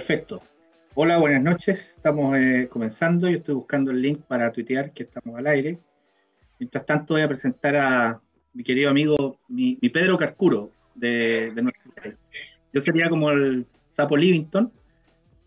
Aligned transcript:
Perfecto. 0.00 0.40
Hola, 0.94 1.18
buenas 1.18 1.42
noches. 1.42 1.90
Estamos 1.96 2.34
eh, 2.38 2.68
comenzando. 2.70 3.28
Yo 3.28 3.36
estoy 3.36 3.54
buscando 3.54 3.90
el 3.90 4.00
link 4.00 4.22
para 4.22 4.50
tuitear 4.50 4.92
que 4.92 5.02
estamos 5.02 5.38
al 5.38 5.46
aire. 5.46 5.78
Mientras 6.58 6.86
tanto, 6.86 7.12
voy 7.12 7.22
a 7.22 7.28
presentar 7.28 7.76
a 7.76 8.18
mi 8.54 8.64
querido 8.64 8.88
amigo, 8.88 9.38
mi, 9.48 9.76
Pedro 9.76 10.16
Carcuro, 10.16 10.70
de, 10.94 11.52
nuestro 11.54 11.92
país. 11.92 12.14
Yo 12.72 12.80
sería 12.80 13.10
como 13.10 13.30
el 13.30 13.66
Sapo 13.90 14.16
Livington, 14.16 14.72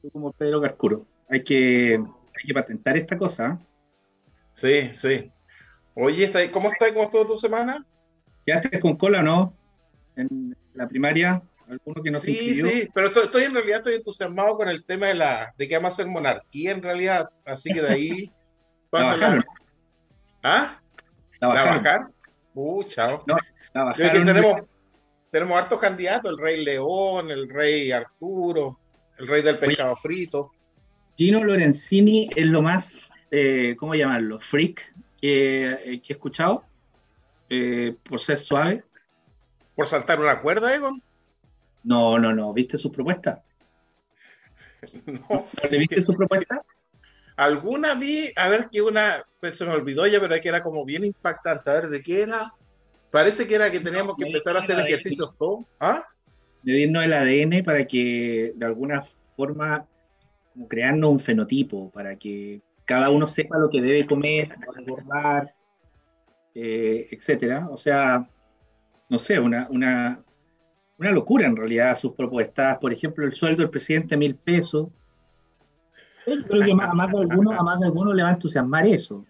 tú 0.03 0.11
como 0.11 0.31
Pedro 0.31 0.61
Carcuro. 0.61 1.07
Hay 1.27 1.43
que, 1.43 1.95
hay 1.95 2.45
que 2.45 2.53
patentar 2.53 2.95
esta 2.95 3.17
cosa. 3.17 3.59
¿eh? 3.59 3.65
Sí, 4.51 4.89
sí. 4.93 5.31
Oye, 5.95 6.29
¿cómo 6.51 6.69
estás? 6.69 6.91
¿Cómo 6.91 7.05
estuvo 7.05 7.25
tu 7.25 7.37
semana? 7.37 7.83
¿Ya 8.45 8.57
estás 8.57 8.79
con 8.79 8.97
cola 8.97 9.23
no? 9.23 9.57
En 10.15 10.55
la 10.75 10.87
primaria, 10.87 11.41
alguno 11.73 12.03
que 12.03 12.11
no 12.11 12.19
Sí, 12.19 12.55
sí, 12.55 12.89
pero 12.93 13.07
estoy, 13.07 13.43
en 13.43 13.53
realidad 13.53 13.79
estoy 13.79 13.95
entusiasmado 13.95 14.57
con 14.57 14.69
el 14.69 14.83
tema 14.85 15.07
de 15.07 15.15
la 15.15 15.53
de 15.57 15.67
que 15.67 15.75
vamos 15.75 15.93
a 15.93 15.95
ser 15.97 16.07
monarquía 16.07 16.71
en 16.71 16.81
realidad, 16.81 17.29
así 17.45 17.71
que 17.73 17.81
de 17.81 17.89
ahí 17.89 18.31
pasa 18.89 19.17
la... 19.17 19.45
¿Ah? 20.43 20.79
¿La 21.39 21.47
bajar? 21.47 22.07
Uh, 22.53 22.83
chao. 22.83 23.23
tenemos, 23.97 24.61
tenemos 25.31 25.57
hartos 25.57 25.79
candidatos, 25.79 26.31
el 26.31 26.37
rey 26.37 26.63
León, 26.63 27.31
el 27.31 27.49
rey 27.49 27.91
Arturo, 27.91 28.79
el 29.17 29.27
rey 29.27 29.41
del 29.41 29.57
pescado 29.57 29.95
frito. 29.95 30.51
Gino 31.17 31.43
Lorenzini 31.43 32.29
es 32.35 32.47
lo 32.47 32.61
más, 32.61 33.09
eh, 33.31 33.75
¿cómo 33.77 33.95
llamarlo? 33.95 34.39
Freak 34.39 34.93
que, 35.19 35.71
eh, 35.71 36.01
que 36.01 36.13
he 36.13 36.15
escuchado, 36.15 36.63
eh, 37.49 37.95
por 38.03 38.19
ser 38.19 38.37
suave. 38.37 38.83
¿Por 39.75 39.87
saltar 39.87 40.19
una 40.19 40.41
cuerda, 40.41 40.73
Egon? 40.75 41.01
No, 41.83 42.17
no, 42.17 42.33
no. 42.33 42.53
¿Viste 42.53 42.77
su 42.77 42.91
propuesta? 42.91 43.43
no. 45.05 45.45
¿Le 45.69 45.77
viste 45.77 46.01
su 46.01 46.15
propuesta? 46.15 46.61
Alguna 47.35 47.95
vi, 47.95 48.31
a 48.35 48.47
ver 48.49 48.69
que 48.71 48.81
una, 48.81 49.23
pues, 49.39 49.57
se 49.57 49.65
me 49.65 49.71
olvidó 49.71 50.05
ya, 50.05 50.19
pero 50.19 50.39
que 50.39 50.49
era 50.49 50.61
como 50.61 50.85
bien 50.85 51.03
impactante. 51.05 51.69
A 51.69 51.73
ver, 51.73 51.89
¿de 51.89 52.01
qué 52.03 52.23
era? 52.23 52.53
Parece 53.11 53.47
que 53.47 53.55
era 53.55 53.71
que 53.71 53.79
teníamos 53.79 54.15
que 54.17 54.25
empezar 54.25 54.55
a 54.55 54.59
hacer 54.59 54.79
ejercicios 54.79 55.35
todos. 55.37 55.65
¿Ah? 55.79 56.03
Medirnos 56.63 57.03
el 57.03 57.13
ADN 57.13 57.63
para 57.63 57.85
que 57.85 58.53
de 58.55 58.65
alguna 58.65 59.01
forma 59.35 59.85
como 60.53 60.67
crearnos 60.67 61.09
un 61.09 61.19
fenotipo, 61.19 61.89
para 61.91 62.15
que 62.15 62.61
cada 62.85 63.09
uno 63.09 63.27
sepa 63.27 63.57
lo 63.57 63.69
que 63.69 63.81
debe 63.81 64.05
comer, 64.05 64.55
engordar, 64.77 65.53
eh, 66.53 67.07
etcétera. 67.11 67.67
O 67.69 67.77
sea, 67.77 68.27
no 69.09 69.19
sé, 69.19 69.39
una, 69.39 69.67
una, 69.69 70.23
una 71.03 71.11
locura 71.11 71.45
en 71.45 71.55
realidad 71.55 71.97
sus 71.97 72.13
propuestas. 72.13 72.77
Por 72.79 72.91
ejemplo, 72.91 73.25
el 73.25 73.31
sueldo 73.31 73.61
del 73.61 73.69
presidente 73.69 74.17
mil 74.17 74.35
pesos. 74.35 74.87
Yo 76.25 76.41
creo 76.47 76.61
que 76.63 76.71
a 76.71 76.93
más 76.93 77.11
de 77.11 77.19
alguno, 77.19 77.51
a 77.51 77.63
más 77.63 77.79
de 77.79 77.87
alguno 77.87 78.13
le 78.13 78.23
va 78.23 78.29
a 78.29 78.33
entusiasmar 78.33 78.85
eso. 78.87 79.25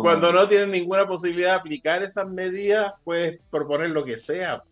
Cuando 0.00 0.32
no 0.32 0.46
tienen 0.48 0.70
ninguna 0.70 1.06
posibilidad 1.06 1.50
de 1.50 1.56
aplicar 1.56 2.02
esas 2.02 2.28
medidas, 2.28 2.94
puedes 3.04 3.40
proponer 3.50 3.90
lo 3.90 4.04
que 4.04 4.16
sea. 4.16 4.62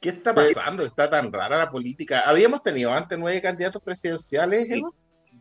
¿Qué 0.00 0.10
está 0.10 0.34
pasando? 0.34 0.84
Está 0.84 1.08
tan 1.08 1.32
rara 1.32 1.58
la 1.58 1.70
política. 1.70 2.20
Habíamos 2.26 2.62
tenido 2.62 2.92
antes 2.92 3.18
nueve 3.18 3.40
candidatos 3.40 3.80
presidenciales, 3.82 4.68
sí, 4.68 4.82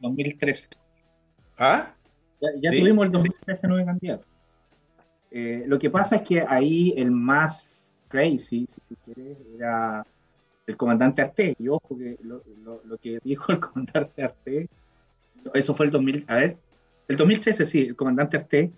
2013. 0.01 0.69
¿Ah? 1.57 1.93
Ya, 2.61 2.71
tuvimos 2.71 3.05
el 3.05 3.11
2013 3.11 3.67
nueve 3.67 3.85
candidatos. 3.85 4.27
Eh, 5.31 5.63
lo 5.67 5.79
que 5.79 5.89
pasa 5.89 6.17
es 6.17 6.21
que 6.23 6.45
ahí 6.47 6.93
el 6.97 7.11
más 7.11 7.80
crazy, 8.11 8.67
si 8.67 8.81
tú 8.87 8.95
quieres, 9.05 9.37
era 9.55 10.05
el 10.67 10.77
comandante 10.77 11.21
Arte. 11.21 11.55
Y 11.57 11.67
ojo 11.67 11.97
que 11.97 12.17
lo, 12.23 12.97
que 12.97 13.19
dijo 13.23 13.51
el 13.51 13.59
comandante 13.61 14.23
Arte, 14.23 14.69
eso 15.53 15.73
fue 15.73 15.87
el 15.87 15.91
2000, 15.91 16.25
a 16.27 16.35
ver, 16.35 16.57
el 17.07 17.17
2013 17.17 17.65
sí, 17.65 17.81
el 17.81 17.95
comandante 17.95 18.37
Arte, 18.37 18.71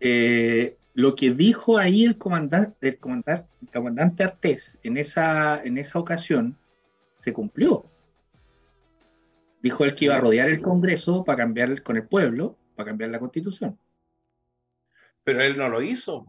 eh, 0.00 0.76
lo 0.94 1.14
que 1.14 1.30
dijo 1.30 1.78
ahí 1.78 2.04
el 2.04 2.18
comandante, 2.18 2.88
el 2.88 2.98
comandante, 2.98 3.48
el 3.62 3.68
comandante 3.68 4.24
Artés 4.24 4.78
en 4.82 4.96
esa, 4.96 5.62
en 5.62 5.78
esa 5.78 5.98
ocasión 5.98 6.56
se 7.18 7.32
cumplió. 7.32 7.84
Dijo 9.62 9.84
él 9.84 9.94
que 9.94 10.06
iba 10.06 10.16
a 10.16 10.20
rodear 10.20 10.48
el 10.48 10.62
Congreso 10.62 11.22
para 11.22 11.38
cambiar 11.38 11.82
con 11.82 11.96
el 11.96 12.06
pueblo, 12.06 12.56
para 12.76 12.88
cambiar 12.88 13.10
la 13.10 13.18
constitución. 13.18 13.78
Pero 15.22 15.42
él 15.42 15.56
no 15.56 15.68
lo 15.68 15.82
hizo. 15.82 16.24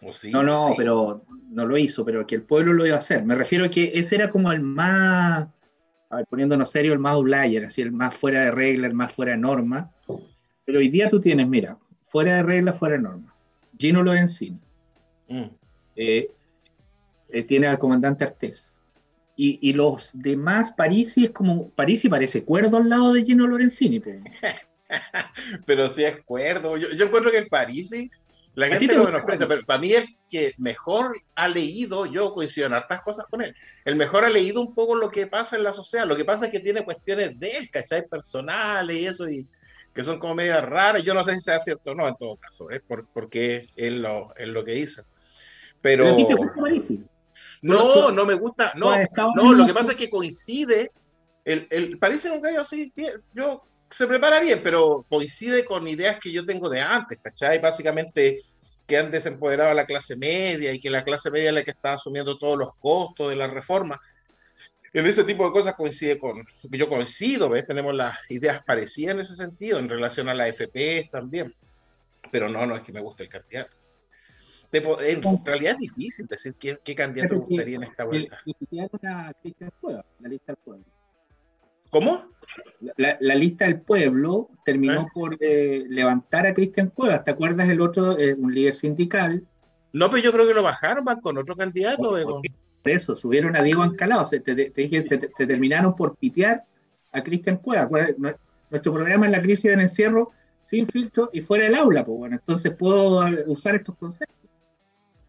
No, 0.00 0.42
no, 0.42 0.74
pero 0.76 1.24
no 1.48 1.66
lo 1.66 1.78
hizo, 1.78 2.04
pero 2.04 2.26
que 2.26 2.34
el 2.34 2.42
pueblo 2.42 2.72
lo 2.72 2.86
iba 2.86 2.96
a 2.96 2.98
hacer. 2.98 3.24
Me 3.24 3.34
refiero 3.34 3.64
a 3.64 3.70
que 3.70 3.92
ese 3.94 4.16
era 4.16 4.28
como 4.28 4.52
el 4.52 4.60
más, 4.60 5.48
a 6.10 6.16
ver, 6.16 6.26
poniéndonos 6.26 6.70
serio, 6.70 6.92
el 6.92 6.98
más 6.98 7.14
outlier, 7.14 7.64
así, 7.64 7.82
el 7.82 7.92
más 7.92 8.14
fuera 8.14 8.42
de 8.42 8.50
regla, 8.50 8.86
el 8.86 8.94
más 8.94 9.12
fuera 9.12 9.32
de 9.32 9.38
norma. 9.38 9.90
Pero 10.64 10.78
hoy 10.78 10.88
día 10.88 11.08
tú 11.08 11.18
tienes, 11.18 11.48
mira, 11.48 11.78
fuera 12.02 12.36
de 12.36 12.42
regla, 12.42 12.72
fuera 12.72 12.96
de 12.96 13.02
norma. 13.02 13.34
Gino 13.78 14.02
Lorenzini. 14.02 14.60
Mm. 15.28 15.44
Eh, 15.96 16.30
eh, 17.30 17.42
tiene 17.44 17.66
al 17.66 17.78
comandante 17.78 18.24
Artés. 18.24 18.74
Y, 19.34 19.58
y, 19.60 19.72
los 19.74 20.12
demás, 20.14 20.72
Parisi 20.72 21.26
es 21.26 21.30
como, 21.30 21.68
Parisi 21.70 22.08
parece 22.08 22.42
cuerdo 22.42 22.78
al 22.78 22.88
lado 22.88 23.12
de 23.12 23.24
Gino 23.24 23.46
Lorenzini. 23.46 24.00
pero 25.66 25.88
sí 25.88 26.04
es 26.04 26.22
cuerdo. 26.24 26.76
Yo, 26.76 26.88
yo 26.90 27.06
encuentro 27.06 27.30
que 27.30 27.38
el 27.38 27.48
Parisi 27.48 28.10
la 28.56 28.68
gente 28.68 28.94
lo 28.94 29.04
menosprecia, 29.04 29.46
pero 29.46 29.62
para 29.66 29.78
mí 29.78 29.92
el 29.92 30.06
que 30.30 30.54
mejor 30.56 31.14
ha 31.34 31.46
leído, 31.46 32.06
yo 32.06 32.32
coincido 32.32 32.66
en 32.66 32.72
hartas 32.72 33.02
cosas 33.02 33.26
con 33.26 33.42
él, 33.42 33.54
el 33.84 33.96
mejor 33.96 34.24
ha 34.24 34.30
leído 34.30 34.62
un 34.62 34.74
poco 34.74 34.96
lo 34.96 35.10
que 35.10 35.26
pasa 35.26 35.56
en 35.56 35.62
la 35.62 35.72
sociedad. 35.72 36.06
Lo 36.06 36.16
que 36.16 36.24
pasa 36.24 36.46
es 36.46 36.52
que 36.52 36.60
tiene 36.60 36.82
cuestiones 36.82 37.38
de 37.38 37.50
él, 37.50 37.70
¿cachai? 37.70 38.08
Personales 38.08 38.96
y 38.96 39.06
eso, 39.06 39.28
y 39.28 39.46
que 39.94 40.02
son 40.02 40.18
como 40.18 40.34
medias 40.34 40.64
raras. 40.64 41.02
Yo 41.02 41.12
no 41.12 41.22
sé 41.22 41.34
si 41.34 41.40
sea 41.40 41.58
cierto 41.58 41.90
o 41.90 41.94
no, 41.94 42.08
en 42.08 42.16
todo 42.16 42.36
caso, 42.36 42.70
es 42.70 42.80
por, 42.80 43.06
porque 43.12 43.68
es 43.76 43.92
lo, 43.92 44.34
es 44.36 44.48
lo 44.48 44.64
que 44.64 44.72
dice. 44.72 45.02
Pero. 45.82 46.16
no, 47.60 48.10
no 48.10 48.24
me 48.24 48.34
gusta. 48.34 48.72
No, 48.74 48.96
no, 49.34 49.52
lo 49.52 49.66
que 49.66 49.74
pasa 49.74 49.92
es 49.92 49.98
que 49.98 50.08
coincide. 50.08 50.92
El, 51.44 51.68
el, 51.70 51.98
parece 51.98 52.30
un 52.30 52.40
gallo 52.40 52.62
así, 52.62 52.92
yo 53.34 53.62
se 53.90 54.06
prepara 54.06 54.40
bien, 54.40 54.60
pero 54.62 55.04
coincide 55.08 55.64
con 55.64 55.86
ideas 55.86 56.18
que 56.18 56.32
yo 56.32 56.44
tengo 56.44 56.68
de 56.68 56.80
antes, 56.80 57.18
¿cachai? 57.22 57.60
Básicamente 57.60 58.42
que 58.86 58.96
han 58.96 59.10
desempoderado 59.10 59.70
a 59.70 59.74
la 59.74 59.86
clase 59.86 60.16
media 60.16 60.72
y 60.72 60.80
que 60.80 60.90
la 60.90 61.04
clase 61.04 61.30
media 61.30 61.48
es 61.48 61.54
la 61.54 61.64
que 61.64 61.72
está 61.72 61.94
asumiendo 61.94 62.38
todos 62.38 62.56
los 62.56 62.74
costos 62.76 63.30
de 63.30 63.36
la 63.36 63.48
reforma. 63.48 64.00
En 64.92 65.04
ese 65.06 65.24
tipo 65.24 65.44
de 65.44 65.52
cosas 65.52 65.74
coincide 65.74 66.18
con, 66.18 66.46
yo 66.62 66.88
coincido, 66.88 67.50
¿ves? 67.50 67.66
Tenemos 67.66 67.94
las 67.94 68.18
ideas 68.30 68.62
parecidas 68.64 69.14
en 69.14 69.20
ese 69.20 69.34
sentido, 69.34 69.78
en 69.78 69.88
relación 69.88 70.28
a 70.28 70.34
la 70.34 70.48
FP 70.48 71.08
también. 71.10 71.54
Pero 72.30 72.48
no, 72.48 72.64
no 72.64 72.76
es 72.76 72.82
que 72.82 72.92
me 72.92 73.00
guste 73.00 73.24
el 73.24 73.28
candidato. 73.28 73.76
En 74.72 75.44
realidad 75.44 75.72
es 75.72 75.78
difícil 75.78 76.26
decir 76.26 76.54
qué, 76.58 76.78
qué 76.82 76.94
candidato 76.94 77.38
gustaría 77.38 77.76
en 77.76 77.84
esta 77.84 78.04
vuelta. 78.04 78.38
La 80.20 80.28
lista 80.28 80.52
del 80.52 80.56
pueblo. 80.64 80.84
¿Cómo? 81.90 82.24
La, 82.96 83.34
lista 83.34 83.64
del 83.64 83.80
pueblo 83.80 84.50
terminó 84.64 85.02
¿Eh? 85.02 85.06
por 85.12 85.36
eh, 85.40 85.84
levantar 85.88 86.46
a 86.46 86.54
Cristian 86.54 86.90
Cuevas. 86.90 87.24
¿Te 87.24 87.30
acuerdas 87.30 87.68
el 87.68 87.80
otro, 87.80 88.18
eh, 88.18 88.34
un 88.34 88.54
líder 88.54 88.74
sindical? 88.74 89.44
No, 89.92 90.10
pero 90.10 90.22
yo 90.22 90.32
creo 90.32 90.46
que 90.46 90.54
lo 90.54 90.62
bajaron, 90.62 91.04
van 91.04 91.20
con 91.20 91.38
otro 91.38 91.56
candidato. 91.56 92.14
Por, 92.24 92.42
eso, 92.84 93.16
subieron 93.16 93.56
a 93.56 93.62
Diego 93.62 93.82
Ancalado. 93.82 94.26
Se, 94.26 94.40
te, 94.40 94.54
dije, 94.54 95.02
se, 95.02 95.18
terminaron 95.18 95.96
por 95.96 96.16
pitear 96.16 96.64
a 97.12 97.22
Cristian 97.22 97.56
Cuevas. 97.56 97.88
Nuestro 98.70 98.92
programa 98.92 99.26
es 99.26 99.32
la 99.32 99.40
crisis 99.40 99.64
del 99.64 99.80
encierro 99.80 100.32
sin 100.62 100.86
filtro 100.86 101.30
y 101.32 101.40
fuera 101.40 101.64
del 101.64 101.74
aula. 101.74 102.04
Pues 102.04 102.18
bueno, 102.18 102.36
entonces 102.36 102.76
puedo 102.78 103.20
usar 103.46 103.76
estos 103.76 103.96
conceptos. 103.96 104.36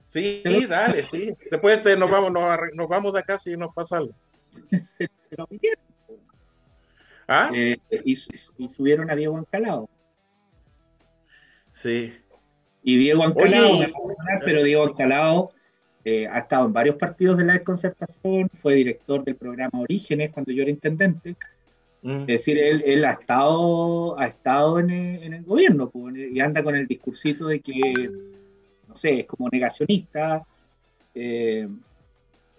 Sí, 0.07 0.43
dale, 0.69 1.03
sí. 1.03 1.35
Después 1.51 1.83
nos, 1.97 2.09
vamos, 2.09 2.31
nos, 2.31 2.87
vamos 2.87 3.13
de 3.13 3.19
acá 3.19 3.37
si 3.37 3.55
nos 3.57 3.73
pasa 3.73 3.97
algo. 3.97 4.13
¿Ah? 7.27 7.49
Eh, 7.53 7.77
y, 8.05 8.15
subieron 8.15 9.09
a 9.11 9.15
Diego 9.15 9.37
Ancalado. 9.37 9.89
Sí. 11.73 12.13
Y 12.83 12.97
Diego 12.97 13.23
Ancalado, 13.23 13.79
pero 14.45 14.63
Diego 14.63 14.85
Ancalado 14.85 15.51
eh, 16.05 16.25
ha 16.25 16.39
estado 16.39 16.67
en 16.67 16.73
varios 16.73 16.95
partidos 16.95 17.37
de 17.37 17.43
la 17.43 17.53
desconcertación, 17.53 18.49
fue 18.61 18.75
director 18.75 19.25
del 19.25 19.35
programa 19.35 19.81
Orígenes 19.81 20.31
cuando 20.31 20.53
yo 20.53 20.61
era 20.61 20.71
intendente. 20.71 21.35
Mm. 22.01 22.21
Es 22.21 22.27
decir, 22.27 22.57
él, 22.57 23.03
ha 23.03 23.11
estado, 23.11 24.17
ha 24.17 24.27
estado 24.27 24.79
en, 24.79 24.89
el, 24.89 25.43
gobierno 25.43 25.89
pues, 25.89 26.15
y 26.15 26.39
anda 26.39 26.63
con 26.63 26.75
el 26.75 26.87
discursito 26.87 27.47
de 27.47 27.59
que, 27.59 28.09
no 28.87 28.95
sé, 28.95 29.19
es 29.19 29.25
como 29.25 29.49
negacionista. 29.49 30.45
Eh, 31.13 31.67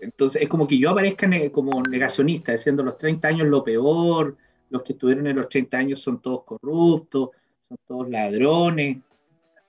entonces, 0.00 0.42
es 0.42 0.48
como 0.48 0.68
que 0.68 0.78
yo 0.78 0.90
aparezca 0.90 1.26
como 1.50 1.82
negacionista, 1.82 2.52
diciendo 2.52 2.82
los 2.82 2.98
30 2.98 3.28
años 3.28 3.48
lo 3.48 3.64
peor, 3.64 4.36
los 4.70 4.82
que 4.82 4.92
estuvieron 4.92 5.26
en 5.26 5.36
los 5.36 5.48
30 5.48 5.76
años 5.76 6.00
son 6.00 6.20
todos 6.20 6.44
corruptos, 6.44 7.30
son 7.68 7.78
todos 7.86 8.10
ladrones. 8.10 8.98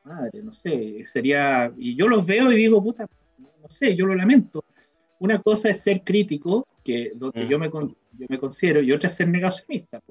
Madre, 0.03 0.41
no 0.43 0.53
sé, 0.53 1.05
sería. 1.05 1.71
Y 1.77 1.95
yo 1.95 2.07
los 2.07 2.25
veo 2.25 2.51
y 2.51 2.55
digo, 2.55 2.83
puta, 2.83 3.07
no 3.37 3.69
sé, 3.69 3.95
yo 3.95 4.05
lo 4.05 4.15
lamento. 4.15 4.63
Una 5.19 5.41
cosa 5.41 5.69
es 5.69 5.81
ser 5.81 6.03
crítico 6.03 6.67
que 6.83 7.11
donde 7.15 7.45
mm. 7.45 7.47
yo, 7.49 7.59
me, 7.59 7.69
yo 7.69 8.25
me 8.29 8.39
considero, 8.39 8.81
y 8.81 8.91
otra 8.91 9.09
es 9.09 9.15
ser 9.15 9.27
negacionista. 9.27 10.01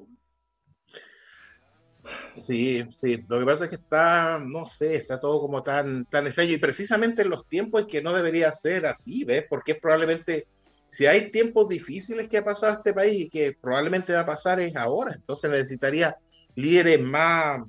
Sí, 2.35 2.85
sí. 2.90 3.25
Lo 3.29 3.38
que 3.38 3.44
pasa 3.44 3.64
es 3.64 3.70
que 3.70 3.76
está, 3.76 4.38
no 4.38 4.64
sé, 4.64 4.96
está 4.96 5.19
todo 5.19 5.40
como 5.40 5.62
tan, 5.62 6.06
tan 6.06 6.26
extraño. 6.26 6.52
Y 6.52 6.58
precisamente 6.58 7.23
en 7.23 7.31
los 7.31 7.46
tiempos 7.46 7.82
en 7.82 7.87
que 7.88 8.02
no 8.02 8.14
debería 8.14 8.52
ser 8.52 8.87
así, 8.87 9.25
¿ves? 9.25 9.44
Porque 9.49 9.73
es 9.73 9.81
probablemente, 9.81 10.46
si 10.88 11.05
hay 11.05 11.31
tiempos 11.31 11.69
difíciles 11.69 12.29
que 12.29 12.38
ha 12.38 12.44
pasado 12.44 12.73
este 12.73 12.94
país 12.94 13.20
y 13.20 13.29
que 13.29 13.52
probablemente 13.52 14.14
va 14.14 14.20
a 14.20 14.26
pasar 14.26 14.58
es 14.58 14.75
ahora. 14.75 15.14
Entonces 15.14 15.50
necesitaría 15.50 16.17
líderes 16.55 16.99
más, 17.00 17.61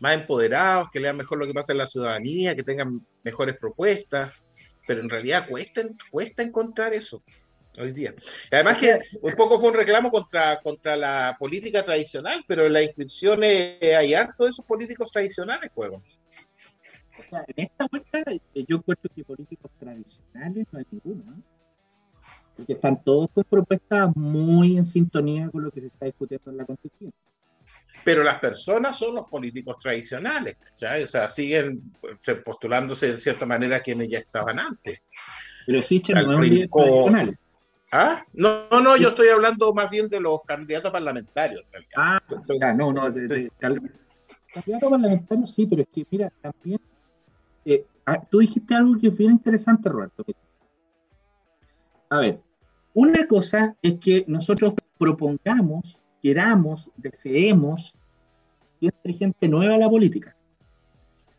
más 0.00 0.14
empoderados, 0.14 0.88
que 0.90 0.98
lean 0.98 1.18
mejor 1.18 1.38
lo 1.38 1.46
que 1.46 1.52
pasa 1.52 1.72
en 1.72 1.78
la 1.78 1.86
ciudadanía, 1.86 2.56
que 2.56 2.62
tengan 2.62 3.06
mejores 3.22 3.56
propuestas. 3.58 4.32
Pero 4.86 5.02
en 5.02 5.10
realidad 5.10 5.46
cuesta, 5.46 5.82
cuesta 6.10 6.42
encontrar 6.42 6.94
eso 6.94 7.22
hoy 7.78 7.92
día. 7.92 8.14
Además 8.50 8.78
que 8.78 8.98
un 9.20 9.34
poco 9.34 9.58
fue 9.58 9.68
un 9.68 9.74
reclamo 9.74 10.10
contra, 10.10 10.58
contra 10.62 10.96
la 10.96 11.36
política 11.38 11.82
tradicional, 11.82 12.42
pero 12.48 12.64
en 12.64 12.72
las 12.72 12.84
inscripciones 12.84 13.76
hay 13.82 14.14
harto 14.14 14.44
de 14.44 14.50
esos 14.50 14.64
políticos 14.64 15.12
tradicionales, 15.12 15.70
juego. 15.74 16.02
O 17.18 17.22
sea, 17.28 17.44
en 17.48 17.66
esta 17.66 17.86
vuelta 17.90 18.24
yo 18.54 18.76
encuentro 18.76 19.10
que 19.14 19.22
políticos 19.22 19.70
tradicionales 19.78 20.66
no 20.72 20.78
hay 20.78 20.86
ninguno, 20.90 21.42
Porque 22.56 22.72
están 22.72 23.02
todos 23.02 23.30
con 23.34 23.44
propuestas 23.44 24.14
muy 24.16 24.76
en 24.76 24.84
sintonía 24.84 25.50
con 25.50 25.62
lo 25.64 25.70
que 25.70 25.82
se 25.82 25.86
está 25.88 26.06
discutiendo 26.06 26.50
en 26.50 26.56
la 26.56 26.64
Constitución. 26.64 27.12
Pero 28.04 28.22
las 28.22 28.38
personas 28.38 28.96
son 28.96 29.16
los 29.16 29.26
políticos 29.26 29.78
tradicionales, 29.80 30.56
O 30.72 31.06
sea, 31.06 31.28
siguen 31.28 31.92
postulándose 32.44 33.08
de 33.10 33.16
cierta 33.16 33.46
manera 33.46 33.80
quienes 33.80 34.08
ya 34.08 34.18
estaban 34.18 34.58
antes. 34.60 35.02
Pero 35.66 35.82
sí, 35.82 36.02
no 36.14 36.44
es 36.44 36.52
un 36.62 36.68
tradicional. 36.70 37.38
¿Ah? 37.92 38.24
No, 38.32 38.68
no, 38.70 38.96
yo 38.96 39.08
estoy 39.08 39.28
hablando 39.28 39.72
más 39.72 39.90
bien 39.90 40.08
de 40.08 40.20
los 40.20 40.42
candidatos 40.44 40.90
parlamentarios. 40.90 41.64
Ah, 41.96 42.20
no, 42.76 42.92
no, 42.92 43.10
de, 43.10 43.50
candidatos 43.58 44.90
parlamentarios 44.90 45.52
sí, 45.52 45.66
pero 45.66 45.82
es 45.82 45.88
que, 45.92 46.06
mira, 46.10 46.32
también, 46.40 46.80
eh, 47.64 47.84
ah, 48.06 48.20
tú 48.28 48.38
dijiste 48.38 48.74
algo 48.74 48.98
que 49.00 49.10
fue 49.10 49.26
interesante, 49.26 49.88
Roberto. 49.88 50.24
A 52.08 52.18
ver, 52.18 52.40
una 52.96 53.26
cosa 53.26 53.76
es 53.82 53.96
que 53.96 54.24
nosotros 54.26 54.72
propongamos, 54.96 56.00
queramos, 56.22 56.90
deseemos 56.96 57.94
que 58.80 58.86
entre 58.86 59.12
gente 59.12 59.48
nueva 59.48 59.74
a 59.74 59.78
la 59.78 59.90
política. 59.90 60.34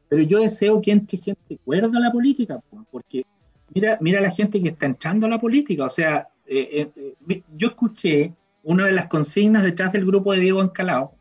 Pero 0.07 0.21
yo 0.21 0.39
deseo 0.39 0.79
que 0.79 0.91
entre 0.91 1.17
gente 1.17 1.57
cuerda 1.65 1.97
a 1.97 2.01
la 2.01 2.11
política, 2.11 2.61
porque 2.91 3.25
mira, 3.73 3.97
mira 4.01 4.21
la 4.21 4.29
gente 4.29 4.61
que 4.61 4.69
está 4.69 4.85
entrando 4.85 5.25
a 5.25 5.29
la 5.29 5.41
política. 5.41 5.85
O 5.85 5.89
sea, 5.89 6.27
eh, 6.45 6.91
eh, 6.95 7.41
yo 7.55 7.69
escuché 7.69 8.33
una 8.61 8.85
de 8.85 8.91
las 8.91 9.07
consignas 9.07 9.63
detrás 9.63 9.91
del 9.91 10.05
grupo 10.05 10.33
de 10.33 10.41
Diego 10.41 10.61
Encalao, 10.61 11.15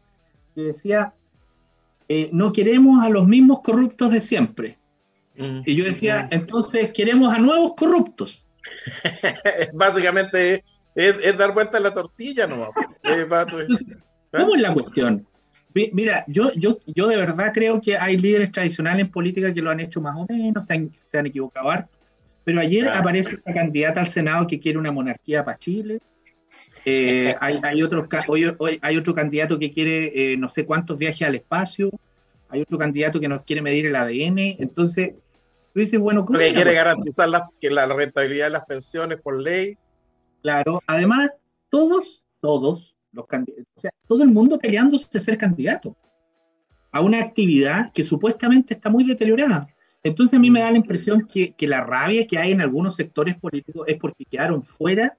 que 0.54 0.60
decía, 0.64 1.14
eh, 2.10 2.28
no 2.30 2.52
queremos 2.52 3.02
a 3.02 3.08
los 3.08 3.26
mismos 3.26 3.60
corruptos 3.60 4.12
de 4.12 4.20
siempre. 4.20 4.78
Mm. 5.38 5.62
y 5.64 5.74
yo 5.74 5.84
decía, 5.84 6.28
entonces 6.30 6.92
queremos 6.92 7.34
a 7.34 7.38
nuevos 7.38 7.72
corruptos. 7.74 8.45
Básicamente 9.74 10.64
es, 10.94 11.36
dar 11.36 11.52
vuelta 11.52 11.78
a 11.78 11.80
la 11.80 11.92
tortilla, 11.92 12.46
¿no? 12.46 12.70
¿Cómo 14.32 14.54
es 14.54 14.60
la 14.60 14.74
cuestión? 14.74 15.26
Mira, 15.92 16.24
yo, 16.26 16.52
yo, 16.54 16.78
yo 16.86 17.06
de 17.06 17.16
verdad 17.16 17.52
creo 17.52 17.80
que 17.82 17.98
hay 17.98 18.16
líderes 18.16 18.50
tradicionales 18.50 19.02
en 19.02 19.10
política 19.10 19.52
que 19.52 19.60
lo 19.60 19.70
han 19.70 19.80
hecho 19.80 20.00
más 20.00 20.16
o 20.16 20.26
menos, 20.26 20.64
se 20.64 20.72
han, 20.72 20.90
se 20.96 21.18
han 21.18 21.26
equivocado 21.26 21.70
pero 22.46 22.60
ayer 22.60 22.88
aparece 22.88 23.34
esta 23.34 23.52
candidata 23.52 23.98
al 23.98 24.06
Senado 24.06 24.46
que 24.46 24.60
quiere 24.60 24.78
una 24.78 24.92
monarquía 24.92 25.44
para 25.44 25.58
Chile. 25.58 25.98
Eh, 26.84 27.34
hay, 27.40 27.56
hay, 27.60 27.82
otro, 27.82 28.08
hay 28.82 28.96
otro 28.96 29.14
candidato 29.16 29.58
que 29.58 29.72
quiere 29.72 30.32
eh, 30.32 30.36
no 30.36 30.48
sé 30.48 30.64
cuántos 30.64 30.96
viajes 30.96 31.26
al 31.26 31.34
espacio. 31.34 31.90
Hay 32.48 32.60
otro 32.60 32.78
candidato 32.78 33.18
que 33.18 33.26
nos 33.26 33.42
quiere 33.42 33.62
medir 33.62 33.86
el 33.86 33.96
ADN. 33.96 34.38
Entonces, 34.60 35.14
tú 35.76 35.80
dices, 35.80 36.00
bueno, 36.00 36.24
¿cómo 36.24 36.38
que 36.38 36.54
quiere 36.54 36.72
garantizar 36.72 37.28
la, 37.28 37.50
que 37.60 37.70
la 37.70 37.84
rentabilidad 37.84 38.46
de 38.46 38.52
las 38.52 38.64
pensiones 38.64 39.20
por 39.20 39.38
ley. 39.38 39.76
Claro, 40.40 40.82
además, 40.86 41.32
todos, 41.68 42.24
todos 42.40 42.96
los 43.12 43.26
candidatos, 43.26 43.66
o 43.76 43.80
sea, 43.80 43.90
todo 44.08 44.22
el 44.22 44.30
mundo 44.30 44.58
peleándose 44.58 45.06
de 45.12 45.20
ser 45.20 45.36
candidato 45.36 45.94
a 46.92 47.02
una 47.02 47.20
actividad 47.20 47.92
que 47.92 48.04
supuestamente 48.04 48.72
está 48.72 48.88
muy 48.88 49.04
deteriorada. 49.04 49.68
Entonces 50.02 50.38
a 50.38 50.40
mí 50.40 50.50
me 50.50 50.60
da 50.60 50.70
la 50.70 50.78
impresión 50.78 51.20
que, 51.26 51.54
la 51.66 51.84
rabia 51.84 52.26
que 52.26 52.38
hay 52.38 52.52
en 52.52 52.62
algunos 52.62 52.96
sectores 52.96 53.36
políticos 53.38 53.84
es 53.86 53.98
porque 53.98 54.24
quedaron 54.24 54.64
fuera 54.64 55.18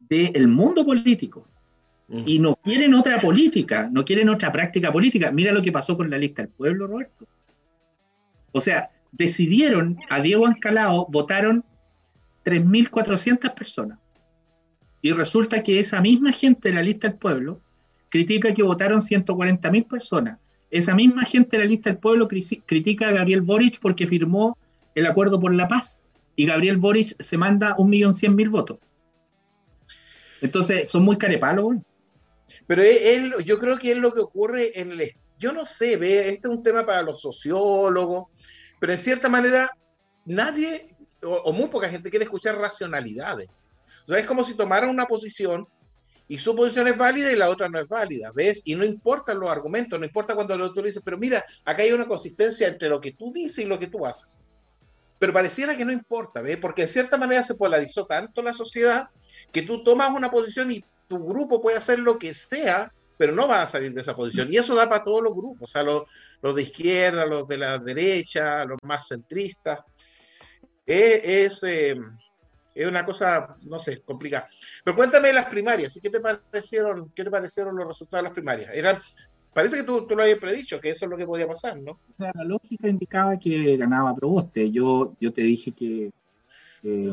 del 0.00 0.48
mundo 0.48 0.84
político 0.84 1.48
y 2.26 2.38
no 2.38 2.56
quieren 2.56 2.92
otra 2.92 3.18
política, 3.18 3.88
no 3.90 4.04
quieren 4.04 4.28
otra 4.28 4.52
práctica 4.52 4.92
política. 4.92 5.30
Mira 5.30 5.50
lo 5.50 5.62
que 5.62 5.72
pasó 5.72 5.96
con 5.96 6.10
la 6.10 6.18
lista 6.18 6.42
del 6.42 6.50
pueblo, 6.50 6.86
Roberto. 6.86 7.26
O 8.52 8.60
sea, 8.60 8.90
decidieron 9.12 9.98
a 10.08 10.20
Diego 10.20 10.46
Ancalao, 10.46 11.06
votaron 11.08 11.64
3.400 12.44 13.54
personas. 13.54 13.98
Y 15.00 15.12
resulta 15.12 15.62
que 15.62 15.78
esa 15.78 16.00
misma 16.00 16.32
gente 16.32 16.68
de 16.68 16.74
la 16.74 16.82
lista 16.82 17.08
del 17.08 17.18
pueblo 17.18 17.60
critica 18.08 18.52
que 18.54 18.62
votaron 18.62 19.00
140.000 19.00 19.86
personas. 19.86 20.38
Esa 20.70 20.94
misma 20.94 21.24
gente 21.24 21.56
de 21.56 21.64
la 21.64 21.68
lista 21.68 21.90
del 21.90 21.98
pueblo 21.98 22.28
critica 22.28 23.08
a 23.08 23.12
Gabriel 23.12 23.42
Boric 23.42 23.78
porque 23.80 24.06
firmó 24.06 24.56
el 24.94 25.06
acuerdo 25.06 25.38
por 25.40 25.54
la 25.54 25.68
paz 25.68 26.04
y 26.36 26.46
Gabriel 26.46 26.76
Boric 26.76 27.20
se 27.20 27.36
manda 27.36 27.74
un 27.78 27.90
millón 27.90 28.14
cien 28.14 28.34
mil 28.34 28.48
votos. 28.48 28.78
Entonces, 30.40 30.90
son 30.90 31.04
muy 31.04 31.16
carepalos. 31.16 31.76
Pero 32.66 32.82
él, 32.82 33.34
yo 33.44 33.58
creo 33.58 33.78
que 33.78 33.92
es 33.92 33.98
lo 33.98 34.12
que 34.12 34.20
ocurre 34.20 34.78
en 34.80 34.92
el... 34.92 35.10
Yo 35.38 35.52
no 35.52 35.64
sé, 35.64 35.96
ve, 35.96 36.28
este 36.28 36.48
es 36.48 36.54
un 36.54 36.62
tema 36.62 36.84
para 36.84 37.02
los 37.02 37.20
sociólogos, 37.20 38.26
pero 38.78 38.92
en 38.92 38.98
cierta 38.98 39.28
manera 39.28 39.70
nadie 40.24 40.96
o, 41.22 41.52
muy 41.52 41.68
poca 41.68 41.88
gente 41.88 42.10
quiere 42.10 42.24
escuchar 42.24 42.56
racionalidades. 42.56 43.50
O 44.04 44.08
sea, 44.08 44.18
es 44.18 44.26
como 44.26 44.44
si 44.44 44.54
tomaran 44.54 44.90
una 44.90 45.06
posición 45.06 45.66
y 46.28 46.38
su 46.38 46.54
posición 46.54 46.88
es 46.88 46.96
válida 46.96 47.32
y 47.32 47.36
la 47.36 47.48
otra 47.48 47.68
no 47.68 47.78
es 47.78 47.88
válida, 47.88 48.30
¿ves? 48.34 48.62
Y 48.64 48.74
no 48.74 48.84
importan 48.84 49.40
los 49.40 49.50
argumentos, 49.50 49.98
no 49.98 50.04
importa 50.04 50.34
cuando 50.34 50.54
el 50.54 50.62
otro 50.62 50.82
dice, 50.82 51.00
pero 51.02 51.16
mira, 51.16 51.44
acá 51.64 51.82
hay 51.82 51.92
una 51.92 52.06
consistencia 52.06 52.68
entre 52.68 52.88
lo 52.88 53.00
que 53.00 53.12
tú 53.12 53.32
dices 53.32 53.64
y 53.64 53.68
lo 53.68 53.78
que 53.78 53.86
tú 53.86 54.06
haces. 54.06 54.36
Pero 55.18 55.32
pareciera 55.32 55.76
que 55.76 55.84
no 55.84 55.92
importa, 55.92 56.42
¿ves? 56.42 56.58
Porque 56.58 56.82
de 56.82 56.88
cierta 56.88 57.16
manera 57.16 57.42
se 57.42 57.54
polarizó 57.54 58.06
tanto 58.06 58.42
la 58.42 58.52
sociedad 58.52 59.08
que 59.52 59.62
tú 59.62 59.82
tomas 59.82 60.10
una 60.10 60.30
posición 60.30 60.70
y 60.70 60.84
tu 61.08 61.24
grupo 61.24 61.60
puede 61.60 61.78
hacer 61.78 61.98
lo 61.98 62.18
que 62.18 62.34
sea, 62.34 62.92
pero 63.18 63.32
no 63.32 63.48
va 63.48 63.62
a 63.62 63.66
salir 63.66 63.92
de 63.92 64.00
esa 64.00 64.14
posición. 64.14 64.48
Y 64.50 64.56
eso 64.56 64.74
da 64.74 64.88
para 64.88 65.04
todos 65.04 65.22
los 65.22 65.34
grupos, 65.34 65.68
o 65.68 65.72
sea, 65.72 65.82
los, 65.82 66.04
los 66.40 66.54
de 66.54 66.62
izquierda, 66.62 67.26
los 67.26 67.46
de 67.48 67.58
la 67.58 67.78
derecha, 67.78 68.64
los 68.64 68.78
más 68.84 69.08
centristas. 69.08 69.80
Es, 70.86 71.62
eh, 71.64 71.96
es 72.74 72.86
una 72.86 73.04
cosa, 73.04 73.56
no 73.62 73.78
sé, 73.80 74.02
complicada. 74.02 74.48
Pero 74.84 74.96
cuéntame 74.96 75.32
las 75.32 75.46
primarias, 75.46 75.98
¿qué 76.00 76.08
te 76.08 76.20
parecieron, 76.20 77.10
qué 77.14 77.24
te 77.24 77.30
parecieron 77.30 77.76
los 77.76 77.88
resultados 77.88 78.22
de 78.22 78.28
las 78.28 78.32
primarias? 78.32 78.70
Eran, 78.72 79.00
parece 79.52 79.78
que 79.78 79.82
tú, 79.82 80.06
tú 80.06 80.14
lo 80.14 80.22
habías 80.22 80.38
predicho, 80.38 80.80
que 80.80 80.90
eso 80.90 81.06
es 81.06 81.10
lo 81.10 81.16
que 81.16 81.26
podía 81.26 81.48
pasar, 81.48 81.76
¿no? 81.78 81.98
la 82.18 82.32
lógica 82.44 82.88
indicaba 82.88 83.36
que 83.36 83.76
ganaba 83.76 84.14
Proboste. 84.14 84.70
Yo, 84.70 85.16
yo 85.20 85.32
te 85.32 85.42
dije 85.42 85.72
que, 85.72 86.12
eh, 86.84 87.12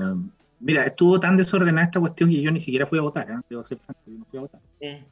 mira, 0.60 0.86
estuvo 0.86 1.20
tan 1.20 1.36
desordenada 1.36 1.88
esta 1.88 2.00
cuestión 2.00 2.30
que 2.30 2.42
yo 2.42 2.52
ni 2.52 2.62
siquiera 2.62 2.86
fui 2.86 3.00
a 3.00 3.02
votar, 3.02 3.32
¿eh? 3.32 3.40
debo 3.50 3.64
ser 3.64 3.80
franco, 3.80 4.02
yo 4.06 4.20
no 4.20 4.26
fui 4.26 4.38
a 4.38 4.42
votar. 4.44 4.62
Eh, 4.80 5.04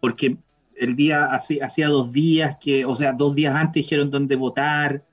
porque 0.00 0.36
el 0.76 0.96
día, 0.96 1.26
hacía 1.26 1.88
dos 1.88 2.12
días 2.12 2.56
que, 2.60 2.84
o 2.84 2.94
sea, 2.96 3.12
dos 3.12 3.34
días 3.34 3.54
antes 3.54 3.84
dijeron 3.84 4.10
dónde 4.10 4.36
votar, 4.36 5.04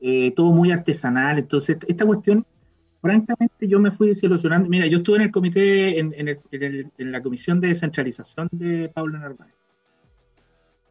eh, 0.00 0.32
todo 0.32 0.52
muy 0.52 0.70
artesanal, 0.70 1.38
entonces 1.38 1.78
esta 1.86 2.04
cuestión 2.04 2.44
francamente 3.00 3.68
yo 3.68 3.78
me 3.78 3.90
fui 3.90 4.08
desilusionando. 4.08 4.68
Mira, 4.68 4.86
yo 4.86 4.98
estuve 4.98 5.16
en 5.16 5.22
el 5.22 5.30
comité, 5.30 5.98
en, 5.98 7.12
la 7.12 7.22
comisión 7.22 7.60
de 7.60 7.68
descentralización 7.68 8.48
de 8.52 8.88
Paula 8.88 9.18
Narváez. 9.18 9.54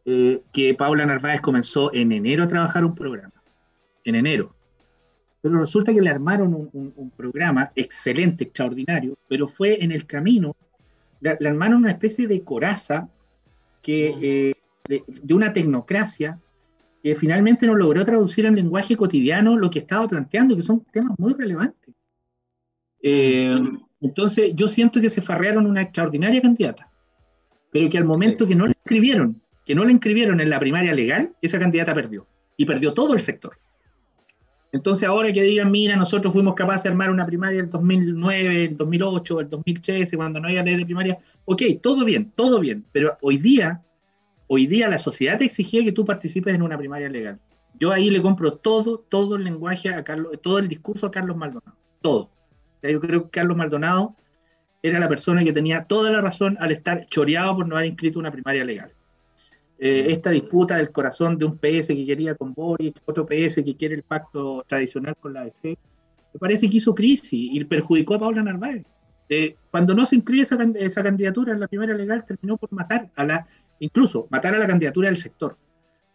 Eh, 0.05 0.41
que 0.53 0.73
Paula 0.75 1.05
Narváez 1.05 1.41
comenzó 1.41 1.93
en 1.93 2.11
enero 2.11 2.43
a 2.43 2.47
trabajar 2.47 2.85
un 2.85 2.95
programa. 2.95 3.33
En 4.03 4.15
enero. 4.15 4.55
Pero 5.41 5.59
resulta 5.59 5.93
que 5.93 6.01
le 6.01 6.09
armaron 6.09 6.69
un, 6.71 7.11
programa 7.15 7.71
excelente, 7.75 8.45
extraordinario, 8.45 9.17
pero 9.27 9.47
fue 9.47 9.83
en 9.83 9.91
el 9.91 10.05
camino, 10.05 10.55
le, 11.39 11.50
armaron 11.50 11.79
una 11.79 11.91
especie 11.91 12.27
de 12.27 12.44
coraza 12.44 13.10
que, 13.82 14.15
eh, 14.22 14.53
de, 14.88 15.34
una 15.34 15.53
tecnocracia 15.53 16.39
que 17.01 17.15
finalmente 17.15 17.67
no 17.67 17.75
logró 17.75 18.03
traducir 18.03 18.46
en 18.46 18.55
lenguaje 18.55 18.98
cotidiano 18.98 19.58
lo 19.58 19.70
que 19.70 19.79
estaba 19.79 20.08
planteando, 20.08 20.55
que 20.55 20.63
son 20.63 20.84
temas 20.91 21.17
muy 21.17 21.34
relevantes. 21.34 21.94
Eh, 23.01 23.60
entonces, 24.01 24.53
yo 24.55 24.67
siento 24.67 25.00
que 25.00 25.10
se 25.10 25.22
farrearon 25.22 25.67
una 25.67 25.84
extraordinaria 25.84 26.41
candidata, 26.41 26.89
pero 27.72 27.89
que 27.89 27.98
al 27.98 28.05
momento 28.05 28.48
que 28.48 28.55
no 28.55 28.65
la 28.65 28.74
inscribieron, 28.74 29.41
que 29.65 29.75
no 29.75 29.84
la 29.84 29.91
inscribieron 29.91 30.39
en 30.41 30.50
la 30.50 30.60
primaria 30.60 30.94
legal, 30.94 31.36
esa 31.41 31.60
candidata 31.60 31.94
perdió. 31.94 32.27
Y 32.58 32.65
perdió 32.65 32.94
todo 32.94 33.13
el 33.13 33.22
sector. 33.22 33.60
Entonces 34.72 35.07
ahora 35.07 35.31
que 35.31 35.41
digan, 35.41 35.72
mira, 35.72 35.95
nosotros 35.95 36.34
fuimos 36.34 36.53
capaces 36.53 36.84
de 36.84 36.89
armar 36.89 37.10
una 37.10 37.25
primaria 37.25 37.62
el 37.62 37.69
2009, 37.69 38.65
el 38.65 38.77
2008, 38.77 39.39
el 39.39 39.48
2013, 39.48 40.17
cuando 40.17 40.39
no 40.39 40.48
había 40.48 40.63
ley 40.63 40.75
de 40.75 40.86
primaria, 40.86 41.17
ok, 41.45 41.62
todo 41.81 42.03
bien, 42.03 42.31
todo 42.36 42.60
bien, 42.60 42.86
pero 42.91 43.17
hoy 43.22 43.38
día, 43.38 43.81
hoy 44.48 44.67
día 44.67 44.89
la 44.89 44.98
sociedad 44.98 45.38
te 45.38 45.45
exigía 45.45 45.84
que 45.84 45.91
tú 45.91 46.03
participes 46.03 46.53
en 46.53 46.62
una 46.62 46.77
primaria 46.77 47.10
legal. 47.10 47.39
Yo 47.79 47.91
ahí 47.91 48.10
le 48.10 48.22
compro 48.22 48.53
todo, 48.53 49.00
todo 49.00 49.36
el 49.36 49.43
lenguaje 49.43 49.89
a 49.89 50.03
Carlos, 50.03 50.34
todo 50.41 50.60
el 50.60 50.67
discurso 50.67 51.07
a 51.07 51.12
Carlos 51.12 51.38
Maldonado, 51.38 51.77
todo. 52.01 52.29
Yo 52.81 53.00
creo 53.00 53.24
que 53.24 53.29
Carlos 53.29 53.57
Maldonado 53.57 54.15
era 54.81 55.00
la 55.00 55.10
persona 55.10 55.43
que 55.43 55.51
tenía 55.51 55.84
toda 55.84 56.12
la 56.12 56.22
razón 56.22 56.57
al 56.60 56.72
estar 56.72 57.07
choreado 57.07 57.55
por 57.55 57.67
no 57.67 57.75
haber 57.75 57.88
inscrito 57.88 58.19
una 58.19 58.31
primaria 58.31 58.63
legal. 58.63 58.91
Eh, 59.77 60.05
esta 60.10 60.29
disputa 60.29 60.77
del 60.77 60.91
corazón 60.91 61.38
de 61.38 61.46
un 61.46 61.58
PS 61.58 61.88
que 61.88 62.05
quería 62.05 62.36
con 62.36 62.53
Boris, 62.53 62.94
otro 63.05 63.25
PS 63.25 63.63
que 63.63 63.75
quiere 63.75 63.96
el 63.96 64.03
pacto 64.03 64.63
tradicional 64.67 65.15
con 65.17 65.34
la 65.34 65.41
ADC, 65.41 65.63
me 66.34 66.39
parece 66.39 66.70
que 66.70 66.77
hizo 66.77 66.96
crisis 66.96 67.34
y 67.34 67.63
perjudicó 67.65 68.15
a 68.15 68.20
Paula 68.20 68.41
Narváez. 68.41 68.86
Eh, 69.27 69.55
cuando 69.72 69.94
no 69.94 70.05
se 70.05 70.15
inscribe 70.17 70.44
esa, 70.44 70.58
esa, 70.75 71.03
candidatura 71.03 71.53
en 71.53 71.60
la 71.60 71.67
primaria 71.67 71.96
legal, 71.96 72.24
terminó 72.25 72.58
por 72.58 72.72
matar 72.72 73.10
a 73.15 73.25
la, 73.25 73.48
incluso 73.79 74.27
matar 74.29 74.53
a 74.55 74.60
la 74.60 74.67
candidatura 74.67 75.08
del 75.08 75.17
sector. 75.17 75.58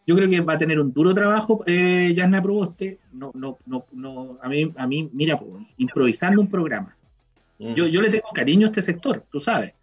Yo 0.07 0.17
creo 0.17 0.31
que 0.31 0.41
va 0.41 0.55
a 0.55 0.59
tener 0.59 0.81
un 0.81 0.93
duro 0.93 1.13
trabajo 1.13 1.63
eh, 1.67 2.13
Yasna 2.15 2.43
Proboste. 2.43 2.99
No, 3.13 3.31
no, 3.35 3.59
no, 3.67 3.85
no, 3.93 4.39
a 4.41 4.49
mí, 4.49 4.73
a 4.77 4.87
mí 4.87 5.11
mira, 5.13 5.39
improvisando 5.77 6.41
un 6.41 6.49
programa 6.49 6.97
Mm. 7.61 7.75
Yo, 7.75 7.87
yo 7.87 8.01
le 8.01 8.09
tengo 8.09 8.29
cariño 8.35 8.67
a 8.67 8.71
este 8.71 8.83
sector, 8.83 9.25
tú 9.31 9.39
sabes. 9.39 9.75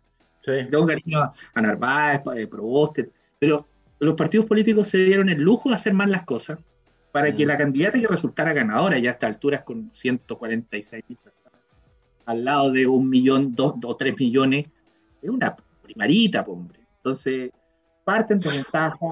Sí. 0.42 0.52
Tengo 0.70 0.86
cariño 0.86 1.22
a, 1.54 1.62
Narváez, 1.62 2.22
a 2.22 2.50
Proboste, 2.50 3.12
pero 3.40 3.68
los 4.00 4.16
partidos 4.16 4.46
políticos 4.46 4.88
se 4.88 5.00
dieron 5.00 5.30
el 5.30 5.42
lujo 5.42 5.70
de 5.70 5.76
hacer 5.76 5.94
mal 5.94 6.12
las 6.12 6.24
cosas 6.24 6.60
para 7.12 7.34
que 7.34 7.46
mm. 7.46 7.48
la 7.48 7.58
candidata 7.58 8.00
que 8.00 8.08
resultara 8.08 8.54
ganadora, 8.54 9.00
ya 9.00 9.10
a 9.10 9.14
estas 9.14 9.36
alturas 9.36 9.64
con 9.64 9.90
146 9.94 11.04
mil 11.08 11.18
personas, 11.18 11.62
al 12.26 12.46
lado 12.46 12.72
de 12.72 12.86
un 12.86 13.10
millón, 13.10 13.56
dos 13.56 13.76
o 13.84 13.96
tres 13.96 14.16
millones, 14.18 14.68
es 15.22 15.30
una 15.30 15.56
primarita, 15.82 16.42
hombre. 16.42 16.80
Entonces, 16.98 17.52
parten 18.04 18.40
de 18.40 18.50
ventaja. 18.50 19.10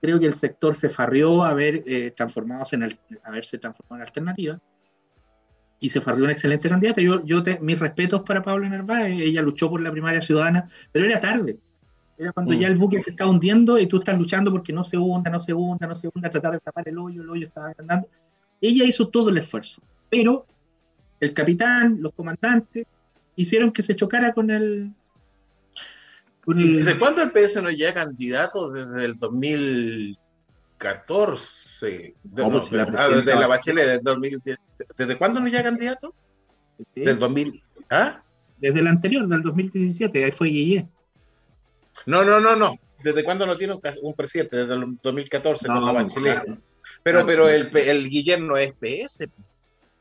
Creo 0.00 0.18
que 0.18 0.26
el 0.26 0.32
sector 0.32 0.74
se 0.74 0.88
farrió 0.88 1.44
a 1.44 1.54
ver 1.54 1.82
eh, 1.86 2.12
transformados 2.16 2.72
en 2.72 2.82
el, 2.82 2.98
haberse 3.24 3.58
transformado 3.58 3.96
en 3.96 4.06
alternativa 4.06 4.60
y 5.80 5.90
se 5.90 6.00
farrió 6.00 6.24
una 6.24 6.32
excelente 6.32 6.68
candidata. 6.68 7.00
Yo, 7.00 7.24
yo 7.24 7.42
mis 7.60 7.78
respetos 7.78 8.22
para 8.22 8.42
Paula 8.42 8.68
Narváez, 8.68 9.20
ella 9.20 9.42
luchó 9.42 9.70
por 9.70 9.80
la 9.80 9.90
primaria 9.90 10.20
ciudadana, 10.20 10.68
pero 10.92 11.06
era 11.06 11.20
tarde. 11.20 11.58
Era 12.18 12.32
cuando 12.32 12.54
mm. 12.54 12.58
ya 12.58 12.68
el 12.68 12.76
buque 12.76 13.00
se 13.00 13.10
estaba 13.10 13.30
hundiendo 13.30 13.78
y 13.78 13.86
tú 13.86 13.98
estás 13.98 14.18
luchando 14.18 14.50
porque 14.50 14.72
no 14.72 14.82
se 14.82 14.96
hunda, 14.96 15.30
no 15.30 15.38
se 15.38 15.52
hunda, 15.52 15.86
no 15.86 15.94
se 15.94 16.08
hunda, 16.12 16.30
tratar 16.30 16.52
de 16.52 16.60
tapar 16.60 16.88
el 16.88 16.98
hoyo, 16.98 17.22
el 17.22 17.30
hoyo 17.30 17.46
estaba 17.46 17.72
andando. 17.76 18.08
Ella 18.60 18.84
hizo 18.84 19.08
todo 19.08 19.28
el 19.30 19.38
esfuerzo, 19.38 19.82
pero 20.08 20.46
el 21.20 21.34
capitán, 21.34 21.98
los 22.00 22.12
comandantes, 22.12 22.86
hicieron 23.36 23.72
que 23.72 23.82
se 23.82 23.94
chocara 23.94 24.32
con 24.32 24.50
el... 24.50 24.92
¿Desde 26.46 26.98
cuándo 26.98 27.22
el 27.22 27.32
PS 27.32 27.60
no 27.62 27.70
llega 27.70 27.92
candidato? 27.92 28.70
Desde 28.70 29.04
el 29.04 29.18
2000 29.18 30.16
14. 30.78 32.14
Pues, 32.34 32.72
ah, 32.96 33.08
desde 33.08 33.34
la 33.34 33.46
Bachelet 33.46 33.86
del 33.86 34.02
2010. 34.02 34.58
¿Desde 34.96 35.16
cuándo 35.16 35.40
no 35.40 35.48
ya 35.48 35.62
candidato? 35.62 36.14
Del 36.94 37.18
2000. 37.18 37.62
¿Ah? 37.90 38.22
Desde 38.58 38.80
el 38.80 38.86
anterior, 38.86 39.26
del 39.28 39.42
2017, 39.42 40.24
ahí 40.24 40.30
fue 40.30 40.48
Guille. 40.48 40.88
No, 42.04 42.24
no, 42.24 42.40
no, 42.40 42.54
no. 42.54 42.78
¿Desde 43.02 43.24
cuándo 43.24 43.46
no 43.46 43.56
tiene 43.56 43.74
un, 44.02 44.14
presidente? 44.14 44.56
Desde 44.56 44.74
el 44.74 44.98
2014 45.02 45.68
con 45.68 45.84
la 45.84 45.92
Bachelet. 45.92 46.42
Pero, 47.02 47.26
pero 47.26 47.48
el, 47.48 47.74
el 47.76 48.08
Guillermo 48.08 48.56
es 48.56 48.72
PS. 48.74 49.28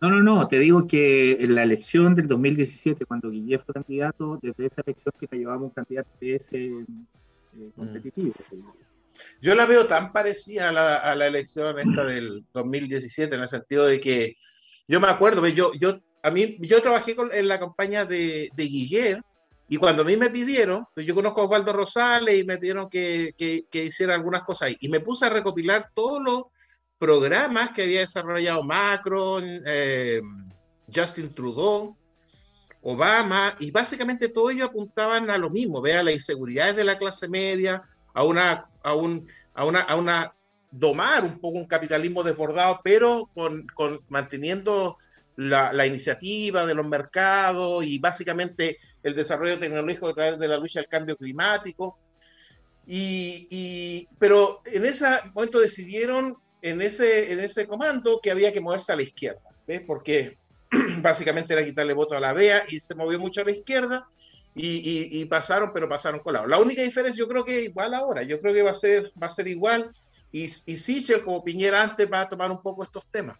No, 0.01 0.09
no, 0.09 0.21
no, 0.21 0.47
te 0.47 0.59
digo 0.59 0.85
que 0.85 1.33
en 1.33 1.55
la 1.55 1.63
elección 1.63 2.15
del 2.15 2.27
2017, 2.27 3.05
cuando 3.05 3.29
Guillermo 3.29 3.63
fue 3.65 3.73
candidato, 3.73 4.39
desde 4.41 4.65
esa 4.65 4.81
elección 4.85 5.13
que 5.19 5.27
te 5.27 5.37
llevaba 5.37 5.63
un 5.63 5.69
candidato 5.69 6.09
PS 6.19 6.49
eh, 6.53 6.85
mm. 7.53 7.69
competitivo. 7.75 8.33
Yo 9.41 9.55
la 9.55 9.65
veo 9.65 9.85
tan 9.85 10.11
parecida 10.11 10.69
a 10.69 11.15
la, 11.15 11.27
elección 11.27 11.79
esta 11.79 12.03
del 12.03 12.43
2017, 12.53 13.35
en 13.35 13.41
el 13.41 13.47
sentido 13.47 13.85
de 13.85 14.01
que 14.01 14.35
yo 14.87 14.99
me 14.99 15.07
acuerdo, 15.07 15.47
yo, 15.47 15.71
yo, 15.73 15.99
a 16.21 16.31
mí, 16.31 16.57
yo 16.59 16.81
trabajé 16.81 17.15
en 17.31 17.47
la 17.47 17.59
campaña 17.59 18.05
de, 18.05 18.49
de 18.53 18.63
Guillermo 18.63 19.23
y 19.67 19.77
cuando 19.77 20.03
a 20.03 20.05
mí 20.05 20.15
me 20.15 20.29
pidieron, 20.29 20.85
yo 20.95 21.15
conozco 21.15 21.41
a 21.41 21.45
Osvaldo 21.45 21.73
Rosales 21.73 22.39
y 22.39 22.43
me 22.43 22.57
pidieron 22.57 22.89
que, 22.89 23.33
que, 23.37 23.83
hiciera 23.83 24.13
algunas 24.13 24.43
cosas 24.43 24.67
ahí. 24.67 24.77
Y 24.79 24.89
me 24.89 24.99
puse 24.99 25.25
a 25.25 25.29
recopilar 25.29 25.89
todos 25.93 26.21
los 26.23 26.43
programas 26.99 27.71
que 27.71 27.83
había 27.83 28.01
desarrollado 28.01 28.63
Macron, 28.63 29.63
eh, 29.65 30.21
Justin 30.93 31.33
Trudeau, 31.33 31.97
Obama, 32.81 33.55
y 33.59 33.71
básicamente 33.71 34.29
todos 34.29 34.51
ellos 34.51 34.69
apuntaban 34.69 35.31
a 35.31 35.37
lo 35.39 35.49
mismo, 35.49 35.81
vea 35.81 36.03
las 36.03 36.13
inseguridades 36.13 36.75
de 36.75 36.83
la 36.83 36.99
clase 36.99 37.27
media, 37.27 37.81
a 38.13 38.23
una, 38.23 38.69
a 38.83 38.93
un, 38.93 39.27
a 39.55 39.65
una, 39.65 39.81
a 39.81 39.95
una 39.95 40.35
domar 40.69 41.23
un 41.23 41.39
poco 41.39 41.57
un 41.57 41.65
capitalismo 41.65 42.21
desbordado, 42.21 42.81
pero 42.83 43.31
con, 43.33 43.65
con 43.73 44.01
manteniendo 44.09 44.97
la, 45.35 45.85
iniciativa 45.85 46.65
de 46.65 46.75
los 46.75 46.87
mercados 46.87 47.85
y 47.85 47.99
básicamente 47.99 48.77
el 49.05 49.15
desarrollo 49.15 49.59
tecnológico 49.59 50.07
a 50.07 50.15
través 50.15 50.39
de 50.39 50.47
la 50.47 50.57
lucha 50.57 50.79
al 50.79 50.87
cambio 50.87 51.15
climático. 51.15 51.99
Y, 52.87 53.47
y, 53.51 54.07
pero 54.17 54.61
en 54.65 54.83
ese 54.83 55.05
momento 55.33 55.59
decidieron 55.59 56.35
en 56.63 56.81
ese, 56.81 57.31
en 57.31 57.39
ese 57.39 57.67
comando 57.67 58.19
que 58.21 58.31
había 58.31 58.51
que 58.51 58.61
moverse 58.61 58.91
a 58.91 58.95
la 58.95 59.03
izquierda, 59.03 59.41
¿ves? 59.67 59.81
Porque 59.85 60.39
básicamente 61.01 61.53
era 61.53 61.63
quitarle 61.63 61.93
voto 61.93 62.15
a 62.15 62.19
la 62.19 62.33
BEA 62.33 62.63
y 62.69 62.79
se 62.79 62.95
movió 62.95 63.19
mucho 63.19 63.41
a 63.41 63.45
la 63.45 63.51
izquierda 63.51 64.07
y, 64.55 65.23
pasaron, 65.25 65.71
pero 65.71 65.87
pasaron 65.87 66.21
colados. 66.21 66.49
La 66.49 66.57
única 66.57 66.81
diferencia 66.81 67.19
yo 67.19 67.27
creo 67.27 67.45
que 67.45 67.61
igual 67.61 67.93
ahora, 67.93 68.23
yo 68.23 68.41
creo 68.41 68.55
que 68.55 68.63
va 68.63 68.71
a 68.71 68.75
ser, 68.75 69.11
va 69.21 69.27
a 69.27 69.29
ser 69.29 69.47
igual 69.47 69.93
y, 70.31 70.45
y 70.45 70.77
Sichel 70.77 71.21
como 71.21 71.43
Piñera 71.43 71.83
antes 71.83 72.11
va 72.11 72.21
a 72.21 72.29
tomar 72.29 72.49
un 72.49 72.61
poco 72.61 72.83
estos 72.83 73.05
temas, 73.11 73.37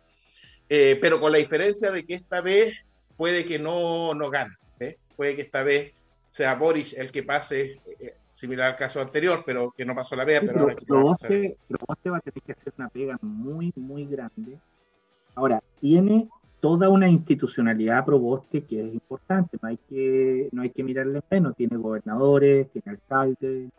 eh, 0.70 1.00
pero 1.02 1.20
con 1.20 1.32
la 1.32 1.40
diferencia 1.40 1.90
de 1.90 2.06
que 2.06 2.14
esta 2.14 2.42
vez 2.42 2.86
puede 3.18 3.46
que 3.46 3.58
no, 3.58 4.14
no 4.14 4.30
gane. 4.30 4.56
Puede 5.16 5.36
que 5.36 5.42
esta 5.44 5.64
vez 5.64 5.94
sea 6.28 6.56
Boris 6.56 6.94
el 6.94 7.12
que 7.12 7.24
pase, 7.24 7.80
eh, 8.00 8.16
similar 8.32 8.72
al 8.72 8.76
caso 8.76 9.00
anterior, 9.02 9.44
pero 9.46 9.72
que 9.72 9.86
no 9.86 9.96
pasó 9.96 10.16
la 10.16 10.26
vea, 10.26 10.42
pero, 10.42 10.62
ahora 10.62 10.76
pero, 10.76 11.02
vos 11.02 11.20
te, 11.20 11.56
pero 11.68 11.80
vos 11.88 11.98
te 12.02 12.10
va 12.10 12.18
a 12.18 12.22
tener 12.22 12.42
que 12.42 12.52
hacer 12.52 12.74
una 12.78 12.90
pega 12.90 13.18
muy, 13.22 13.72
muy 13.76 14.06
grande. 14.06 14.58
Ahora, 15.36 15.62
tiene 15.80 16.28
toda 16.60 16.90
una 16.90 17.10
institucionalidad 17.10 18.06
proboste 18.06 18.64
que 18.64 18.80
es 18.80 18.94
importante, 18.94 19.58
no 19.62 19.70
hay 19.70 19.78
que, 19.78 20.50
no 20.52 20.62
hay 20.62 20.72
que 20.72 20.84
mirarle 20.84 21.22
menos, 21.30 21.56
tiene 21.56 21.78
gobernadores, 21.78 22.70
tiene 22.72 22.92
alcaldes, 22.92 23.70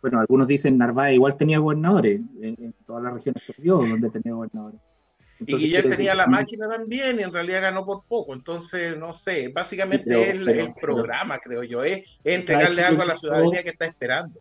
bueno, 0.00 0.20
algunos 0.20 0.46
dicen 0.46 0.78
Narváez 0.78 1.14
igual 1.14 1.36
tenía 1.36 1.58
gobernadores, 1.58 2.20
en, 2.40 2.74
todas 2.86 3.02
las 3.02 3.12
regiones 3.12 3.42
que 3.44 3.60
vio 3.60 3.78
donde 3.78 4.10
tenía 4.10 4.32
gobernadores. 4.32 4.80
Y 5.40 5.56
Guillermo 5.56 5.90
tenía 5.90 6.14
la 6.14 6.26
máquina 6.26 6.68
también 6.68 7.20
y 7.20 7.22
en 7.22 7.32
realidad 7.32 7.62
ganó 7.62 7.84
por 7.84 8.02
poco, 8.04 8.34
entonces 8.34 8.96
no 8.96 9.14
sé, 9.14 9.48
básicamente 9.48 10.30
el, 10.30 10.48
el, 10.48 10.74
programa, 10.74 11.38
creo 11.38 11.62
yo, 11.62 11.82
es, 11.84 12.04
entregarle 12.24 12.82
algo 12.82 13.02
a 13.02 13.06
la 13.06 13.16
ciudadanía 13.16 13.62
que 13.62 13.70
está 13.70 13.86
esperando 13.86 14.40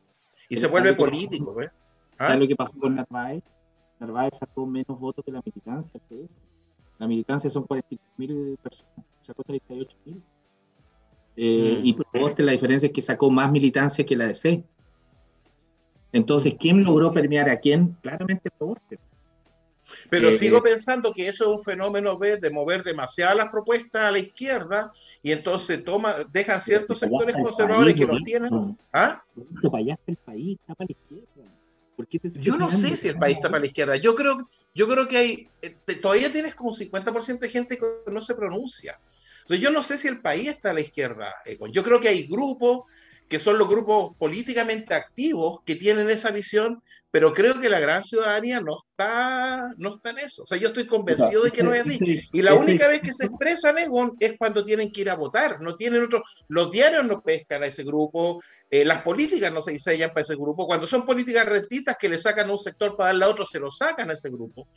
y 0.50 0.58
se 0.58 0.68
vuelve 0.68 0.94
político. 0.94 1.62
¿eh? 1.62 1.70
¿Ah? 2.18 2.36
lo 2.36 2.48
que 2.48 2.56
pasó 2.56 2.74
con 2.80 2.96
Narváez? 2.96 3.44
Narváez 4.00 4.38
sacó 4.38 4.66
menos 4.66 5.00
votos 5.00 5.24
que 5.24 5.32
la 5.32 5.42
militancia. 5.44 6.00
La 7.00 7.08
militancia 7.08 7.50
son 7.50 7.68
43.000 7.68 8.58
personas, 8.58 9.06
sacó 9.22 9.44
38.000. 9.44 10.22
Eh, 11.40 11.80
mm. 11.80 11.86
Y 11.86 11.94
Proboste 11.94 12.44
la 12.44 12.52
diferencia 12.54 12.88
es 12.88 12.94
que 12.94 13.02
sacó 13.02 13.30
más 13.30 13.52
militancia 13.52 14.06
que 14.06 14.16
la 14.16 14.26
DC. 14.26 14.64
Entonces, 16.12 16.56
¿quién 16.60 16.84
logró 16.84 17.12
permear 17.12 17.50
a 17.50 17.60
quién? 17.60 17.96
Claramente 18.02 18.50
Proboste. 18.50 19.00
Pero 20.10 20.30
eh, 20.30 20.34
sigo 20.34 20.58
eh, 20.58 20.62
pensando 20.62 21.12
que 21.12 21.28
eso 21.28 21.46
es 21.46 21.58
un 21.58 21.64
fenómeno 21.64 22.18
de 22.18 22.50
mover 22.50 22.84
demasiadas 22.84 23.36
las 23.36 23.50
propuestas 23.50 24.04
a 24.04 24.12
la 24.12 24.20
izquierda 24.20 24.92
y 25.22 25.32
entonces 25.32 25.84
toma, 25.84 26.16
dejan 26.32 26.62
ciertos 26.62 27.00
sectores 27.00 27.36
conservadores 27.36 27.96
que 27.96 28.06
no 28.06 28.22
tienen. 28.24 28.78
¿Ah? 28.94 29.24
el 30.08 30.18
país, 30.18 30.58
está 30.60 30.76
para 30.76 30.88
la 30.88 30.92
izquierda. 30.92 31.48
Yo 32.40 32.58
no 32.58 32.72
sé 32.72 32.96
si 32.96 33.08
el 33.08 33.18
país 33.18 33.38
está 33.38 33.50
para 33.50 33.62
la 33.62 33.68
izquierda. 33.68 33.96
Yo 33.96 34.16
creo, 34.16 34.50
yo 34.74 34.88
creo 34.88 35.08
que 35.08 35.18
hay, 35.18 35.50
eh, 35.62 35.76
todavía 36.02 36.32
tienes 36.32 36.54
como 36.54 36.72
50% 36.72 37.40
de 37.40 37.50
gente 37.50 37.78
que 37.78 38.12
no 38.12 38.22
se 38.22 38.36
pronuncia. 38.36 39.00
Entonces, 39.40 39.64
yo 39.64 39.72
no 39.72 39.82
sé 39.82 39.98
si 39.98 40.08
el 40.08 40.22
país 40.22 40.48
está 40.50 40.72
a 40.72 40.74
la 40.74 40.82
izquierda. 40.82 41.34
Yo 41.72 41.84
creo 41.84 42.00
que 42.00 42.10
hay 42.10 42.28
grupos 42.28 42.82
que 43.28 43.40
son 43.40 43.58
los 43.58 43.68
grupos 43.68 44.16
políticamente 44.18 44.94
activos 44.94 45.60
que 45.66 45.76
tienen 45.76 46.10
esa 46.10 46.32
visión, 46.32 46.82
pero 47.12 47.34
creo 47.34 47.60
que 47.60 47.70
la 47.70 47.80
gran 47.80 48.04
ciudadanía 48.04 48.62
no 48.62 48.84
está, 48.90 49.74
no 49.78 49.96
está 49.96 50.12
en 50.12 50.20
eso. 50.20 50.44
O 50.44 50.48
sea, 50.48 50.58
yo 50.58 50.70
estoy 50.70 50.86
convencido 50.86 51.44
de 51.44 51.52
que 51.52 51.64
no 51.64 51.74
es 51.74 51.82
así. 51.82 52.00
Y 52.32 52.42
la 52.42 52.54
única 52.54 52.88
vez 52.88 53.02
que 53.02 53.14
se 53.14 53.26
expresan 53.26 53.78
es 53.78 54.38
cuando 54.38 54.64
tienen 54.64 54.92
que 54.92 55.02
ir 55.02 55.10
a 55.10 55.16
votar. 55.16 55.62
No 55.62 55.76
tienen 55.76 56.04
otro, 56.04 56.22
los 56.48 56.72
diarios 56.72 57.06
no 57.06 57.22
pescan 57.22 57.64
a 57.64 57.68
ese 57.68 57.84
grupo, 57.84 58.42
eh, 58.70 58.84
las 58.86 59.02
políticas 59.04 59.52
no 59.52 59.62
se 59.62 59.72
diseñan 59.72 60.10
para 60.10 60.22
ese 60.22 60.36
grupo. 60.36 60.68
Cuando 60.68 60.86
son 60.86 61.06
políticas 61.06 61.46
rentistas 61.46 61.98
que 61.98 62.10
le 62.10 62.18
sacan 62.18 62.50
a 62.50 62.54
un 62.54 62.60
sector 62.60 62.96
para 62.96 63.10
darle 63.10 63.26
a 63.26 63.30
otro, 63.30 63.46
se 63.46 63.60
lo 63.60 63.72
sacan 63.72 64.10
a 64.10 64.14
ese 64.14 64.30
grupo. 64.30 64.68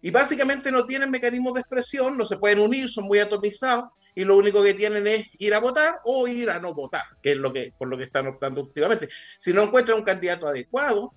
y 0.00 0.10
básicamente 0.10 0.70
no 0.70 0.86
tienen 0.86 1.10
mecanismos 1.10 1.54
de 1.54 1.60
expresión, 1.60 2.16
no 2.16 2.24
se 2.24 2.36
pueden 2.36 2.60
unir, 2.60 2.88
son 2.88 3.04
muy 3.04 3.18
atomizados 3.18 3.90
y 4.18 4.24
lo 4.24 4.36
único 4.36 4.64
que 4.64 4.74
tienen 4.74 5.06
es 5.06 5.30
ir 5.38 5.54
a 5.54 5.60
votar 5.60 6.00
o 6.04 6.26
ir 6.26 6.50
a 6.50 6.58
no 6.58 6.74
votar, 6.74 7.04
que 7.22 7.30
es 7.30 7.36
lo 7.36 7.52
que, 7.52 7.72
por 7.78 7.86
lo 7.86 7.96
que 7.96 8.02
están 8.02 8.26
optando 8.26 8.62
últimamente. 8.62 9.08
Si 9.38 9.52
no 9.52 9.62
encuentran 9.62 9.96
un 9.96 10.02
candidato 10.02 10.48
adecuado, 10.48 11.12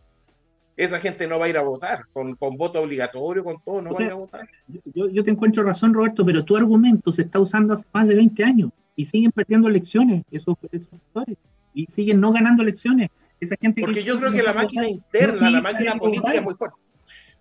esa 0.78 1.00
gente 1.00 1.26
no 1.26 1.40
va 1.40 1.48
a 1.48 1.50
ir 1.50 1.58
a 1.58 1.64
votar, 1.64 2.06
con, 2.14 2.36
con 2.36 2.58
voto 2.58 2.80
obligatorio, 2.80 3.44
con 3.44 3.60
todo, 3.66 3.82
no 3.82 3.92
va 3.92 4.02
a 4.02 4.04
ir 4.04 4.12
a 4.12 4.14
votar. 4.14 4.48
Yo, 4.94 5.10
yo, 5.10 5.24
te 5.24 5.32
encuentro 5.32 5.64
razón, 5.64 5.96
Roberto, 5.96 6.24
pero 6.24 6.46
tu 6.46 6.56
argumento 6.56 7.12
se 7.12 7.24
está 7.24 7.40
usando 7.40 7.74
hace 7.74 7.86
más 7.92 8.08
de 8.08 8.14
20 8.14 8.44
años 8.44 8.70
y 8.96 9.06
siguen 9.06 9.32
perdiendo 9.32 9.68
elecciones 9.68 10.24
esos, 10.30 10.56
esos 10.72 11.00
sectores 11.00 11.38
y 11.74 11.88
siguen 11.88 12.22
no 12.22 12.32
ganando 12.32 12.62
elecciones. 12.62 13.10
Esa 13.40 13.56
gente 13.60 13.82
Porque 13.82 14.04
yo 14.04 14.20
creo 14.20 14.32
que 14.32 14.44
la 14.44 14.54
máquina 14.54 14.88
interna, 14.88 15.50
la 15.50 15.62
máquina 15.64 15.96
política 15.96 16.34
es 16.36 16.44
muy 16.44 16.54
fuerte. 16.54 16.78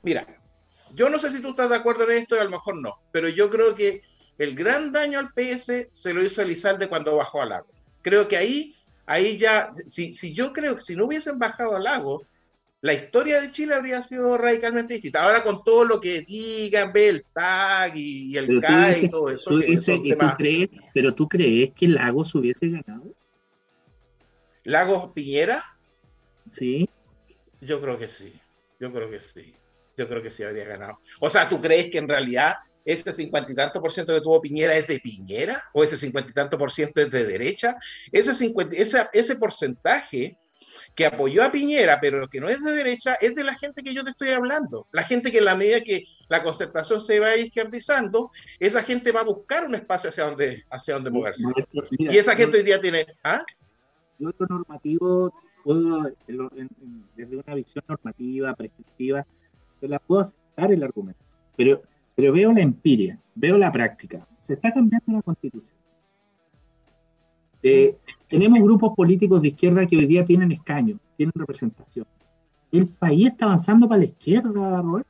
Mira, 0.03 0.27
yo 0.95 1.11
no 1.11 1.19
sé 1.19 1.31
si 1.31 1.43
tú 1.43 1.51
estás 1.51 1.69
de 1.69 1.77
acuerdo 1.77 2.05
en 2.05 2.13
esto 2.13 2.35
y 2.35 2.39
a 2.39 2.45
lo 2.45 2.51
mejor 2.51 2.81
no, 2.81 2.95
pero 3.13 3.29
yo 3.29 3.51
creo 3.51 3.75
que 3.75 4.01
el 4.41 4.55
gran 4.55 4.91
daño 4.91 5.19
al 5.19 5.35
PS 5.35 5.89
se 5.91 6.15
lo 6.15 6.25
hizo 6.25 6.41
Elizalde 6.41 6.89
cuando 6.89 7.15
bajó 7.15 7.43
al 7.43 7.51
lago. 7.51 7.67
Creo 8.01 8.27
que 8.27 8.39
ahí, 8.39 8.75
ahí 9.05 9.37
ya, 9.37 9.71
si, 9.75 10.15
si 10.15 10.33
yo 10.33 10.55
creo 10.55 10.75
que 10.75 10.81
si 10.81 10.97
no 10.97 11.05
hubiesen 11.05 11.39
bajado 11.39 11.77
al 11.77 11.85
lago, 11.85 12.25
la 12.81 12.95
historia 12.95 13.39
de 13.39 13.51
Chile 13.51 13.75
habría 13.75 14.01
sido 14.01 14.39
radicalmente 14.39 14.95
distinta. 14.95 15.23
Ahora 15.23 15.43
con 15.43 15.63
todo 15.63 15.85
lo 15.85 16.01
que 16.01 16.23
digan, 16.23 16.91
ve 16.91 17.09
el 17.09 17.27
TAG 17.35 17.93
y, 17.97 18.35
el 18.39 18.63
CAE 18.63 19.01
y 19.03 19.11
todo 19.11 19.29
eso. 19.29 19.51
pero 20.95 21.15
tú 21.15 21.29
crees 21.29 21.75
que 21.75 21.87
Lagos 21.87 22.35
hubiese 22.35 22.71
ganado. 22.71 23.15
¿Lagos 24.65 25.11
Piñera? 25.13 25.63
Sí. 26.51 26.89
Yo 27.61 27.79
creo 27.83 27.99
que 27.99 28.09
sí. 28.09 28.33
Yo 28.79 28.91
creo 28.91 29.11
que 29.11 29.21
sí. 29.21 29.55
Yo 29.99 30.09
creo 30.09 30.23
que 30.23 30.31
sí 30.31 30.45
habría 30.45 30.65
ganado. 30.65 30.99
O 31.19 31.29
sea, 31.29 31.47
¿tú 31.47 31.61
crees 31.61 31.91
que 31.91 31.99
en 31.99 32.09
realidad 32.09 32.55
ese 32.85 33.13
cincuenta 33.13 33.53
y 33.53 33.55
tanto 33.55 33.81
por 33.81 33.93
ciento 33.93 34.15
que 34.15 34.21
tuvo 34.21 34.41
Piñera 34.41 34.75
es 34.77 34.87
de 34.87 35.01
Piñera? 35.01 35.63
¿O 35.73 35.85
ese 35.85 35.97
cincuenta 35.97 36.31
y 36.31 36.35
tanto 36.35 36.59
por 36.59 36.71
ciento 36.71 37.01
es 37.01 37.11
de 37.11 37.25
derecha? 37.25 37.77
Ese, 38.11 38.35
50, 38.35 38.77
ese, 38.77 39.09
ese 39.13 39.37
porcentaje 39.37 40.39
que 40.95 41.07
apoyó 41.07 41.45
a 41.45 41.53
Piñera, 41.53 41.99
pero 42.01 42.29
que 42.29 42.41
no 42.41 42.49
es 42.49 42.63
de 42.63 42.73
derecha, 42.73 43.15
es 43.15 43.35
de 43.35 43.45
la 43.45 43.55
gente 43.55 43.83
que 43.83 43.95
yo 43.95 44.05
te 44.05 44.11
estoy 44.11 44.31
hablando. 44.31 44.87
La 44.93 45.03
gente 45.03 45.31
que 45.31 45.39
en 45.39 45.45
la 45.45 45.57
medida 45.57 45.81
que 45.81 46.05
la 46.29 46.43
concertación 46.43 47.01
se 47.01 47.21
va 47.21 47.37
izquierdizando, 47.37 48.31
esa 48.59 48.83
gente 48.83 49.13
va 49.13 49.21
a 49.21 49.25
buscar 49.25 49.67
un 49.67 49.75
espacio 49.75 50.11
hacia 50.11 50.25
donde, 50.25 50.65
hacia 50.71 50.95
donde 50.95 51.11
moverse. 51.11 51.45
y 51.91 52.17
esa 52.17 52.35
gente 52.35 52.59
hoy 52.59 52.65
día 52.65 52.81
tiene... 52.81 53.07
¿ah? 53.23 53.45
Yo 54.19 54.31
normativo 54.39 55.33
puedo, 55.65 56.11
desde 56.27 57.37
una 57.37 57.55
visión 57.55 57.85
normativa, 57.89 58.55
prescriptiva, 58.55 59.27
la 59.81 59.99
puedo 59.99 60.23
aceptar 60.23 60.73
el 60.73 60.83
argumento, 60.83 61.21
pero, 61.57 61.83
pero 62.21 62.35
veo 62.35 62.53
la 62.53 62.61
empiria, 62.61 63.19
veo 63.35 63.57
la 63.57 63.73
práctica. 63.73 64.29
Se 64.39 64.53
está 64.53 64.71
cambiando 64.75 65.11
la 65.13 65.23
constitución. 65.23 65.75
Eh, 67.63 67.97
tenemos 68.29 68.61
grupos 68.61 68.93
políticos 68.95 69.41
de 69.41 69.49
izquierda 69.49 69.87
que 69.87 69.97
hoy 69.97 70.05
día 70.05 70.23
tienen 70.23 70.53
escaño, 70.53 70.99
tienen 71.17 71.33
representación. 71.35 72.07
¿El 72.71 72.89
país 72.89 73.29
está 73.29 73.47
avanzando 73.47 73.89
para 73.89 74.01
la 74.01 74.05
izquierda, 74.05 74.83
Robert? 74.83 75.07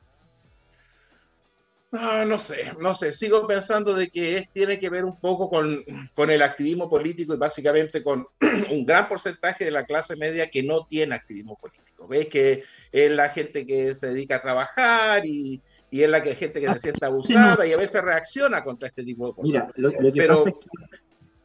Ah, 1.91 2.23
no 2.25 2.39
sé, 2.39 2.71
no 2.79 2.95
sé, 2.95 3.11
sigo 3.11 3.45
pensando 3.45 3.93
de 3.93 4.09
que 4.09 4.37
es, 4.37 4.49
tiene 4.49 4.79
que 4.79 4.89
ver 4.89 5.03
un 5.03 5.19
poco 5.19 5.49
con, 5.49 5.83
con, 6.13 6.31
el 6.31 6.41
activismo 6.41 6.89
político 6.89 7.33
y 7.33 7.37
básicamente 7.37 8.01
con 8.01 8.25
un 8.71 8.85
gran 8.85 9.09
porcentaje 9.09 9.65
de 9.65 9.71
la 9.71 9.83
clase 9.83 10.15
media 10.15 10.49
que 10.49 10.63
no 10.63 10.85
tiene 10.85 11.15
activismo 11.15 11.57
político. 11.57 12.07
Ves 12.07 12.27
que 12.27 12.63
es 12.89 13.11
la 13.11 13.27
gente 13.27 13.65
que 13.65 13.93
se 13.95 14.07
dedica 14.07 14.37
a 14.37 14.39
trabajar 14.39 15.25
y, 15.25 15.61
y 15.91 16.01
es 16.01 16.09
la 16.09 16.23
que, 16.23 16.33
gente 16.33 16.61
que 16.61 16.67
se 16.73 16.79
siente 16.79 17.05
abusada 17.05 17.67
y 17.67 17.73
a 17.73 17.77
veces 17.77 18.01
reacciona 18.01 18.63
contra 18.63 18.87
este 18.87 19.03
tipo 19.03 19.27
de 19.27 19.33
cosas. 19.33 19.71
Pero, 20.13 20.45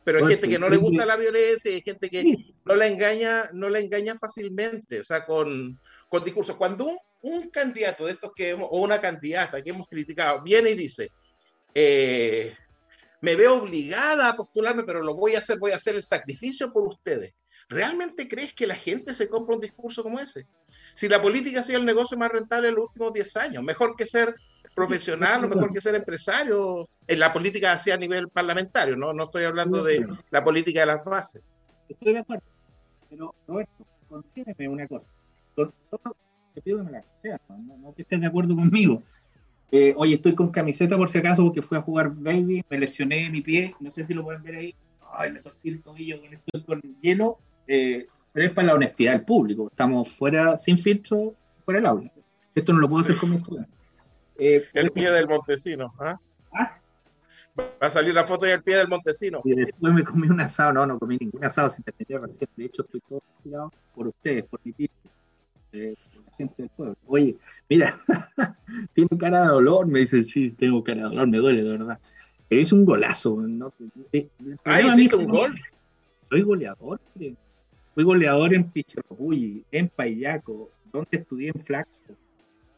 pero 0.04 0.18
hay 0.18 0.34
gente 0.34 0.48
que 0.48 0.58
no 0.58 0.68
le 0.68 0.76
gusta 0.76 1.04
la 1.04 1.16
violencia 1.16 1.68
y 1.68 1.74
hay 1.74 1.82
gente 1.82 2.08
que 2.08 2.24
no 2.64 2.76
la 2.76 2.86
engaña, 2.86 3.50
no 3.52 3.68
la 3.68 3.80
engaña 3.80 4.14
fácilmente, 4.14 5.00
o 5.00 5.04
sea, 5.04 5.26
con, 5.26 5.80
con 6.08 6.24
discursos. 6.24 6.56
Cuando 6.56 6.96
un, 7.22 7.50
candidato 7.50 8.06
de 8.06 8.12
estos 8.12 8.30
que 8.34 8.50
hemos, 8.50 8.68
o 8.70 8.80
una 8.80 9.00
candidata 9.00 9.60
que 9.60 9.70
hemos 9.70 9.88
criticado 9.88 10.40
viene 10.42 10.70
y 10.70 10.74
dice, 10.76 11.10
eh, 11.74 12.54
me 13.20 13.34
veo 13.34 13.62
obligada 13.62 14.28
a 14.28 14.36
postularme, 14.36 14.84
pero 14.84 15.02
lo 15.02 15.16
voy 15.16 15.34
a 15.34 15.38
hacer, 15.38 15.58
voy 15.58 15.72
a 15.72 15.76
hacer 15.76 15.96
el 15.96 16.02
sacrificio 16.04 16.72
por 16.72 16.86
ustedes. 16.86 17.34
¿Realmente 17.68 18.28
crees 18.28 18.54
que 18.54 18.68
la 18.68 18.76
gente 18.76 19.12
se 19.12 19.28
compra 19.28 19.56
un 19.56 19.60
discurso 19.60 20.04
como 20.04 20.20
ese? 20.20 20.46
Si 20.96 21.10
la 21.10 21.20
política 21.20 21.60
ha 21.60 21.62
sido 21.62 21.78
el 21.78 21.84
negocio 21.84 22.16
más 22.16 22.32
rentable 22.32 22.70
en 22.70 22.74
los 22.74 22.86
últimos 22.86 23.12
10 23.12 23.36
años, 23.36 23.62
mejor 23.62 23.94
que 23.94 24.06
ser 24.06 24.34
profesional, 24.74 25.42
lo 25.42 25.48
mejor 25.48 25.70
que 25.70 25.78
ser 25.78 25.94
empresario, 25.94 26.88
en 27.06 27.18
la 27.18 27.34
política 27.34 27.72
así 27.72 27.90
a 27.90 27.98
nivel 27.98 28.30
parlamentario, 28.30 28.96
¿no? 28.96 29.12
No 29.12 29.24
estoy 29.24 29.44
hablando 29.44 29.84
de 29.84 30.06
la 30.30 30.42
política 30.42 30.80
de 30.80 30.86
las 30.86 31.04
bases. 31.04 31.42
Estoy 31.86 32.14
de 32.14 32.20
acuerdo. 32.20 32.44
Pero, 33.10 33.34
Roberto, 33.46 33.86
considéreme 34.08 34.68
una 34.70 34.88
cosa. 34.88 35.10
Solo 35.54 35.72
te 36.54 36.62
pido 36.62 36.78
que 36.78 36.84
me 36.84 36.92
la 36.92 37.04
seas, 37.12 37.42
no, 37.50 37.92
que 37.94 38.00
estés 38.00 38.18
de 38.18 38.26
acuerdo 38.26 38.56
conmigo. 38.56 39.02
Eh, 39.72 39.92
oye, 39.98 40.14
estoy 40.14 40.34
con 40.34 40.48
camiseta 40.48 40.96
por 40.96 41.10
si 41.10 41.18
acaso 41.18 41.44
porque 41.44 41.60
fui 41.60 41.76
a 41.76 41.82
jugar 41.82 42.10
baby, 42.10 42.64
me 42.70 42.78
lesioné 42.78 43.28
mi 43.28 43.42
pie, 43.42 43.74
no 43.80 43.90
sé 43.90 44.02
si 44.02 44.14
lo 44.14 44.24
pueden 44.24 44.42
ver 44.42 44.54
ahí. 44.54 44.74
Ay, 45.12 45.32
me 45.32 45.40
torcí 45.40 45.68
el 45.68 45.82
tobillo 45.82 46.22
con 46.22 46.32
esto 46.32 46.64
con 46.64 46.80
hielo. 47.02 47.38
Eh, 47.68 48.06
pero 48.36 48.48
es 48.48 48.52
para 48.52 48.66
la 48.66 48.74
honestidad 48.74 49.12
del 49.12 49.22
público. 49.22 49.68
Estamos 49.70 50.14
fuera, 50.14 50.58
sin 50.58 50.76
filtro, 50.76 51.32
fuera 51.64 51.80
del 51.80 51.86
aula. 51.86 52.12
Esto 52.54 52.74
no 52.74 52.80
lo 52.80 52.86
puedo 52.86 53.00
hacer 53.00 53.16
con 53.16 53.30
mi 53.30 53.36
estudiantes. 53.36 53.74
Eh, 54.36 54.62
el 54.74 54.90
pie 54.90 55.10
del 55.10 55.26
Montesino. 55.26 55.94
¿ah? 55.98 56.20
¿Ah? 56.52 56.78
Va 57.58 57.86
a 57.86 57.88
salir 57.88 58.12
la 58.12 58.24
foto 58.24 58.44
del 58.44 58.62
pie 58.62 58.76
del 58.76 58.88
Montesino. 58.88 59.40
Y 59.42 59.54
después 59.54 59.90
me 59.90 60.04
comí 60.04 60.28
un 60.28 60.38
asado. 60.38 60.74
No, 60.74 60.84
no 60.84 60.98
comí 60.98 61.16
ningún 61.16 61.42
asado 61.46 61.70
sin 61.70 61.82
tener 61.82 62.20
recién. 62.20 62.50
De 62.54 62.66
hecho, 62.66 62.82
estoy 62.82 63.00
todo 63.08 63.22
tirado 63.42 63.72
por 63.94 64.08
ustedes, 64.08 64.44
por 64.44 64.60
mi 64.64 64.72
pie. 64.72 64.90
Eh, 65.72 65.94
del 66.38 66.68
pueblo. 66.76 66.94
Oye, 67.06 67.38
mira, 67.70 67.98
tiene 68.92 69.16
cara 69.18 69.44
de 69.44 69.48
dolor. 69.48 69.86
Me 69.86 70.00
dice, 70.00 70.22
sí, 70.22 70.50
tengo 70.50 70.84
cara 70.84 71.04
de 71.04 71.08
dolor, 71.08 71.26
me 71.26 71.38
duele, 71.38 71.62
de 71.62 71.70
verdad. 71.70 71.98
Pero 72.50 72.60
hice 72.60 72.74
un 72.74 72.84
golazo. 72.84 73.40
¿no? 73.40 73.72
Ah, 74.66 74.82
hiciste 74.82 75.16
un 75.16 75.24
gol. 75.24 75.58
Soy 76.20 76.42
goleador. 76.42 77.00
Fui 77.96 78.04
goleador 78.04 78.52
en 78.52 78.70
Pichorruy, 78.70 79.64
en 79.72 79.88
Payaco, 79.88 80.70
donde 80.92 81.16
estudié 81.16 81.48
en 81.48 81.58
Flaxo 81.58 82.14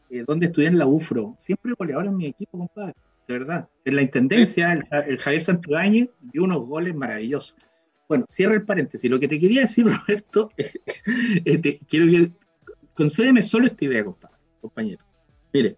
eh, 0.09 0.23
donde 0.25 0.45
estudié 0.45 0.69
en 0.69 0.77
la 0.77 0.87
UFRO. 0.87 1.35
Siempre 1.37 1.73
goleador 1.77 2.05
en 2.05 2.15
mi 2.15 2.27
equipo, 2.27 2.57
compadre. 2.57 2.95
De 3.27 3.37
verdad. 3.37 3.67
En 3.83 3.97
la 3.97 4.01
intendencia, 4.01 4.71
el, 4.71 5.17
Javier 5.17 5.41
Santibáñez 5.41 6.09
dio 6.21 6.45
unos 6.45 6.65
goles 6.65 6.95
maravillosos. 6.95 7.57
Bueno, 8.07 8.23
cierra 8.29 8.55
el 8.55 8.63
paréntesis. 8.63 9.11
Lo 9.11 9.19
que 9.19 9.27
te 9.27 9.37
quería 9.41 9.63
decir, 9.63 9.85
Roberto, 10.07 10.51
este, 11.43 11.81
quiero 11.89 12.05
que 12.05 12.31
concédeme 12.93 13.41
solo 13.41 13.65
esta 13.65 13.83
idea, 13.83 14.05
compadre, 14.05 14.37
compañero. 14.61 15.03
Mire, 15.51 15.75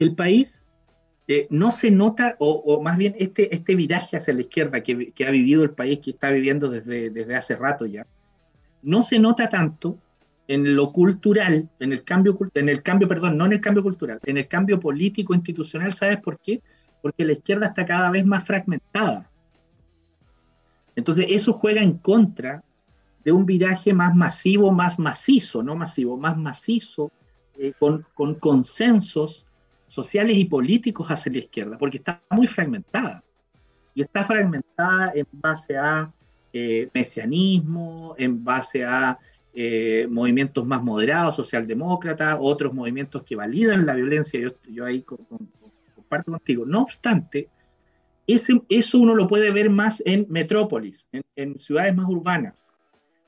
el 0.00 0.16
país 0.16 0.66
eh, 1.30 1.46
no 1.50 1.70
se 1.70 1.90
nota, 1.90 2.36
o, 2.38 2.82
más 2.82 2.96
bien 2.96 3.14
este, 3.18 3.54
este 3.54 3.74
viraje 3.74 4.16
hacia 4.16 4.32
la 4.32 4.40
izquierda 4.40 4.82
que, 4.82 5.12
ha 5.26 5.30
vivido 5.30 5.62
el 5.62 5.72
país, 5.72 6.00
que 6.02 6.12
está 6.12 6.30
viviendo 6.30 6.70
desde, 6.70 7.10
desde 7.10 7.36
hace 7.36 7.54
rato 7.54 7.84
ya, 7.84 8.06
no 8.82 9.02
se 9.02 9.18
nota 9.18 9.50
tanto 9.50 9.98
en 10.48 10.74
lo 10.74 10.90
cultural, 10.90 11.68
en 11.80 11.92
el 11.92 12.02
cambio, 12.02 12.38
en 12.54 12.70
el 12.70 12.82
cambio, 12.82 13.06
perdón, 13.06 13.36
no 13.36 13.44
en 13.44 13.52
el 13.52 13.60
cambio 13.60 13.82
cultural, 13.82 14.18
en 14.24 14.38
el 14.38 14.48
cambio 14.48 14.80
político 14.80 15.34
institucional, 15.34 15.92
¿sabes 15.92 16.18
por 16.18 16.38
qué? 16.38 16.62
Porque 17.02 17.26
la 17.26 17.32
izquierda 17.32 17.66
está 17.66 17.84
cada 17.84 18.10
vez 18.10 18.24
más 18.24 18.46
fragmentada. 18.46 19.30
Entonces 20.96 21.26
eso 21.28 21.52
juega 21.52 21.82
en 21.82 21.98
contra 21.98 22.64
de 23.22 23.32
un 23.32 23.44
viraje 23.44 23.92
más 23.92 24.16
masivo, 24.16 24.72
más 24.72 24.98
macizo, 24.98 25.62
no 25.62 25.76
masivo, 25.76 26.16
más 26.16 26.38
macizo, 26.38 27.12
eh, 27.58 27.74
con, 27.78 28.06
con 28.14 28.36
consensos 28.36 29.44
sociales 29.88 30.36
y 30.36 30.44
políticos 30.44 31.08
hacia 31.08 31.32
la 31.32 31.38
izquierda, 31.38 31.78
porque 31.78 31.96
está 31.96 32.22
muy 32.30 32.46
fragmentada. 32.46 33.24
Y 33.94 34.02
está 34.02 34.24
fragmentada 34.24 35.12
en 35.14 35.26
base 35.32 35.76
a 35.76 36.12
eh, 36.52 36.88
mesianismo, 36.94 38.14
en 38.16 38.44
base 38.44 38.84
a 38.84 39.18
eh, 39.54 40.06
movimientos 40.08 40.64
más 40.64 40.82
moderados, 40.82 41.34
socialdemócratas, 41.34 42.38
otros 42.40 42.72
movimientos 42.72 43.24
que 43.24 43.34
validan 43.34 43.86
la 43.86 43.94
violencia, 43.94 44.38
yo, 44.38 44.50
yo 44.70 44.84
ahí 44.84 45.02
comparto 45.02 46.30
contigo. 46.30 46.64
No 46.64 46.82
obstante, 46.82 47.48
ese, 48.28 48.60
eso 48.68 48.98
uno 48.98 49.14
lo 49.14 49.26
puede 49.26 49.50
ver 49.50 49.70
más 49.70 50.02
en 50.04 50.26
metrópolis, 50.28 51.08
en, 51.34 51.58
ciudades 51.58 51.96
más 51.96 52.08
urbanas. 52.08 52.70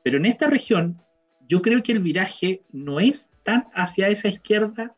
Pero 0.05 0.19
en 0.19 0.27
esta 0.27 0.47
región, 0.47 1.01
yo 1.49 1.63
creo 1.63 1.83
que 1.83 1.93
el 1.93 2.01
viraje 2.01 2.63
no 2.71 3.01
es 3.01 3.31
tan 3.43 3.67
hacia 3.75 4.09
esa 4.09 4.29
izquierda 4.29 4.95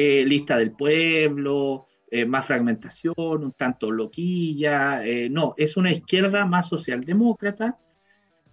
eh, 0.00 0.24
lista 0.24 0.56
del 0.58 0.72
pueblo, 0.72 1.86
eh, 2.10 2.24
más 2.24 2.46
fragmentación, 2.46 3.14
un 3.16 3.52
tanto 3.52 3.90
loquilla, 3.90 5.02
no, 5.30 5.54
es 5.56 5.76
una 5.76 5.92
izquierda 5.92 6.46
más 6.46 6.68
socialdemócrata, 6.68 7.78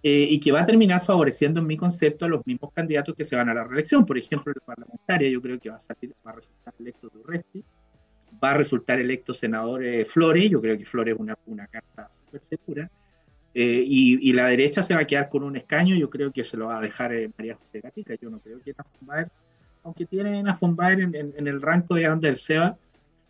eh, 0.08 0.24
y 0.30 0.38
que 0.38 0.52
va 0.52 0.60
a 0.60 0.66
terminar 0.66 1.00
favoreciendo 1.00 1.58
en 1.58 1.66
mi 1.66 1.76
concepto 1.76 2.26
a 2.26 2.28
los 2.28 2.46
mismos 2.46 2.72
candidatos 2.72 3.12
que 3.16 3.24
se 3.24 3.34
van 3.34 3.48
a 3.48 3.54
la 3.54 3.64
reelección. 3.64 4.06
Por 4.06 4.16
ejemplo, 4.16 4.52
la 4.54 4.64
parlamentaria, 4.64 5.28
yo 5.28 5.42
creo 5.42 5.58
que 5.58 5.68
va 5.68 5.76
a, 5.76 5.80
salir, 5.80 6.14
va 6.24 6.30
a 6.30 6.34
resultar 6.34 6.74
electo 6.78 7.08
Durresti, 7.12 7.64
va 8.40 8.50
a 8.50 8.54
resultar 8.54 9.00
electo 9.00 9.34
senador 9.34 9.84
eh, 9.84 10.04
Flores, 10.04 10.48
yo 10.48 10.60
creo 10.60 10.78
que 10.78 10.84
Flores 10.84 11.14
es 11.14 11.20
una, 11.20 11.36
una 11.46 11.66
carta 11.66 12.08
súper 12.12 12.40
segura, 12.40 12.88
eh, 13.52 13.82
y, 13.84 14.30
y, 14.30 14.32
la 14.32 14.46
derecha 14.46 14.80
se 14.80 14.94
va 14.94 15.00
a 15.00 15.06
quedar 15.08 15.28
con 15.28 15.42
un 15.42 15.56
escaño, 15.56 15.96
yo 15.96 16.08
creo 16.08 16.30
que 16.30 16.44
se 16.44 16.56
lo 16.56 16.66
va 16.66 16.78
a 16.78 16.82
dejar 16.82 17.10
María 17.36 17.56
José 17.56 17.80
Gatica, 17.80 18.14
yo 18.14 18.30
no 18.30 18.38
creo 18.38 18.60
que 18.60 18.74
Nafon 18.78 19.28
aunque 19.86 20.04
tiene 20.04 20.42
Nafon 20.42 20.76
en, 20.80 21.14
en, 21.14 21.32
en, 21.36 21.46
el 21.46 21.62
rango 21.62 21.94
de 21.94 22.12
del 22.16 22.38
SEBA, 22.38 22.76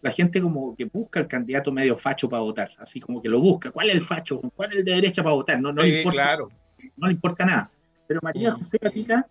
la 0.00 0.10
gente 0.10 0.40
como 0.40 0.74
que 0.74 0.86
busca 0.86 1.20
el 1.20 1.26
candidato 1.26 1.70
medio 1.70 1.98
facho 1.98 2.30
para 2.30 2.40
votar, 2.40 2.70
así 2.78 2.98
como 2.98 3.20
que 3.20 3.28
lo 3.28 3.40
busca. 3.40 3.70
¿Cuál 3.70 3.90
es 3.90 3.96
el 3.96 4.00
facho? 4.00 4.40
¿Cuál 4.40 4.72
es 4.72 4.78
el 4.78 4.84
de 4.86 4.94
derecha 4.94 5.22
para 5.22 5.34
votar? 5.34 5.60
No, 5.60 5.70
no, 5.70 5.82
sí, 5.82 5.90
le, 5.90 5.98
importa, 5.98 6.22
claro. 6.22 6.48
no 6.96 7.06
le 7.08 7.12
importa 7.12 7.44
nada. 7.44 7.70
Pero 8.06 8.20
María 8.22 8.52
José 8.52 8.78
Gatica 8.80 9.26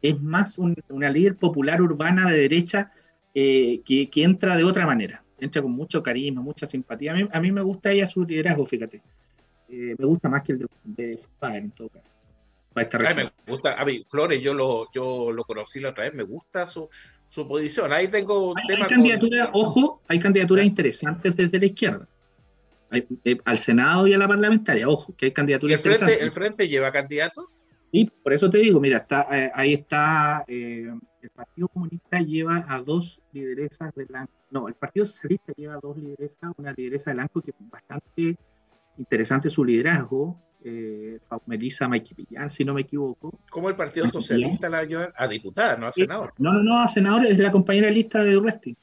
es 0.00 0.20
más 0.20 0.56
un, 0.56 0.76
una 0.88 1.10
líder 1.10 1.34
popular 1.34 1.82
urbana 1.82 2.30
de 2.30 2.38
derecha 2.38 2.92
eh, 3.34 3.80
que, 3.84 4.08
que, 4.08 4.22
entra 4.22 4.56
de 4.56 4.62
otra 4.62 4.86
manera. 4.86 5.24
Entra 5.40 5.62
con 5.62 5.72
mucho 5.72 6.00
carisma, 6.00 6.42
mucha 6.42 6.64
simpatía. 6.64 7.10
A 7.10 7.16
mí, 7.16 7.28
a 7.32 7.40
mí 7.40 7.50
me 7.50 7.62
gusta 7.62 7.90
ella 7.90 8.06
su 8.06 8.24
liderazgo, 8.24 8.66
fíjate. 8.66 9.02
Eh, 9.68 9.96
me 9.98 10.04
gusta 10.06 10.28
más 10.28 10.42
que 10.44 10.52
el 10.52 10.58
de, 10.60 10.66
de 10.84 11.18
su 11.18 11.28
padre, 11.40 11.58
en 11.58 11.70
todo 11.72 11.88
caso. 11.88 12.19
Ay, 12.74 12.86
me 13.16 13.32
gusta, 13.46 13.80
a 13.80 13.84
mí, 13.84 14.02
Flores, 14.08 14.40
yo 14.40 14.54
lo, 14.54 14.90
yo 14.92 15.32
lo 15.32 15.44
conocí 15.44 15.80
la 15.80 15.90
otra 15.90 16.04
vez, 16.04 16.14
me 16.14 16.22
gusta 16.22 16.66
su, 16.66 16.88
su 17.28 17.46
posición. 17.46 17.92
Ahí 17.92 18.08
tengo 18.08 18.54
hay, 18.56 18.66
tema. 18.66 18.84
Hay 18.84 18.90
candidatura, 18.90 19.50
con... 19.50 19.60
Ojo, 19.62 20.02
hay 20.06 20.18
candidaturas 20.18 20.64
interesantes 20.64 21.34
desde 21.34 21.58
la 21.58 21.66
izquierda. 21.66 22.08
Hay, 22.90 23.06
eh, 23.24 23.38
al 23.44 23.58
Senado 23.58 24.06
y 24.06 24.14
a 24.14 24.18
la 24.18 24.28
parlamentaria, 24.28 24.88
ojo, 24.88 25.14
que 25.16 25.26
hay 25.26 25.32
candidaturas 25.32 25.74
¿El 25.74 25.80
frente, 25.80 26.04
interesantes. 26.04 26.22
¿El 26.22 26.30
Frente 26.30 26.68
lleva 26.68 26.92
candidato? 26.92 27.48
Sí, 27.92 28.10
por 28.22 28.32
eso 28.32 28.48
te 28.48 28.58
digo, 28.58 28.78
mira, 28.78 28.98
está, 28.98 29.26
eh, 29.32 29.50
ahí 29.52 29.74
está, 29.74 30.44
eh, 30.46 30.92
el 31.22 31.30
Partido 31.30 31.68
Comunista 31.68 32.20
lleva 32.20 32.64
a 32.68 32.80
dos 32.80 33.20
lideresas 33.32 33.92
de 33.96 34.06
la... 34.08 34.28
No, 34.50 34.68
el 34.68 34.74
Partido 34.74 35.06
Socialista 35.06 35.52
lleva 35.56 35.74
a 35.74 35.80
dos 35.80 35.96
lideresas, 35.96 36.52
una 36.56 36.72
lideresa 36.72 37.10
de 37.10 37.16
Lanco 37.16 37.40
que 37.42 37.50
es 37.50 37.56
bastante 37.58 38.36
interesante 38.96 39.50
su 39.50 39.64
liderazgo, 39.64 40.36
eh, 40.64 41.18
Melissa 41.46 41.88
Maiquipillán, 41.88 42.50
si 42.50 42.64
no 42.64 42.74
me 42.74 42.82
equivoco. 42.82 43.38
¿Cómo 43.50 43.68
el 43.68 43.76
Partido 43.76 44.08
Socialista 44.08 44.68
la 44.68 44.84
lleva 44.84 45.12
a 45.16 45.26
diputada, 45.26 45.76
no 45.76 45.86
a 45.86 45.90
senador? 45.90 46.34
No, 46.38 46.52
no, 46.52 46.62
no, 46.62 46.82
a 46.82 46.88
senador 46.88 47.26
es 47.26 47.38
la 47.38 47.50
compañera 47.50 47.88
de 47.88 47.94
lista 47.94 48.22
de 48.22 48.36
Urresti. 48.36 48.76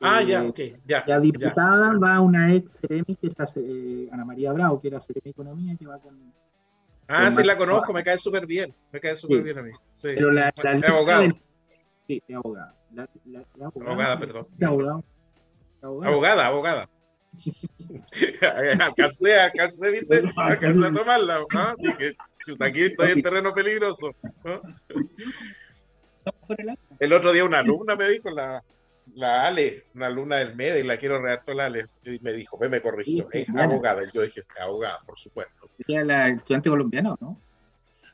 Ah, 0.00 0.22
eh, 0.22 0.26
ya, 0.26 0.44
ok, 0.44 0.60
ya. 0.86 1.04
La 1.06 1.20
diputada 1.20 1.92
ya. 1.92 1.98
va 1.98 2.20
una 2.20 2.54
ex 2.54 2.78
Ceremi, 2.80 3.16
que 3.16 3.26
es 3.26 3.56
eh, 3.56 4.08
Ana 4.12 4.24
María 4.24 4.52
Bravo, 4.52 4.80
que 4.80 4.88
era 4.88 5.00
Ceremi 5.00 5.30
Economía, 5.30 5.76
que 5.76 5.86
va 5.86 5.98
con. 5.98 6.32
Ah, 7.08 7.24
con 7.24 7.36
sí, 7.36 7.44
la 7.44 7.56
conozco, 7.56 7.92
me 7.92 8.02
cae 8.02 8.18
súper 8.18 8.46
bien, 8.46 8.74
me 8.92 9.00
cae 9.00 9.16
súper 9.16 9.38
sí. 9.38 9.42
bien 9.42 9.58
a 9.58 9.62
mí. 9.62 9.70
Sí. 9.92 10.08
Pero 10.14 10.30
la, 10.30 10.52
la 10.62 10.72
es 10.72 10.84
abogado. 10.84 11.22
Del... 11.22 11.36
Sí, 12.06 12.22
es 12.26 12.36
abogada. 12.36 12.74
La, 12.94 13.08
la, 13.26 13.44
abogada. 13.66 13.90
abogada, 13.90 14.18
perdón. 14.18 14.46
Abogado. 14.62 15.04
abogada, 15.82 16.02
abogada. 16.02 16.46
abogada. 16.46 16.88
alcancé, 18.80 19.40
alcancé, 19.40 19.90
viste, 19.90 20.22
alcancé 20.36 20.86
a 20.86 20.92
tomarla, 20.92 21.38
¿no? 21.40 21.74
Dije, 21.78 22.16
chuta, 22.44 22.66
aquí 22.66 22.82
estoy 22.82 23.12
en 23.12 23.22
terreno 23.22 23.52
peligroso. 23.52 24.14
¿no? 24.44 24.60
El 26.98 27.12
otro 27.12 27.32
día 27.32 27.44
una 27.44 27.60
alumna 27.60 27.96
me 27.96 28.08
dijo, 28.08 28.30
la, 28.30 28.62
la 29.14 29.46
Ale, 29.46 29.84
una 29.94 30.06
alumna 30.06 30.36
del 30.36 30.56
MED, 30.56 30.76
y 30.76 30.82
la 30.82 30.96
quiero 30.96 31.20
redactar 31.20 31.56
la 31.56 31.66
Ale, 31.66 31.86
y 32.04 32.18
me 32.20 32.32
dijo, 32.32 32.58
ve, 32.58 32.68
me 32.68 32.80
corrigió, 32.80 33.28
es 33.32 33.48
abogada. 33.50 34.02
Y 34.02 34.08
yo 34.12 34.22
dije, 34.22 34.42
abogada, 34.60 35.00
por 35.06 35.18
supuesto. 35.18 35.70
¿Era 35.86 36.04
la 36.04 36.28
estudiante 36.28 36.70
colombiana 36.70 37.14
o 37.14 37.18
no? 37.20 37.40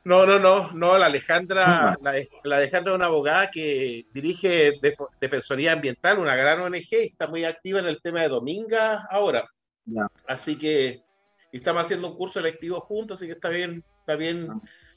No, 0.05 0.23
no, 0.23 0.37
no, 0.37 0.71
no, 0.73 0.99
la 0.99 1.07
Alejandra, 1.07 1.97
la, 1.99 2.13
la, 2.43 2.57
Alejandra 2.57 2.93
es 2.93 2.95
una 2.95 3.07
abogada 3.07 3.49
que 3.49 4.05
dirige 4.13 4.73
Def 4.79 4.99
Defensoría 5.19 5.73
Ambiental, 5.73 6.19
una 6.19 6.35
gran 6.35 6.61
ONG, 6.61 6.75
y 6.91 7.05
está 7.07 7.27
muy 7.27 7.43
activa 7.43 7.79
en 7.79 7.87
el 7.87 7.99
tema 7.99 8.21
de 8.21 8.27
Dominga 8.27 9.07
ahora. 9.09 9.49
Ya. 9.85 10.07
Así 10.27 10.59
que 10.59 11.03
estamos 11.51 11.81
haciendo 11.81 12.11
un 12.11 12.17
curso 12.17 12.39
electivo 12.39 12.79
juntos, 12.81 13.17
así 13.17 13.25
que 13.25 13.33
está 13.33 13.49
bien, 13.49 13.83
está 14.01 14.15
bien, 14.15 14.47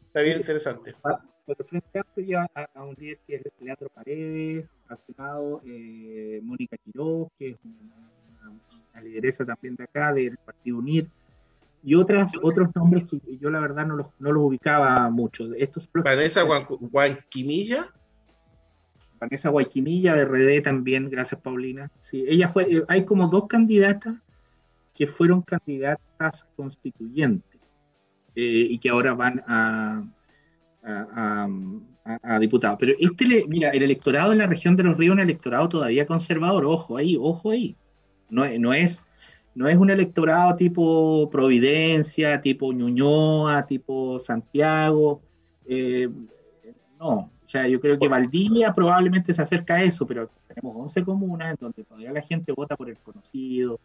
está 0.08 0.20
bien 0.20 0.36
interesante. 0.36 0.94
Pero 1.46 1.64
frente 1.64 1.98
a 1.98 2.02
esto 2.02 2.20
lleva 2.20 2.50
a, 2.74 2.84
un 2.84 2.94
líder 2.98 3.18
que 3.26 3.36
es 3.36 3.42
Leandro 3.60 3.88
Paredes, 3.88 4.66
al 4.88 4.98
Senado 4.98 5.62
eh, 5.64 6.38
Mónica 6.42 6.76
Quiroz, 6.76 7.28
que 7.38 7.50
es 7.50 7.56
una, 7.64 8.50
una, 8.92 9.00
lideresa 9.00 9.46
también 9.46 9.74
de 9.74 9.84
acá, 9.84 10.12
del 10.12 10.36
Partido 10.36 10.76
UNIR, 10.76 11.08
y 11.88 11.94
otras, 11.94 12.32
otros 12.42 12.68
nombres 12.74 13.04
que 13.08 13.18
yo 13.38 13.48
la 13.48 13.60
verdad 13.60 13.86
no 13.86 13.96
los, 13.96 14.08
no 14.18 14.30
los 14.30 14.42
ubicaba 14.42 15.08
mucho. 15.08 15.54
Estos 15.54 15.88
Vanessa 15.94 16.42
Guanquimilla. 16.42 17.86
Vanessa 19.18 19.48
Guayquimilla 19.48 20.14
de 20.14 20.26
RD 20.26 20.62
también, 20.62 21.08
gracias 21.08 21.40
Paulina. 21.40 21.90
Sí, 21.98 22.26
ella 22.28 22.46
fue, 22.46 22.64
eh, 22.64 22.84
hay 22.88 23.06
como 23.06 23.28
dos 23.28 23.46
candidatas 23.46 24.16
que 24.94 25.06
fueron 25.06 25.40
candidatas 25.40 26.44
constituyentes 26.56 27.58
eh, 28.34 28.66
y 28.68 28.78
que 28.78 28.90
ahora 28.90 29.14
van 29.14 29.42
a, 29.46 30.04
a, 30.82 31.48
a, 32.04 32.18
a 32.22 32.38
diputados. 32.38 32.76
Pero 32.78 32.92
este, 32.98 33.24
le, 33.24 33.46
mira, 33.46 33.70
el 33.70 33.82
electorado 33.82 34.32
en 34.32 34.38
la 34.40 34.46
región 34.46 34.76
de 34.76 34.82
los 34.82 34.98
ríos 34.98 35.12
es 35.12 35.14
un 35.14 35.20
electorado 35.20 35.70
todavía 35.70 36.04
conservador, 36.04 36.66
ojo 36.66 36.98
ahí, 36.98 37.16
ojo 37.18 37.50
ahí. 37.50 37.74
No, 38.28 38.44
no 38.58 38.74
es 38.74 39.07
no 39.58 39.68
es 39.68 39.76
un 39.76 39.90
electorado 39.90 40.54
tipo 40.54 41.28
Providencia, 41.28 42.40
tipo 42.40 42.72
Ñuñoa, 42.72 43.66
tipo 43.66 44.16
Santiago. 44.20 45.20
Eh, 45.66 46.08
no, 47.00 47.08
o 47.08 47.30
sea, 47.42 47.66
yo 47.66 47.80
creo 47.80 47.98
que 47.98 48.06
Valdivia 48.06 48.72
probablemente 48.72 49.32
se 49.32 49.42
acerca 49.42 49.74
a 49.74 49.82
eso, 49.82 50.06
pero 50.06 50.30
tenemos 50.46 50.76
11 50.76 51.04
comunas 51.04 51.50
en 51.50 51.56
donde 51.60 51.82
todavía 51.82 52.12
la 52.12 52.22
gente 52.22 52.52
vota 52.52 52.76
por 52.76 52.88
el 52.88 52.98
conocido, 52.98 53.80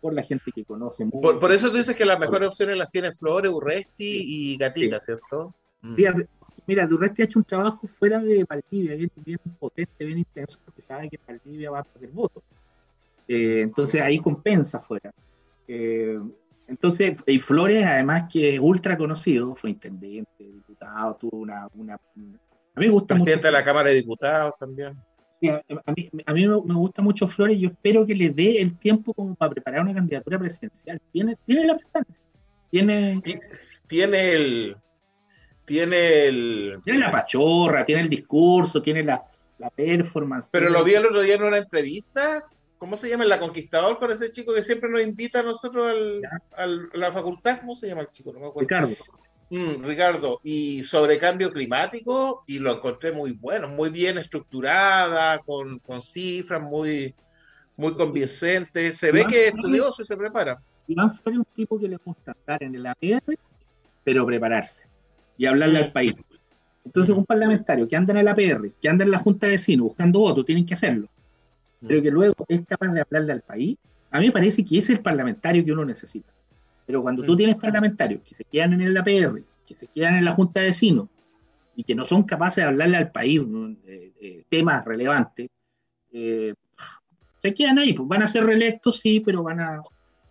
por 0.00 0.14
la 0.14 0.22
gente 0.24 0.50
que 0.50 0.64
conoce. 0.64 1.04
Mucho. 1.04 1.20
Por, 1.20 1.38
por 1.38 1.52
eso 1.52 1.70
tú 1.70 1.76
dices 1.76 1.94
que 1.94 2.04
las 2.04 2.18
mejores 2.18 2.48
opciones 2.48 2.76
las 2.76 2.90
tiene 2.90 3.12
Flores, 3.12 3.52
Urresti 3.52 4.24
y 4.26 4.56
Gatica, 4.56 4.98
sí. 4.98 5.06
¿cierto? 5.06 5.54
Mm. 5.82 5.94
Mira, 5.94 6.14
mira, 6.66 6.88
Urresti 6.90 7.22
ha 7.22 7.24
hecho 7.26 7.38
un 7.38 7.44
trabajo 7.44 7.86
fuera 7.86 8.18
de 8.18 8.44
Valdivia, 8.48 8.96
bien, 8.96 9.12
bien 9.24 9.38
potente, 9.60 10.04
bien 10.04 10.18
intenso, 10.18 10.58
porque 10.64 10.82
sabe 10.82 11.08
que 11.08 11.20
Valdivia 11.24 11.70
va 11.70 11.78
a 11.78 11.84
perder 11.84 12.10
votos. 12.10 12.42
Eh, 13.28 13.60
entonces 13.62 14.00
ahí 14.00 14.18
compensa 14.18 14.80
fuera. 14.80 15.12
Eh, 15.66 16.18
entonces, 16.66 17.22
y 17.26 17.38
Flores, 17.38 17.84
además 17.84 18.24
que 18.32 18.54
es 18.54 18.60
ultra 18.60 18.96
conocido, 18.96 19.54
fue 19.54 19.70
intendente, 19.70 20.30
diputado, 20.38 21.16
tuvo 21.16 21.38
una. 21.38 21.68
una, 21.74 21.94
a 21.94 22.00
mí 22.16 22.86
me 22.86 22.88
gusta 22.88 23.14
Presidente 23.14 23.40
mucho, 23.40 23.46
de 23.48 23.52
la 23.52 23.64
Cámara 23.64 23.90
de 23.90 23.96
Diputados 23.96 24.54
también. 24.58 24.94
Sí, 25.40 25.48
a, 25.48 25.62
a, 25.84 25.92
mí, 25.92 26.10
a 26.24 26.32
mí 26.32 26.46
me 26.46 26.74
gusta 26.74 27.02
mucho 27.02 27.28
Flores 27.28 27.56
y 27.56 27.60
yo 27.60 27.68
espero 27.68 28.06
que 28.06 28.14
le 28.14 28.30
dé 28.30 28.60
el 28.60 28.78
tiempo 28.78 29.12
como 29.12 29.34
para 29.34 29.52
preparar 29.52 29.82
una 29.82 29.94
candidatura 29.94 30.38
presidencial. 30.38 31.00
Tiene, 31.12 31.36
tiene 31.46 31.66
la 31.66 31.76
prestancia. 31.76 32.16
Tiene, 32.70 33.20
tiene 33.86 34.32
el. 34.32 34.76
Tiene 35.64 36.26
el. 36.26 36.80
Tiene 36.82 36.98
la 36.98 37.10
pachorra, 37.10 37.84
tiene 37.84 38.02
el 38.02 38.08
discurso, 38.08 38.82
tiene 38.82 39.02
la, 39.02 39.22
la 39.58 39.70
performance. 39.70 40.48
Pero 40.50 40.66
tiene... 40.66 40.78
lo 40.78 40.84
vi 40.84 40.94
el 40.94 41.06
otro 41.06 41.20
día 41.20 41.34
en 41.34 41.42
una 41.42 41.58
entrevista 41.58 42.44
¿Cómo 42.84 42.98
se 42.98 43.08
llama? 43.08 43.24
El 43.24 43.38
Conquistador 43.38 43.98
con 43.98 44.12
ese 44.12 44.30
chico 44.30 44.52
que 44.52 44.62
siempre 44.62 44.90
nos 44.90 45.00
invita 45.00 45.40
a 45.40 45.42
nosotros 45.42 45.86
al, 45.86 46.20
al, 46.54 46.90
a 46.92 46.98
la 46.98 47.10
facultad. 47.10 47.60
¿Cómo 47.60 47.74
se 47.74 47.88
llama 47.88 48.02
el 48.02 48.08
chico? 48.08 48.30
No 48.30 48.40
me 48.40 48.46
acuerdo. 48.48 48.68
Ricardo. 48.68 48.94
Mm, 49.48 49.84
Ricardo. 49.86 50.40
Y 50.42 50.84
sobre 50.84 51.16
cambio 51.16 51.50
climático, 51.50 52.44
y 52.46 52.58
lo 52.58 52.74
encontré 52.74 53.10
muy 53.10 53.32
bueno, 53.32 53.68
muy 53.68 53.88
bien 53.88 54.18
estructurada, 54.18 55.38
con, 55.38 55.78
con 55.78 56.02
cifras 56.02 56.60
muy, 56.60 57.14
muy 57.78 57.94
convincente. 57.94 58.92
Se 58.92 59.10
ve 59.12 59.24
que 59.26 59.46
es 59.46 59.54
estudioso 59.54 60.02
y 60.02 60.04
se 60.04 60.16
prepara. 60.18 60.60
Iván 60.86 61.10
Flores 61.14 61.40
es 61.40 61.46
un 61.46 61.56
tipo 61.56 61.80
que 61.80 61.88
le 61.88 61.96
gusta 61.96 62.32
estar 62.32 62.62
en 62.62 62.74
el 62.74 62.86
APR, 62.86 63.38
pero 64.04 64.26
prepararse 64.26 64.86
y 65.38 65.46
hablarle 65.46 65.78
al 65.78 65.90
país. 65.90 66.16
Entonces, 66.84 67.16
un 67.16 67.24
parlamentario 67.24 67.88
que 67.88 67.96
anda 67.96 68.12
en 68.12 68.18
el 68.18 68.28
APR, 68.28 68.72
que 68.78 68.90
anda 68.90 69.04
en 69.04 69.10
la 69.10 69.16
Junta 69.16 69.46
de 69.46 69.52
Vecinos 69.52 69.84
buscando 69.84 70.18
votos, 70.18 70.44
tienen 70.44 70.66
que 70.66 70.74
hacerlo. 70.74 71.08
Pero 71.86 72.02
que 72.02 72.10
luego 72.10 72.34
es 72.48 72.64
capaz 72.66 72.88
de 72.92 73.00
hablarle 73.00 73.32
al 73.32 73.42
país, 73.42 73.76
a 74.10 74.20
mí 74.20 74.26
me 74.26 74.32
parece 74.32 74.64
que 74.64 74.78
ese 74.78 74.92
es 74.92 74.98
el 74.98 75.02
parlamentario 75.02 75.64
que 75.64 75.72
uno 75.72 75.84
necesita. 75.84 76.32
Pero 76.86 77.02
cuando 77.02 77.22
tú 77.24 77.34
tienes 77.34 77.56
parlamentarios 77.56 78.22
que 78.22 78.34
se 78.34 78.44
quedan 78.44 78.74
en 78.74 78.82
el 78.82 78.96
APR, 78.96 79.42
que 79.66 79.74
se 79.74 79.86
quedan 79.88 80.16
en 80.16 80.24
la 80.24 80.32
Junta 80.32 80.60
de 80.60 80.66
Vecinos 80.66 81.08
y 81.74 81.82
que 81.82 81.94
no 81.94 82.04
son 82.04 82.22
capaces 82.24 82.62
de 82.62 82.68
hablarle 82.68 82.96
al 82.96 83.10
país 83.10 83.40
eh, 83.86 84.12
eh, 84.20 84.44
temas 84.48 84.84
relevantes, 84.84 85.48
eh, 86.12 86.54
se 87.42 87.54
quedan 87.54 87.78
ahí, 87.78 87.92
pues 87.92 88.08
van 88.08 88.22
a 88.22 88.28
ser 88.28 88.44
reelectos, 88.44 89.00
sí, 89.00 89.20
pero 89.20 89.42
van 89.42 89.60
a, 89.60 89.82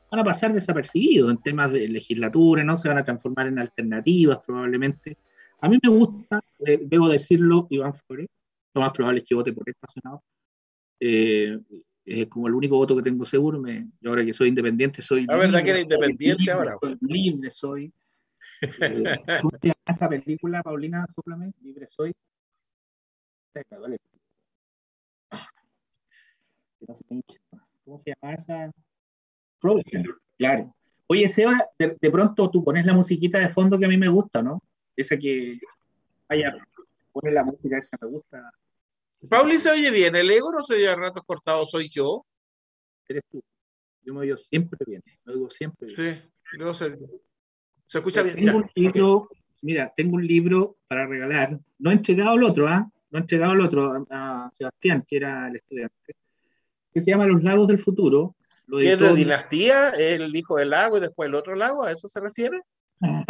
van 0.09 0.19
a 0.19 0.23
pasar 0.23 0.53
desapercibidos 0.53 1.31
en 1.31 1.37
temas 1.39 1.71
de 1.71 1.87
legislatura, 1.89 2.63
¿no? 2.63 2.77
Se 2.77 2.87
van 2.87 2.99
a 2.99 3.03
transformar 3.03 3.47
en 3.47 3.59
alternativas 3.59 4.39
probablemente. 4.45 5.17
A 5.61 5.69
mí 5.69 5.77
me 5.81 5.89
gusta, 5.89 6.39
debo 6.59 7.09
decirlo, 7.09 7.67
Iván 7.69 7.93
Flores, 7.93 8.27
lo 8.73 8.81
más 8.81 8.91
probable 8.91 9.19
es 9.19 9.25
que 9.25 9.35
vote 9.35 9.53
por 9.53 9.67
el 9.67 9.75
Senado. 9.87 10.23
Eh, 11.05 11.59
es 12.05 12.27
como 12.27 12.47
el 12.47 12.53
único 12.53 12.77
voto 12.77 12.95
que 12.95 13.03
tengo 13.03 13.25
seguro. 13.25 13.59
Me, 13.59 13.89
yo 13.99 14.09
ahora 14.09 14.23
que 14.23 14.31
soy 14.31 14.47
independiente, 14.47 15.01
soy. 15.01 15.25
La 15.25 15.35
verdad 15.35 15.59
libre, 15.59 15.63
que 15.63 15.69
eres 15.71 15.83
independiente 15.83 16.39
libre, 16.43 16.51
ahora. 16.53 16.77
Soy 16.79 16.97
libre, 17.01 17.49
soy. 17.49 17.93
Eh, 18.61 19.03
¿Cómo 19.41 19.57
se 19.61 19.67
llama 19.67 19.83
esa 19.85 20.07
película, 20.07 20.63
Paulina? 20.63 21.05
Súplame, 21.13 21.51
libre 21.61 21.87
soy. 21.89 22.13
Ah, 25.29 25.45
¿Cómo 27.83 27.99
se 27.99 28.13
llama 28.13 28.33
esa? 28.33 28.71
Frozen, 29.59 30.05
claro. 30.37 30.73
Oye, 31.07 31.27
Seba, 31.27 31.69
de, 31.77 31.97
de, 31.99 32.11
pronto 32.11 32.49
tú 32.49 32.63
pones 32.63 32.85
la 32.85 32.93
musiquita 32.93 33.39
de 33.39 33.49
fondo 33.49 33.77
que 33.77 33.85
a 33.85 33.89
mí 33.89 33.97
me 33.97 34.07
gusta, 34.07 34.41
¿no? 34.41 34.63
Esa 34.95 35.17
que. 35.17 35.59
Vaya, 36.29 36.55
pone 37.11 37.31
la 37.31 37.43
música 37.43 37.77
esa 37.77 37.97
me 38.01 38.07
gusta. 38.07 38.53
Pauli 39.29 39.57
se 39.57 39.71
oye 39.71 39.91
bien, 39.91 40.15
el 40.15 40.29
ego 40.29 40.51
no 40.51 40.61
se 40.61 40.75
oye 40.75 40.89
a 40.89 40.95
ratos 40.95 41.23
cortados, 41.25 41.71
soy 41.71 41.89
yo. 41.89 42.25
Eres 43.07 43.23
tú. 43.31 43.41
Yo 44.01 44.13
me 44.13 44.21
oigo 44.21 44.37
siempre 44.37 44.79
bien, 44.85 45.01
me 45.23 45.33
oigo 45.33 45.49
siempre 45.49 45.87
bien. 45.87 46.15
Sí, 46.15 46.59
yo. 46.59 46.73
Se 46.73 47.97
escucha 47.97 48.21
bien. 48.21 48.35
Tengo 48.35 48.57
un 48.57 48.69
libro, 48.75 49.29
mira, 49.61 49.93
tengo 49.95 50.15
un 50.15 50.27
libro 50.27 50.77
para 50.87 51.05
regalar. 51.05 51.59
No 51.79 51.91
he 51.91 51.93
entregado 51.93 52.35
el 52.35 52.43
otro, 52.43 52.67
¿ah? 52.67 52.89
No 53.11 53.19
he 53.19 53.21
entregado 53.21 53.53
el 53.53 53.61
otro 53.61 54.05
a, 54.09 54.45
a 54.45 54.51
Sebastián, 54.51 55.05
que 55.07 55.17
era 55.17 55.47
el 55.47 55.57
estudiante, 55.57 56.15
que 56.91 57.01
se 57.01 57.11
llama 57.11 57.27
Los 57.27 57.43
Lagos 57.43 57.67
del 57.67 57.79
Futuro. 57.79 58.35
Lo 58.67 58.79
¿Qué 58.79 58.93
es 58.93 58.99
de 58.99 59.13
dinastía? 59.13 59.89
¿El 59.89 60.35
hijo 60.35 60.57
del 60.57 60.71
lago 60.71 60.97
y 60.97 61.01
después 61.01 61.27
el 61.27 61.35
otro 61.35 61.55
lago? 61.55 61.83
¿A 61.83 61.91
eso 61.91 62.07
se 62.07 62.19
refiere? 62.19 62.61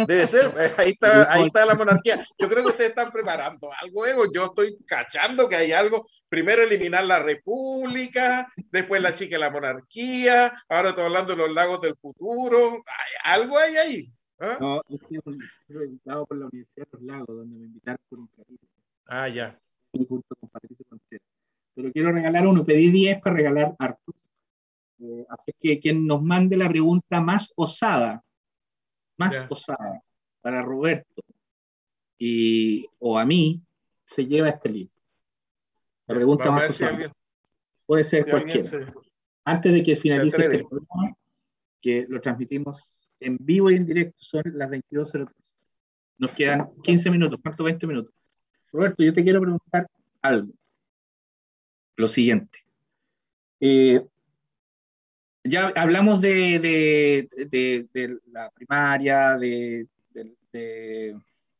Debe 0.06 0.26
ser, 0.26 0.52
ahí 0.78 0.90
está, 0.90 1.32
ahí 1.32 1.46
está 1.46 1.66
la 1.66 1.74
monarquía. 1.74 2.24
Yo 2.38 2.48
creo 2.48 2.62
que 2.62 2.70
ustedes 2.70 2.90
están 2.90 3.10
preparando 3.10 3.68
algo, 3.82 4.06
Ego. 4.06 4.24
Yo 4.32 4.46
estoy 4.46 4.76
cachando 4.86 5.48
que 5.48 5.56
hay 5.56 5.72
algo. 5.72 6.04
Primero 6.28 6.62
eliminar 6.62 7.04
la 7.04 7.18
república, 7.20 8.52
después 8.70 9.02
la 9.02 9.14
chica 9.14 9.36
de 9.36 9.40
la 9.40 9.50
monarquía, 9.50 10.52
ahora 10.68 10.90
estoy 10.90 11.04
hablando 11.04 11.32
de 11.32 11.38
los 11.38 11.52
lagos 11.52 11.80
del 11.80 11.96
futuro. 11.96 12.82
¿Hay 12.86 13.40
algo 13.40 13.58
hay 13.58 13.76
ahí. 13.76 14.12
¿Ah? 14.40 14.58
No, 14.60 14.82
estoy 14.88 15.84
invitado 15.84 16.26
por 16.26 16.36
la 16.38 16.46
Universidad 16.46 16.86
de 16.86 16.98
los 16.98 17.02
Lagos, 17.02 17.36
donde 17.36 17.56
me 17.56 17.66
invitaron 17.66 18.00
por 18.08 18.18
un 18.18 18.26
capítulo. 18.26 18.70
Ah, 19.06 19.28
ya. 19.28 19.58
Junto 19.92 20.34
con 20.40 20.48
Patricio 20.50 20.84
Contreras. 20.88 21.26
Pero 21.74 21.92
quiero 21.92 22.12
regalar 22.12 22.46
uno, 22.46 22.64
pedí 22.64 22.90
10 22.90 23.20
para 23.20 23.36
regalar 23.36 23.74
hartos. 23.78 24.14
Eh, 25.00 25.26
así 25.28 25.52
que 25.60 25.78
quien 25.78 26.06
nos 26.06 26.22
mande 26.22 26.56
la 26.56 26.68
pregunta 26.68 27.20
más 27.20 27.52
osada, 27.56 28.22
más 29.16 29.34
yeah. 29.34 29.46
osada 29.50 30.02
para 30.40 30.62
Roberto 30.62 31.22
y, 32.18 32.86
o 32.98 33.18
a 33.18 33.24
mí, 33.24 33.60
se 34.04 34.26
lleva 34.26 34.48
este 34.48 34.68
libro. 34.68 34.94
La 36.06 36.14
pregunta 36.14 36.50
más 36.50 36.70
osada. 36.70 36.72
Si 36.72 36.84
alguien, 36.84 37.12
Puede 37.86 38.04
ser 38.04 38.24
si 38.24 38.30
cualquiera. 38.30 38.62
Se... 38.62 38.86
Antes 39.44 39.72
de 39.72 39.82
que 39.82 39.96
finalice 39.96 40.42
este 40.42 40.64
programa, 40.64 41.16
que 41.80 42.06
lo 42.08 42.20
transmitimos 42.20 42.94
en 43.20 43.36
vivo 43.40 43.70
y 43.70 43.76
en 43.76 43.86
directo, 43.86 44.16
son 44.18 44.42
las 44.54 44.70
22.03. 44.70 45.28
Nos 46.18 46.32
quedan 46.32 46.70
15 46.82 47.10
minutos, 47.10 47.40
¿cuánto? 47.42 47.64
20 47.64 47.86
minutos. 47.86 48.14
Roberto, 48.72 49.02
yo 49.02 49.12
te 49.12 49.22
quiero 49.22 49.40
preguntar 49.40 49.86
algo. 50.22 50.52
Lo 51.96 52.08
siguiente. 52.08 52.60
Eh, 53.60 54.02
ya 55.44 55.72
hablamos 55.76 56.20
de, 56.20 57.28
la 58.32 58.50
primaria, 58.50 59.36
de, 59.36 59.86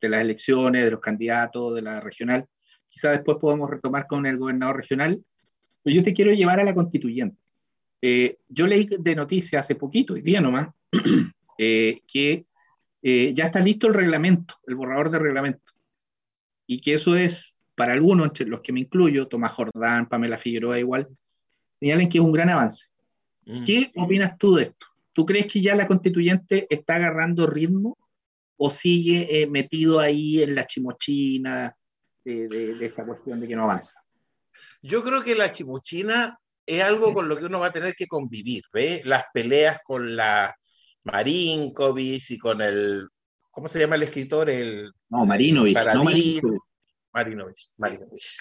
las 0.00 0.20
elecciones, 0.20 0.84
de 0.84 0.90
los 0.90 1.00
candidatos, 1.00 1.74
de 1.74 1.82
la 1.82 2.00
regional. 2.00 2.46
Quizá 2.88 3.10
después 3.10 3.38
podemos 3.40 3.68
retomar 3.70 4.06
con 4.06 4.24
el 4.26 4.38
gobernador 4.38 4.76
regional. 4.76 5.22
Pero 5.82 5.96
yo 5.96 6.02
te 6.02 6.14
quiero 6.14 6.32
llevar 6.32 6.60
a 6.60 6.64
la 6.64 6.74
constituyente. 6.74 7.36
Eh, 8.00 8.38
yo 8.48 8.66
leí 8.66 8.86
de 8.86 9.14
noticias 9.14 9.60
hace 9.60 9.74
poquito, 9.74 10.14
hoy 10.14 10.22
día 10.22 10.40
nomás, 10.40 10.68
eh, 11.58 12.00
que 12.06 12.46
eh, 13.02 13.32
ya 13.34 13.44
está 13.44 13.60
listo 13.60 13.86
el 13.86 13.94
reglamento, 13.94 14.54
el 14.66 14.74
borrador 14.76 15.10
de 15.10 15.18
reglamento. 15.18 15.72
Y 16.66 16.80
que 16.80 16.94
eso 16.94 17.16
es, 17.16 17.62
para 17.74 17.92
algunos, 17.92 18.26
entre 18.26 18.46
los 18.46 18.62
que 18.62 18.72
me 18.72 18.80
incluyo, 18.80 19.28
Tomás 19.28 19.52
Jordán, 19.52 20.08
Pamela 20.08 20.38
Figueroa 20.38 20.78
igual, 20.78 21.08
señalan 21.74 22.08
que 22.08 22.18
es 22.18 22.24
un 22.24 22.32
gran 22.32 22.48
avance. 22.48 22.86
Mm. 23.46 23.64
¿Qué 23.64 23.92
opinas 23.96 24.36
tú 24.38 24.56
de 24.56 24.64
esto? 24.64 24.86
¿Tú 25.12 25.24
crees 25.24 25.46
que 25.46 25.60
ya 25.60 25.76
la 25.76 25.86
constituyente 25.86 26.66
está 26.70 26.96
agarrando 26.96 27.46
ritmo 27.46 27.96
o 28.56 28.70
sigue 28.70 29.42
eh, 29.42 29.46
metido 29.46 30.00
ahí 30.00 30.42
en 30.42 30.54
la 30.54 30.66
chimochina 30.66 31.76
de, 32.24 32.48
de, 32.48 32.74
de, 32.74 32.86
esta 32.86 33.04
cuestión 33.04 33.40
de 33.40 33.48
que 33.48 33.56
no 33.56 33.64
avanza? 33.64 34.00
Yo 34.82 35.02
creo 35.02 35.22
que 35.22 35.34
la 35.34 35.50
chimochina 35.50 36.38
es 36.66 36.82
algo 36.82 37.12
con 37.12 37.28
lo 37.28 37.36
que 37.36 37.44
uno 37.44 37.60
va 37.60 37.68
a 37.68 37.72
tener 37.72 37.94
que 37.94 38.06
convivir, 38.06 38.64
¿ve? 38.72 39.02
Las 39.04 39.24
peleas 39.32 39.78
con 39.84 40.16
la 40.16 40.54
Marinkovic 41.04 42.30
y 42.30 42.38
con 42.38 42.62
el, 42.62 43.08
¿cómo 43.50 43.68
se 43.68 43.78
llama 43.78 43.96
el 43.96 44.04
escritor? 44.04 44.50
El, 44.50 44.92
no, 45.10 45.26
Marinovich. 45.26 45.76
No, 45.76 46.04
Marinovich. 47.12 47.70
Marinovich. 47.78 48.38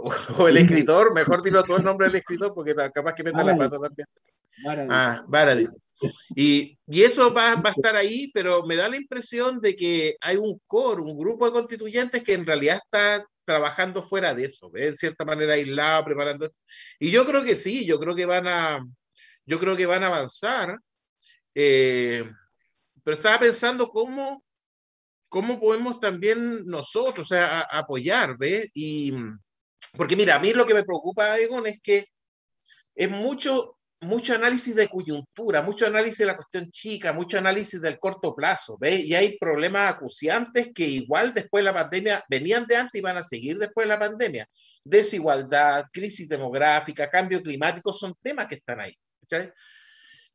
O, 0.00 0.48
el 0.48 0.56
escritor, 0.56 1.12
mejor 1.12 1.42
dilo 1.42 1.62
todo 1.64 1.78
el 1.78 1.84
nombre 1.84 2.06
del 2.06 2.16
escritor 2.16 2.52
porque 2.54 2.74
capaz 2.74 3.14
que 3.14 3.24
meta 3.24 3.42
la 3.42 3.56
pata 3.56 3.78
también. 3.78 4.08
Ah, 4.90 5.24
Baradit. 5.26 5.70
Y, 6.36 6.78
y, 6.86 7.02
eso 7.02 7.34
va, 7.34 7.56
va, 7.56 7.70
a 7.70 7.72
estar 7.72 7.96
ahí, 7.96 8.30
pero 8.32 8.64
me 8.64 8.76
da 8.76 8.88
la 8.88 8.96
impresión 8.96 9.60
de 9.60 9.74
que 9.74 10.16
hay 10.20 10.36
un 10.36 10.60
core, 10.66 11.02
un 11.02 11.18
grupo 11.18 11.46
de 11.46 11.52
constituyentes 11.52 12.22
que 12.22 12.34
en 12.34 12.46
realidad 12.46 12.76
está 12.76 13.26
trabajando 13.44 14.02
fuera 14.02 14.34
de 14.34 14.44
eso, 14.44 14.70
¿ve? 14.70 14.88
en 14.88 14.96
cierta 14.96 15.24
manera 15.24 15.54
aislado, 15.54 16.04
preparando. 16.04 16.50
Y 17.00 17.10
yo 17.10 17.24
creo 17.24 17.42
que 17.42 17.56
sí, 17.56 17.86
yo 17.86 17.98
creo 17.98 18.14
que 18.14 18.26
van 18.26 18.46
a, 18.46 18.84
yo 19.46 19.58
creo 19.58 19.76
que 19.76 19.86
van 19.86 20.04
a 20.04 20.08
avanzar. 20.08 20.78
Eh, 21.54 22.30
pero 23.02 23.16
estaba 23.16 23.40
pensando 23.40 23.88
cómo, 23.88 24.44
cómo 25.30 25.58
podemos 25.58 25.98
también 25.98 26.66
nosotros 26.66 27.26
o 27.26 27.28
sea, 27.28 27.60
a, 27.60 27.78
apoyar, 27.78 28.36
¿ves? 28.36 28.70
Y, 28.74 29.14
porque 29.96 30.16
mira, 30.16 30.36
a 30.36 30.38
mí 30.38 30.52
lo 30.52 30.66
que 30.66 30.74
me 30.74 30.84
preocupa, 30.84 31.38
Egon, 31.38 31.66
es 31.66 31.80
que 31.80 32.06
es 32.94 33.10
mucho, 33.10 33.78
mucho 34.00 34.34
análisis 34.34 34.74
de 34.74 34.88
coyuntura, 34.88 35.62
mucho 35.62 35.86
análisis 35.86 36.18
de 36.18 36.26
la 36.26 36.36
cuestión 36.36 36.70
chica, 36.70 37.12
mucho 37.12 37.38
análisis 37.38 37.80
del 37.80 37.98
corto 37.98 38.34
plazo, 38.34 38.76
¿ves? 38.78 39.04
Y 39.04 39.14
hay 39.14 39.38
problemas 39.38 39.92
acuciantes 39.92 40.70
que 40.74 40.84
igual 40.84 41.32
después 41.34 41.62
de 41.62 41.70
la 41.70 41.74
pandemia 41.74 42.24
venían 42.28 42.66
de 42.66 42.76
antes 42.76 42.98
y 42.98 43.02
van 43.02 43.16
a 43.16 43.22
seguir 43.22 43.58
después 43.58 43.84
de 43.86 43.88
la 43.88 43.98
pandemia. 43.98 44.46
Desigualdad, 44.84 45.86
crisis 45.92 46.28
demográfica, 46.28 47.08
cambio 47.10 47.42
climático, 47.42 47.92
son 47.92 48.14
temas 48.22 48.46
que 48.46 48.56
están 48.56 48.80
ahí. 48.80 48.94
¿sabes? 49.28 49.50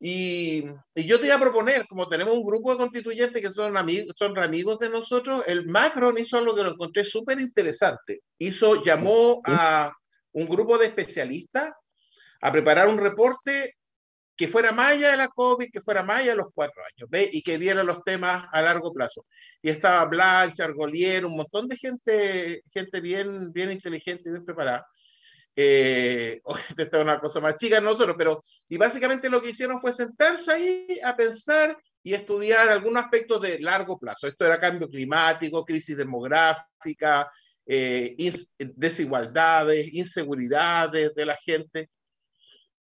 Y, 0.00 0.64
y, 0.94 1.04
yo 1.04 1.18
te 1.18 1.26
iba 1.26 1.36
a 1.36 1.40
proponer, 1.40 1.86
como 1.86 2.08
tenemos 2.08 2.34
un 2.34 2.44
grupo 2.44 2.72
de 2.72 2.78
constituyentes 2.78 3.40
que 3.40 3.50
son 3.50 3.76
amigos, 3.76 4.14
son 4.16 4.38
amigos 4.38 4.78
de 4.78 4.90
nosotros, 4.90 5.42
el 5.46 5.66
Macron 5.66 6.18
hizo 6.18 6.36
algo 6.36 6.54
que 6.54 6.62
lo 6.62 6.72
encontré 6.72 7.04
súper 7.04 7.40
interesante. 7.40 8.22
Hizo, 8.38 8.82
llamó 8.82 9.40
a 9.46 9.92
un 10.32 10.46
grupo 10.46 10.78
de 10.78 10.86
especialistas 10.86 11.72
a 12.40 12.52
preparar 12.52 12.88
un 12.88 12.98
reporte 12.98 13.76
que 14.36 14.48
fuera 14.48 14.72
más 14.72 14.92
allá 14.92 15.12
de 15.12 15.16
la 15.16 15.28
COVID, 15.28 15.70
que 15.72 15.80
fuera 15.80 16.02
más 16.02 16.20
allá 16.20 16.32
de 16.32 16.38
los 16.38 16.48
cuatro 16.52 16.82
años, 16.82 17.08
¿ve? 17.08 17.28
y 17.32 17.42
que 17.42 17.56
viera 17.56 17.84
los 17.84 18.02
temas 18.02 18.46
a 18.52 18.62
largo 18.62 18.92
plazo. 18.92 19.24
Y 19.62 19.70
estaba 19.70 20.04
Blanche, 20.06 20.62
Argolier, 20.62 21.24
un 21.24 21.36
montón 21.36 21.68
de 21.68 21.76
gente, 21.76 22.60
gente 22.72 23.00
bien, 23.00 23.52
bien 23.52 23.70
inteligente 23.70 24.24
y 24.26 24.32
bien 24.32 24.44
preparada 24.44 24.84
eh, 25.56 26.40
esta 26.76 26.96
es 26.96 27.02
una 27.02 27.20
cosa 27.20 27.40
más 27.40 27.56
chica 27.56 27.80
nosotros, 27.80 28.16
pero 28.18 28.42
y 28.68 28.76
básicamente 28.76 29.28
lo 29.30 29.40
que 29.40 29.50
hicieron 29.50 29.80
fue 29.80 29.92
sentarse 29.92 30.52
ahí 30.52 30.98
a 31.02 31.16
pensar 31.16 31.76
y 32.02 32.12
estudiar 32.12 32.68
algunos 32.68 33.04
aspectos 33.04 33.40
de 33.40 33.58
largo 33.60 33.98
plazo. 33.98 34.26
Esto 34.26 34.44
era 34.44 34.58
cambio 34.58 34.88
climático, 34.88 35.64
crisis 35.64 35.96
demográfica, 35.96 37.30
eh, 37.66 38.14
desigualdades, 38.58 39.92
inseguridades 39.92 41.14
de 41.14 41.26
la 41.26 41.36
gente. 41.36 41.90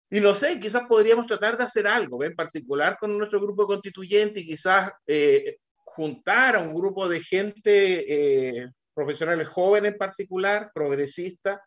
Y 0.09 0.19
no 0.19 0.33
sé, 0.33 0.59
quizás 0.59 0.83
podríamos 0.87 1.25
tratar 1.25 1.57
de 1.57 1.63
hacer 1.63 1.87
algo, 1.87 2.23
en 2.23 2.35
particular 2.35 2.97
con 2.99 3.17
nuestro 3.17 3.41
grupo 3.41 3.65
constituyente 3.65 4.39
y 4.39 4.45
quizás 4.45 4.91
eh, 5.05 5.57
juntar 5.73 6.55
a 6.55 6.59
un 6.59 6.73
grupo 6.73 7.09
de 7.09 7.19
gente, 7.21 8.59
eh, 8.59 8.67
profesionales 8.93 9.47
jóvenes 9.47 9.93
en 9.93 9.97
particular, 9.97 10.71
progresistas, 10.73 11.59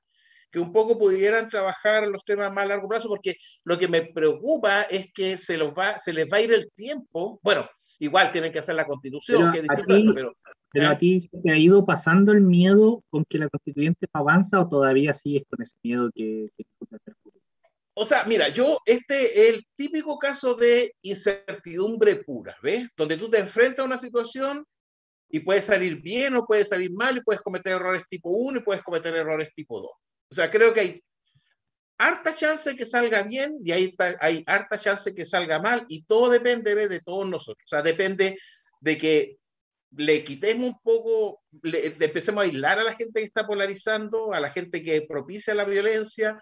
que 0.51 0.59
un 0.59 0.73
poco 0.73 0.99
pudieran 0.99 1.49
trabajar 1.49 2.07
los 2.09 2.25
temas 2.25 2.53
más 2.53 2.65
a 2.65 2.69
largo 2.69 2.89
plazo, 2.89 3.09
porque 3.09 3.37
lo 3.65 3.79
que 3.79 3.89
me 3.89 4.03
preocupa 4.03 4.83
es 4.83 5.13
que 5.13 5.39
se, 5.39 5.57
los 5.57 5.73
va, 5.73 5.97
se 5.97 6.13
les 6.13 6.27
va 6.27 6.39
a 6.39 6.43
ir 6.43 6.53
el 6.53 6.71
tiempo. 6.73 7.39
Bueno, 7.43 7.69
igual 7.99 8.31
tienen 8.33 8.53
que 8.53 8.59
hacer 8.59 8.75
la 8.75 8.87
constitución, 8.87 9.51
pero 9.53 9.67
que 9.67 9.75
es 9.75 9.87
ti, 9.87 10.13
pero... 10.15 10.35
Pero 10.73 10.85
¿eh? 10.85 10.89
a 10.89 10.99
ti 10.99 11.19
te 11.43 11.51
ha 11.51 11.57
ido 11.57 11.85
pasando 11.85 12.31
el 12.31 12.43
miedo 12.43 13.03
con 13.11 13.25
que 13.25 13.39
la 13.39 13.49
constituyente 13.49 14.07
avanza 14.13 14.61
o 14.61 14.69
todavía 14.69 15.13
sigues 15.13 15.43
con 15.49 15.61
ese 15.61 15.75
miedo 15.83 16.11
que, 16.15 16.49
que 16.57 16.65
o 17.95 18.07
sea, 18.07 18.25
mira, 18.25 18.49
yo, 18.49 18.79
este 18.87 19.49
es 19.49 19.55
el 19.55 19.67
típico 19.75 20.19
caso 20.19 20.55
de 20.55 20.95
incertidumbre 21.03 22.17
pura, 22.17 22.57
¿ves? 22.63 22.89
Donde 22.97 23.19
tú 23.19 23.29
te 23.29 23.39
enfrentas 23.39 23.81
a 23.81 23.87
una 23.87 23.99
situación 23.99 24.65
y 25.29 25.41
puede 25.41 25.61
salir 25.61 26.01
bien 26.01 26.35
o 26.35 26.47
puede 26.47 26.65
salir 26.65 26.93
mal 26.93 27.19
y 27.19 27.21
puedes 27.21 27.43
cometer 27.43 27.73
errores 27.73 28.05
tipo 28.09 28.31
1 28.31 28.59
y 28.59 28.63
puedes 28.63 28.83
cometer 28.83 29.15
errores 29.15 29.53
tipo 29.53 29.81
2. 29.81 29.91
O 30.31 30.35
sea, 30.35 30.51
creo 30.51 30.73
que 30.73 30.81
hay 30.81 31.03
harta 31.99 32.35
chance 32.35 32.71
de 32.71 32.77
que 32.77 32.87
salga 32.87 33.23
bien 33.25 33.59
y 33.65 33.73
hay, 33.73 33.95
hay 34.21 34.43
harta 34.47 34.79
chance 34.79 35.11
de 35.11 35.17
que 35.17 35.27
salga 35.27 35.61
mal 35.61 35.85
y 35.89 36.05
todo 36.05 36.31
depende 36.31 36.75
de 36.75 37.01
todos 37.01 37.29
nosotros. 37.29 37.65
O 37.65 37.69
sea, 37.69 37.83
depende 37.83 38.39
de 38.81 38.97
que 38.97 39.37
le 39.97 40.25
quitemos 40.25 40.71
un 40.71 40.81
poco, 40.83 41.43
le, 41.63 41.87
empecemos 41.87 42.43
a 42.43 42.47
aislar 42.47 42.79
a 42.79 42.85
la 42.85 42.95
gente 42.95 43.21
que 43.21 43.27
está 43.27 43.47
polarizando, 43.47 44.33
a 44.33 44.41
la 44.41 44.51
gente 44.51 44.83
que 44.83 45.03
propicia 45.03 45.55
la 45.55 45.65
violencia, 45.65 46.41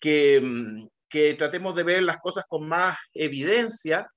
que, 0.00 0.40
mm, 0.42 0.88
que 1.08 1.34
tratemos 1.34 1.76
de 1.76 1.82
ver 1.82 2.02
las 2.02 2.18
cosas 2.18 2.44
con 2.48 2.66
más 2.66 2.96
evidencia. 3.12 4.10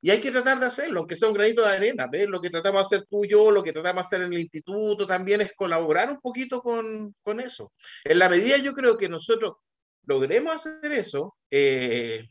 Y 0.00 0.10
hay 0.10 0.20
que 0.20 0.30
tratar 0.30 0.60
de 0.60 0.66
hacerlo, 0.66 1.00
aunque 1.00 1.16
sea 1.16 1.28
un 1.28 1.34
granito 1.34 1.62
de 1.62 1.74
arena. 1.74 2.06
¿ves? 2.10 2.28
Lo 2.28 2.40
que 2.40 2.50
tratamos 2.50 2.88
de 2.88 2.96
hacer 2.96 3.06
tú 3.08 3.24
y 3.24 3.28
yo, 3.28 3.50
lo 3.50 3.62
que 3.62 3.72
tratamos 3.72 4.04
de 4.04 4.06
hacer 4.06 4.26
en 4.26 4.32
el 4.32 4.40
instituto 4.40 5.06
también 5.06 5.40
es 5.40 5.52
colaborar 5.54 6.10
un 6.10 6.20
poquito 6.20 6.60
con, 6.60 7.14
con 7.22 7.40
eso. 7.40 7.72
En 8.04 8.18
la 8.18 8.28
medida 8.28 8.56
yo 8.58 8.74
creo 8.74 8.96
que 8.96 9.08
nosotros 9.08 9.54
logremos 10.06 10.54
hacer 10.54 10.92
eso, 10.92 11.36
eh, 11.50 12.26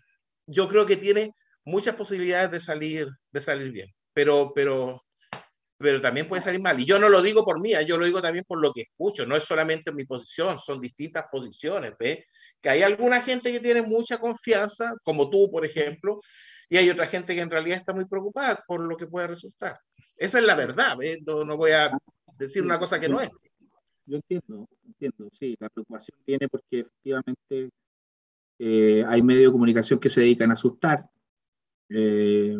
yo 0.46 0.68
creo 0.68 0.86
que 0.86 0.96
tiene 0.98 1.34
muchas 1.66 1.96
posibilidades 1.96 2.52
de 2.52 2.60
salir, 2.60 3.10
de 3.32 3.42
salir 3.42 3.72
bien. 3.72 3.94
Pero, 4.14 4.54
pero 4.56 5.04
pero 5.78 6.02
también 6.02 6.28
puede 6.28 6.42
salir 6.42 6.60
mal. 6.60 6.80
Y 6.80 6.86
yo 6.86 7.00
no 7.00 7.10
lo 7.10 7.22
digo 7.22 7.46
por 7.46 7.62
mí, 7.62 7.74
¿eh? 7.74 7.86
yo 7.86 7.98
lo 7.98 8.06
digo 8.06 8.22
también 8.22 8.46
por 8.48 8.60
lo 8.60 8.74
que 8.74 8.82
escucho, 8.82 9.26
no 9.26 9.36
es 9.36 9.44
solamente 9.44 9.92
mi 9.92 10.06
posición, 10.06 10.58
son 10.60 10.82
distintas 10.82 11.26
posiciones, 11.32 11.94
¿ves? 12.00 12.26
Que 12.62 12.70
hay 12.70 12.82
alguna 12.82 13.22
gente 13.22 13.52
que 13.52 13.60
tiene 13.60 13.84
mucha 13.84 14.18
confianza, 14.18 14.96
como 15.04 15.30
tú, 15.30 15.50
por 15.52 15.64
ejemplo, 15.66 16.20
y 16.70 16.78
hay 16.78 16.90
otra 16.90 17.06
gente 17.06 17.36
que 17.36 17.42
en 17.42 17.52
realidad 17.52 17.78
está 17.78 17.94
muy 17.94 18.06
preocupada 18.06 18.64
por 18.68 18.82
lo 18.82 18.98
que 18.98 19.08
puede 19.08 19.28
resultar. 19.28 19.80
Esa 20.16 20.40
es 20.40 20.46
la 20.46 20.56
verdad, 20.56 20.98
¿ves? 20.98 21.20
No, 21.26 21.56
voy 21.56 21.72
a 21.72 21.92
decir 22.38 22.64
una 22.64 22.80
cosa 22.80 23.00
que 23.00 23.08
no 23.08 23.22
es. 23.22 23.30
Yo 24.06 24.16
entiendo, 24.16 24.68
entiendo, 24.86 25.30
sí, 25.34 25.56
la 25.60 25.70
preocupación 25.70 26.18
viene 26.26 26.48
porque 26.48 26.80
efectivamente 26.80 27.70
eh, 28.58 29.04
hay 29.06 29.22
medios 29.22 29.50
de 29.50 29.52
comunicación 29.52 30.00
que 30.00 30.10
se 30.10 30.22
dedican 30.22 30.50
a 30.50 30.54
asustar. 30.54 31.08
Eh, 31.90 32.58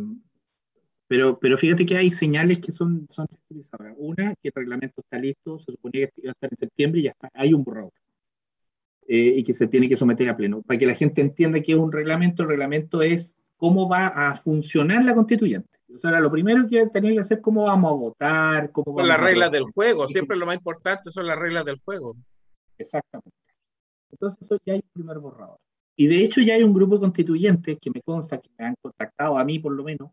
pero, 1.08 1.40
pero 1.40 1.58
fíjate 1.58 1.86
que 1.86 1.98
hay 1.98 2.12
señales 2.12 2.60
que 2.60 2.72
son, 2.72 3.08
son 3.10 3.28
Una, 3.98 4.36
que 4.36 4.50
el 4.50 4.54
reglamento 4.54 5.02
está 5.02 5.18
listo, 5.18 5.60
se 5.60 5.72
suponía 5.72 6.08
que 6.08 6.22
iba 6.22 6.32
a 6.32 6.34
estar 6.34 6.50
en 6.52 6.58
septiembre 6.58 7.00
y 7.00 7.04
ya 7.04 7.12
está, 7.12 7.30
hay 7.34 7.54
un 7.54 7.64
borrador. 7.64 7.94
Eh, 9.08 9.36
y 9.38 9.44
que 9.44 9.54
se 9.54 9.68
tiene 9.68 9.88
que 9.88 9.96
someter 9.96 10.28
a 10.28 10.36
pleno. 10.36 10.62
Para 10.64 10.78
que 10.78 10.86
la 10.86 10.94
gente 10.94 11.22
entienda 11.22 11.62
que 11.62 11.72
es 11.72 11.78
un 11.78 11.94
reglamento, 11.94 12.44
el 12.44 12.50
reglamento 12.50 13.02
es 13.02 13.38
cómo 13.56 13.88
va 13.88 14.08
a 14.08 14.36
funcionar 14.36 15.04
la 15.06 15.16
constituyente. 15.16 15.70
O 15.94 15.98
sea, 15.98 16.20
lo 16.20 16.30
primero 16.30 16.68
que 16.68 16.88
tenía 16.88 17.14
que 17.14 17.20
hacer 17.20 17.40
cómo 17.40 17.64
vamos 17.64 17.92
a 17.92 17.96
votar, 17.96 18.72
cómo 18.72 18.94
vamos 18.94 19.08
las 19.08 19.20
reglas 19.20 19.52
del 19.52 19.64
juego, 19.64 20.08
siempre 20.08 20.36
lo 20.38 20.46
más 20.46 20.56
importante 20.56 21.10
son 21.10 21.26
las 21.26 21.40
reglas 21.40 21.64
del 21.64 21.80
juego. 21.80 22.18
Exactamente. 22.78 23.32
Entonces, 24.12 24.42
eso 24.42 24.58
ya 24.66 24.74
hay 24.74 24.80
un 24.80 24.92
primer 24.94 25.20
borrador. 25.20 25.58
Y 25.96 26.08
de 26.08 26.24
hecho 26.24 26.42
ya 26.42 26.54
hay 26.54 26.64
un 26.64 26.74
grupo 26.74 26.96
de 26.96 27.02
constituyentes 27.02 27.78
que 27.82 27.90
me 27.90 28.02
consta 28.02 28.38
que 28.40 28.50
me 28.58 28.66
han 28.66 28.76
contactado 28.82 29.38
a 29.38 29.44
mí 29.44 29.58
por 29.58 29.72
lo 29.72 29.84
menos, 29.84 30.12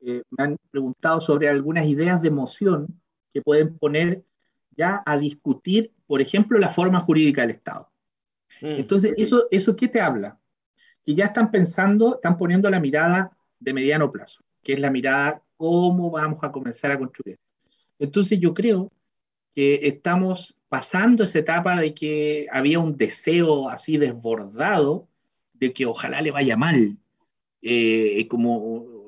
eh, 0.00 0.22
me 0.30 0.44
han 0.44 0.58
preguntado 0.70 1.20
sobre 1.20 1.48
algunas 1.48 1.86
ideas 1.86 2.22
de 2.22 2.30
moción 2.30 3.00
que 3.32 3.42
pueden 3.42 3.76
poner 3.76 4.22
ya 4.76 5.02
a 5.04 5.18
discutir, 5.18 5.92
por 6.06 6.20
ejemplo, 6.20 6.58
la 6.58 6.70
forma 6.70 7.00
jurídica 7.00 7.42
del 7.42 7.50
Estado. 7.50 7.90
Mm. 8.60 8.80
Entonces, 8.80 9.14
¿eso, 9.16 9.46
¿eso 9.50 9.76
qué 9.76 9.88
te 9.88 10.00
habla? 10.00 10.38
Que 11.04 11.14
ya 11.14 11.26
están 11.26 11.50
pensando, 11.50 12.16
están 12.16 12.36
poniendo 12.36 12.70
la 12.70 12.80
mirada 12.80 13.36
de 13.58 13.72
mediano 13.72 14.10
plazo, 14.10 14.42
que 14.62 14.72
es 14.72 14.80
la 14.80 14.90
mirada 14.90 15.42
cómo 15.56 16.10
vamos 16.10 16.38
a 16.42 16.50
comenzar 16.50 16.92
a 16.92 16.98
construir. 16.98 17.38
Entonces, 17.98 18.40
yo 18.40 18.54
creo 18.54 18.90
que 19.54 19.86
estamos 19.86 20.56
pasando 20.68 21.24
esa 21.24 21.40
etapa 21.40 21.80
de 21.80 21.92
que 21.92 22.46
había 22.50 22.78
un 22.78 22.96
deseo 22.96 23.68
así 23.68 23.98
desbordado 23.98 25.08
de 25.52 25.72
que 25.74 25.84
ojalá 25.84 26.22
le 26.22 26.30
vaya 26.30 26.56
mal, 26.56 26.96
eh, 27.60 28.26
como 28.28 28.99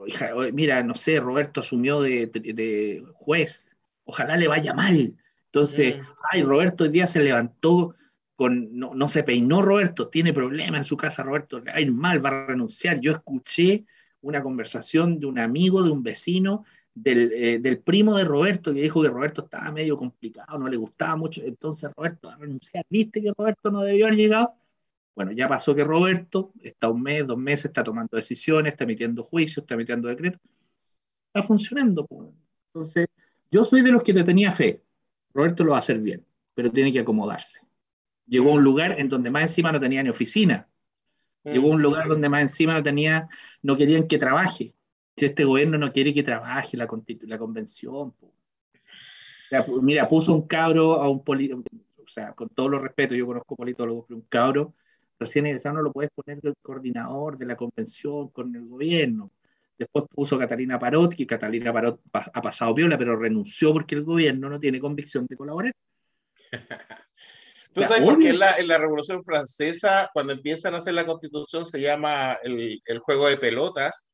mira, 0.53 0.83
no 0.83 0.95
sé, 0.95 1.21
Roberto 1.21 1.61
asumió 1.61 2.01
de, 2.01 3.05
juez, 3.15 3.77
ojalá 4.05 4.37
le 4.37 4.49
vaya 4.49 4.75
mal. 4.75 5.15
Entonces, 5.47 5.97
mm. 5.97 6.07
ay, 6.33 6.43
Roberto 6.43 6.85
hoy 6.85 6.91
día 6.91 7.07
se 7.07 7.23
levantó 7.23 7.95
con, 8.35 8.71
no, 8.77 9.09
se 9.09 9.23
peinó 9.23 9.63
Roberto, 9.63 10.09
tiene 10.09 10.33
problemas 10.33 10.81
en 10.81 10.85
su 10.85 10.97
casa, 10.97 11.23
Roberto, 11.23 11.61
le 11.61 11.71
va 11.71 11.77
a 11.77 11.81
ir 11.81 11.93
mal, 11.93 12.25
va 12.25 12.31
a 12.31 12.47
renunciar. 12.47 13.01
Yo 13.01 13.13
escuché 13.13 13.85
una 14.21 14.43
conversación 14.43 15.21
de 15.21 15.27
un 15.27 15.39
amigo, 15.39 15.83
de 15.83 15.91
un 15.91 16.03
vecino, 16.03 16.65
del, 16.95 17.33
eh, 17.33 17.59
del, 17.59 17.79
primo 17.79 18.17
de 18.17 18.25
Roberto, 18.25 18.73
que 18.73 18.83
dijo 18.83 19.03
que 19.03 19.09
Roberto 19.09 19.45
estaba 19.45 19.73
medio 19.73 19.97
complicado, 19.97 20.59
no 20.59 20.69
le 20.69 20.77
gustaba 20.77 21.17
mucho, 21.17 21.41
entonces 21.43 21.91
Roberto 21.97 22.29
va 22.29 22.35
a 22.35 22.39
renunciar. 22.39 22.85
¿Viste 22.89 23.23
que 23.23 23.33
Roberto 23.37 23.71
no 23.71 23.83
debió 23.83 24.07
haber 24.07 24.19
llegado? 24.19 24.55
Bueno, 25.15 25.33
ya 25.33 25.47
pasó 25.47 25.75
que 25.75 25.85
Roberto 25.85 26.53
está 26.63 26.89
un 26.89 27.03
mes, 27.03 27.27
dos 27.27 27.37
meses, 27.37 27.67
está 27.67 27.85
tomando 27.85 28.17
decisiones, 28.17 28.73
está 28.73 28.85
emitiendo 28.85 29.25
juicios, 29.25 29.65
está 29.65 29.75
emitiendo 29.75 30.09
decretos. 30.09 30.41
Está 31.27 31.47
funcionando. 31.47 32.07
Entonces, 32.69 33.09
yo 33.51 33.65
soy 33.65 33.83
de 33.83 33.93
los 33.93 34.03
que 34.03 34.15
te 34.15 34.25
tenía 34.25 34.51
fe. 34.51 34.83
Roberto 35.35 35.65
lo 35.65 35.73
va 35.73 35.77
a 35.77 35.81
hacer 35.81 35.99
bien, 35.99 36.25
pero 36.55 36.71
tiene 36.71 36.93
que 36.93 37.01
acomodarse. 37.01 37.61
Llegó 38.27 38.51
a 38.51 38.55
un 38.55 38.65
lugar 38.65 38.99
en 38.99 39.09
donde 39.09 39.31
más 39.31 39.43
encima 39.43 39.73
no 39.73 39.81
tenía 39.81 40.03
ni 40.03 40.09
oficina. 40.09 40.69
Llegó 41.45 41.69
a 41.69 41.75
un 41.75 41.83
lugar 41.83 42.09
donde 42.09 42.29
más 42.29 42.43
encima 42.43 42.73
no 42.73 42.83
tenía, 42.83 43.29
no 43.63 43.77
querían 43.77 44.07
que 44.07 44.17
trabaje. 44.17 44.75
Si 45.17 45.25
este 45.27 45.45
gobierno 45.45 45.77
no 45.77 45.93
quiere 45.93 46.15
que 46.15 46.23
trabaje 46.23 46.77
la, 46.77 46.89
la 47.23 47.39
convención. 47.39 48.15
mira, 49.83 50.09
puso 50.09 50.35
un 50.35 50.47
cabro 50.47 50.95
a 50.95 51.11
un 51.11 51.23
político, 51.23 51.63
o 52.03 52.09
sea, 52.09 52.33
con 52.33 52.49
todo 52.49 52.69
los 52.69 52.81
respeto, 52.81 53.15
yo 53.15 53.27
conozco 53.27 53.57
politólogos, 53.57 54.07
pero 54.09 54.19
un 54.19 54.27
cabro 54.29 54.75
Recién 55.23 55.47
egresado 55.47 55.77
no 55.77 55.83
lo 55.83 55.93
puedes 55.93 56.11
poner 56.11 56.41
del 56.41 56.55
coordinador 56.61 57.39
de 57.39 57.47
la 57.47 57.55
convención 57.55 58.29
con 58.31 58.55
el 58.57 58.67
gobierno. 58.67 59.31
Después 59.79 60.05
puso 60.13 60.37
Catalina 60.37 60.81
Parot, 60.81 61.15
que 61.15 61.27
Catalina 61.27 61.73
Parot 61.73 62.01
ha 62.13 62.43
pasado 62.43 62.75
viola, 62.75 62.99
pero 62.99 63.17
renunció 63.17 63.73
porque 63.73 63.95
el 63.95 64.03
gobierno 64.03 64.49
no 64.51 64.59
tiene 64.59 64.81
convicción 64.81 65.27
de 65.29 65.37
colaborar. 65.37 65.73
¿Tú 67.73 67.83
sabes 67.83 68.03
por 68.03 68.19
qué 68.19 68.31
en 68.31 68.41
la, 68.41 68.57
en 68.57 68.67
la, 68.67 68.79
Revolución 68.79 69.23
Francesa, 69.23 70.11
cuando 70.13 70.33
empiezan 70.33 70.75
a 70.75 70.79
hacer 70.79 70.93
la 70.93 71.07
constitución, 71.07 71.65
se 71.65 71.81
llama 71.81 72.35
el, 72.43 72.83
el, 72.85 72.99
juego 72.99 73.29
de 73.29 73.37
pelotas? 73.37 74.09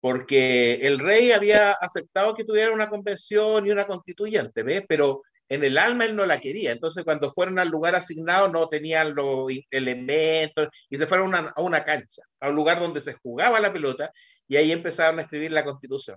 Porque 0.00 0.74
el 0.82 0.98
rey 0.98 1.32
había 1.32 1.72
aceptado 1.72 2.34
que 2.34 2.44
tuviera 2.44 2.72
una 2.72 2.88
convención 2.88 3.66
y 3.66 3.70
una 3.70 3.86
constituyente, 3.86 4.62
¿ves? 4.62 4.84
Pero 4.88 5.22
en 5.48 5.64
el 5.64 5.78
alma 5.78 6.04
él 6.04 6.16
no 6.16 6.26
la 6.26 6.40
quería. 6.40 6.72
Entonces, 6.72 7.04
cuando 7.04 7.30
fueron 7.32 7.58
al 7.58 7.68
lugar 7.68 7.94
asignado, 7.94 8.48
no 8.48 8.68
tenían 8.68 9.14
los 9.14 9.48
elementos 9.70 10.68
y 10.90 10.96
se 10.96 11.06
fueron 11.06 11.34
a 11.34 11.52
una 11.58 11.84
cancha, 11.84 12.22
a 12.40 12.48
un 12.48 12.56
lugar 12.56 12.80
donde 12.80 13.00
se 13.00 13.14
jugaba 13.14 13.60
la 13.60 13.72
pelota 13.72 14.10
y 14.48 14.56
ahí 14.56 14.72
empezaron 14.72 15.18
a 15.18 15.22
escribir 15.22 15.52
la 15.52 15.64
constitución. 15.64 16.16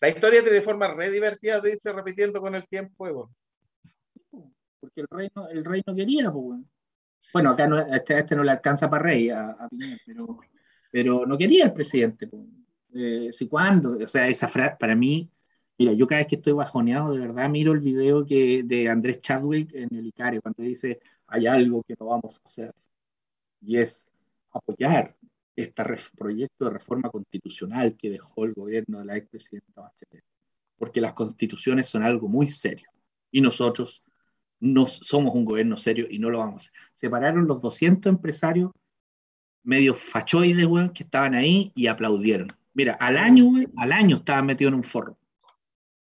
La 0.00 0.08
historia 0.08 0.42
de 0.42 0.62
forma 0.62 0.88
re 0.88 1.10
divertida 1.10 1.60
de 1.60 1.78
repitiendo 1.92 2.40
con 2.40 2.54
el 2.54 2.66
tiempo. 2.68 3.30
Porque 4.80 5.02
el 5.02 5.08
rey 5.10 5.28
no, 5.34 5.48
el 5.48 5.64
rey 5.64 5.82
no 5.86 5.94
quería, 5.94 6.30
pues, 6.30 6.60
bueno. 7.34 7.50
acá 7.50 7.66
no, 7.66 7.80
este, 7.80 8.18
este, 8.18 8.34
no 8.34 8.42
le 8.42 8.52
alcanza 8.52 8.88
para 8.88 9.02
rey 9.02 9.28
a, 9.28 9.68
pero, 10.06 10.38
pero 10.90 11.26
no 11.26 11.36
quería 11.36 11.66
el 11.66 11.72
presidente. 11.74 12.26
Pues. 12.26 12.42
Eh, 12.94 13.28
si 13.32 13.46
cuándo, 13.46 13.92
o 14.02 14.06
sea, 14.08 14.26
esa 14.26 14.48
frase 14.48 14.76
para 14.80 14.96
mí 14.96 15.30
Mira, 15.80 15.94
yo 15.94 16.06
cada 16.06 16.18
vez 16.18 16.28
que 16.28 16.36
estoy 16.36 16.52
bajoneado, 16.52 17.14
de 17.14 17.20
verdad 17.20 17.48
miro 17.48 17.72
el 17.72 17.80
video 17.80 18.26
que, 18.26 18.62
de 18.62 18.90
Andrés 18.90 19.22
Chadwick 19.22 19.72
en 19.72 19.88
el 19.96 20.08
ICARE, 20.08 20.42
cuando 20.42 20.62
dice, 20.62 21.00
hay 21.26 21.46
algo 21.46 21.82
que 21.82 21.94
no 21.98 22.04
vamos 22.04 22.36
a 22.36 22.42
hacer, 22.44 22.74
y 23.62 23.78
es 23.78 24.06
apoyar 24.52 25.16
este 25.56 25.82
proyecto 26.18 26.66
de 26.66 26.72
reforma 26.72 27.08
constitucional 27.08 27.96
que 27.96 28.10
dejó 28.10 28.44
el 28.44 28.52
gobierno 28.52 28.98
de 28.98 29.06
la 29.06 29.16
expresidenta 29.16 29.80
Bachelet, 29.80 30.22
porque 30.76 31.00
las 31.00 31.14
constituciones 31.14 31.88
son 31.88 32.02
algo 32.02 32.28
muy 32.28 32.48
serio, 32.48 32.90
y 33.30 33.40
nosotros 33.40 34.04
no 34.58 34.86
somos 34.86 35.34
un 35.34 35.46
gobierno 35.46 35.78
serio 35.78 36.06
y 36.10 36.18
no 36.18 36.28
lo 36.28 36.40
vamos 36.40 36.56
a 36.56 36.66
hacer. 36.66 36.72
Separaron 36.92 37.46
los 37.46 37.62
200 37.62 38.10
empresarios 38.10 38.70
medio 39.62 39.94
fachoides, 39.94 40.68
que 40.92 41.04
estaban 41.04 41.32
ahí 41.32 41.72
y 41.74 41.86
aplaudieron. 41.86 42.52
Mira, 42.74 42.92
al 43.00 43.16
año, 43.16 43.50
al 43.78 43.92
año 43.92 44.16
estaban 44.16 44.44
metidos 44.44 44.72
en 44.72 44.76
un 44.76 44.84
forro. 44.84 45.16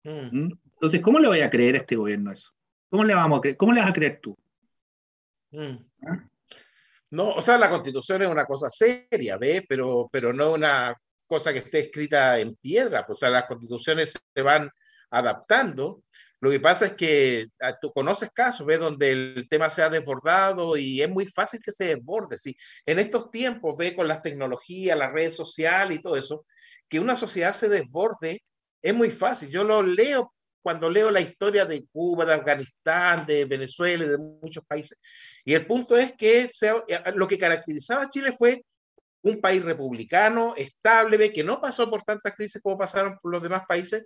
Mm. 0.03 0.45
¿Mm? 0.45 0.59
Entonces, 0.73 1.01
¿cómo 1.01 1.19
le 1.19 1.27
voy 1.27 1.41
a 1.41 1.49
creer 1.49 1.75
a 1.75 1.79
este 1.79 1.95
gobierno 1.95 2.31
eso? 2.31 2.51
¿Cómo 2.89 3.03
le, 3.03 3.13
vamos 3.13 3.37
a 3.37 3.41
creer? 3.41 3.57
¿Cómo 3.57 3.73
le 3.73 3.81
vas 3.81 3.89
a 3.89 3.93
creer 3.93 4.19
tú? 4.21 4.37
Mm. 5.51 5.77
¿Ah? 6.07 6.27
No, 7.11 7.29
o 7.29 7.41
sea, 7.41 7.57
la 7.57 7.69
constitución 7.69 8.21
es 8.21 8.29
una 8.29 8.45
cosa 8.45 8.69
seria, 8.69 9.37
¿ves? 9.37 9.63
Pero, 9.67 10.09
pero 10.11 10.31
no 10.31 10.53
una 10.53 10.95
cosa 11.27 11.51
que 11.51 11.59
esté 11.59 11.79
escrita 11.79 12.39
en 12.39 12.55
piedra. 12.55 13.05
Pues, 13.05 13.17
o 13.17 13.19
sea, 13.19 13.29
las 13.29 13.45
constituciones 13.45 14.17
se 14.33 14.41
van 14.41 14.69
adaptando. 15.09 16.03
Lo 16.39 16.49
que 16.49 16.59
pasa 16.59 16.87
es 16.87 16.93
que 16.93 17.47
ah, 17.59 17.77
tú 17.79 17.91
conoces 17.91 18.31
casos, 18.31 18.65
¿ves? 18.65 18.79
Donde 18.79 19.11
el 19.11 19.47
tema 19.49 19.69
se 19.69 19.83
ha 19.83 19.89
desbordado 19.89 20.75
y 20.77 21.01
es 21.01 21.09
muy 21.09 21.25
fácil 21.27 21.59
que 21.63 21.71
se 21.71 21.85
desborde. 21.95 22.37
¿sí? 22.37 22.55
En 22.85 22.97
estos 22.97 23.29
tiempos, 23.29 23.77
ve 23.77 23.95
con 23.95 24.07
las 24.07 24.21
tecnologías, 24.21 24.97
las 24.97 25.11
redes 25.11 25.35
sociales 25.35 25.99
y 25.99 26.01
todo 26.01 26.15
eso, 26.15 26.45
que 26.89 26.99
una 26.99 27.15
sociedad 27.15 27.53
se 27.53 27.69
desborde 27.69 28.41
es 28.81 28.93
muy 28.93 29.09
fácil. 29.09 29.49
Yo 29.49 29.63
lo 29.63 29.81
leo 29.81 30.33
cuando 30.61 30.89
leo 30.89 31.09
la 31.11 31.21
historia 31.21 31.65
de 31.65 31.85
Cuba, 31.91 32.25
de 32.25 32.33
Afganistán, 32.33 33.25
de 33.25 33.45
Venezuela 33.45 34.05
de 34.05 34.17
muchos 34.17 34.63
países. 34.65 34.97
Y 35.43 35.53
el 35.53 35.65
punto 35.65 35.97
es 35.97 36.13
que 36.13 36.43
eh, 36.43 37.03
lo 37.15 37.27
que 37.27 37.37
caracterizaba 37.37 38.03
a 38.03 38.09
Chile 38.09 38.31
fue 38.31 38.63
un 39.23 39.39
país 39.39 39.63
republicano, 39.63 40.53
estable, 40.55 41.31
que 41.31 41.43
no 41.43 41.61
pasó 41.61 41.89
por 41.89 42.03
tantas 42.03 42.33
crisis 42.35 42.61
como 42.61 42.77
pasaron 42.77 43.17
por 43.21 43.31
los 43.31 43.41
demás 43.41 43.63
países, 43.67 44.03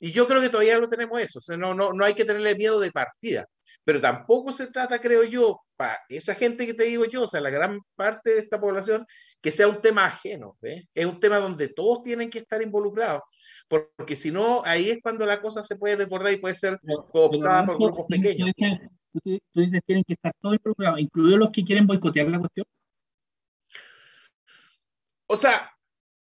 Y 0.00 0.12
yo 0.12 0.26
creo 0.26 0.40
que 0.40 0.48
todavía 0.48 0.78
lo 0.78 0.88
tenemos 0.88 1.20
eso, 1.20 1.38
o 1.38 1.42
sea, 1.42 1.56
no, 1.56 1.74
no, 1.74 1.92
no 1.92 2.04
hay 2.04 2.14
que 2.14 2.24
tenerle 2.24 2.54
miedo 2.56 2.80
de 2.80 2.90
partida, 2.92 3.46
pero 3.84 4.00
tampoco 4.00 4.52
se 4.52 4.66
trata, 4.68 5.00
creo 5.00 5.24
yo, 5.24 5.60
para 5.76 5.98
esa 6.08 6.34
gente 6.34 6.66
que 6.66 6.74
te 6.74 6.84
digo 6.84 7.04
yo, 7.06 7.22
o 7.22 7.26
sea, 7.26 7.40
la 7.40 7.50
gran 7.50 7.80
parte 7.96 8.30
de 8.30 8.40
esta 8.40 8.60
población, 8.60 9.06
que 9.40 9.52
sea 9.52 9.68
un 9.68 9.80
tema 9.80 10.04
ajeno, 10.06 10.56
es 10.62 11.06
un 11.06 11.20
tema 11.20 11.38
donde 11.38 11.68
todos 11.68 12.02
tienen 12.02 12.30
que 12.30 12.38
estar 12.40 12.60
involucrados, 12.62 13.22
porque 13.68 14.16
si 14.16 14.30
no, 14.30 14.62
ahí 14.64 14.90
es 14.90 14.98
cuando 15.02 15.24
la 15.26 15.40
cosa 15.40 15.62
se 15.62 15.76
puede 15.76 15.96
desbordar 15.96 16.32
y 16.32 16.36
puede 16.36 16.54
ser 16.54 16.78
cooptada 17.12 17.64
por 17.66 17.78
grupos 17.78 18.06
pequeños. 18.08 18.50
Tú 19.22 19.60
dices, 19.60 19.80
que 19.80 19.80
tienen 19.86 20.04
que 20.04 20.14
estar 20.14 20.34
todos 20.40 20.56
involucrados, 20.56 21.00
incluidos 21.00 21.38
los 21.38 21.50
que 21.50 21.64
quieren 21.64 21.86
boicotear 21.86 22.28
la 22.28 22.40
cuestión. 22.40 22.66
O 25.26 25.36
sea, 25.36 25.70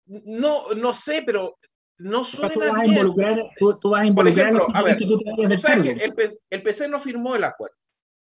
no, 0.06 0.72
no 0.74 0.94
sé, 0.94 1.22
pero 1.26 1.58
no 1.98 2.24
suena 2.24 2.54
tú 2.54 2.60
vas, 2.60 2.80
a 2.80 2.86
involucrar, 2.86 3.50
tú, 3.80 3.90
vas 3.90 4.02
a 4.02 4.06
involucrar. 4.06 4.14
Por 4.14 4.28
ejemplo, 4.28 4.76
a 4.76 4.82
ver, 4.82 4.96
que 4.96 5.04
el, 5.04 6.14
PC, 6.14 6.38
el, 6.50 6.62
PC, 6.62 6.88
no 6.88 7.00
firmó 7.00 7.34
el 7.34 7.44
acuerdo. 7.44 7.76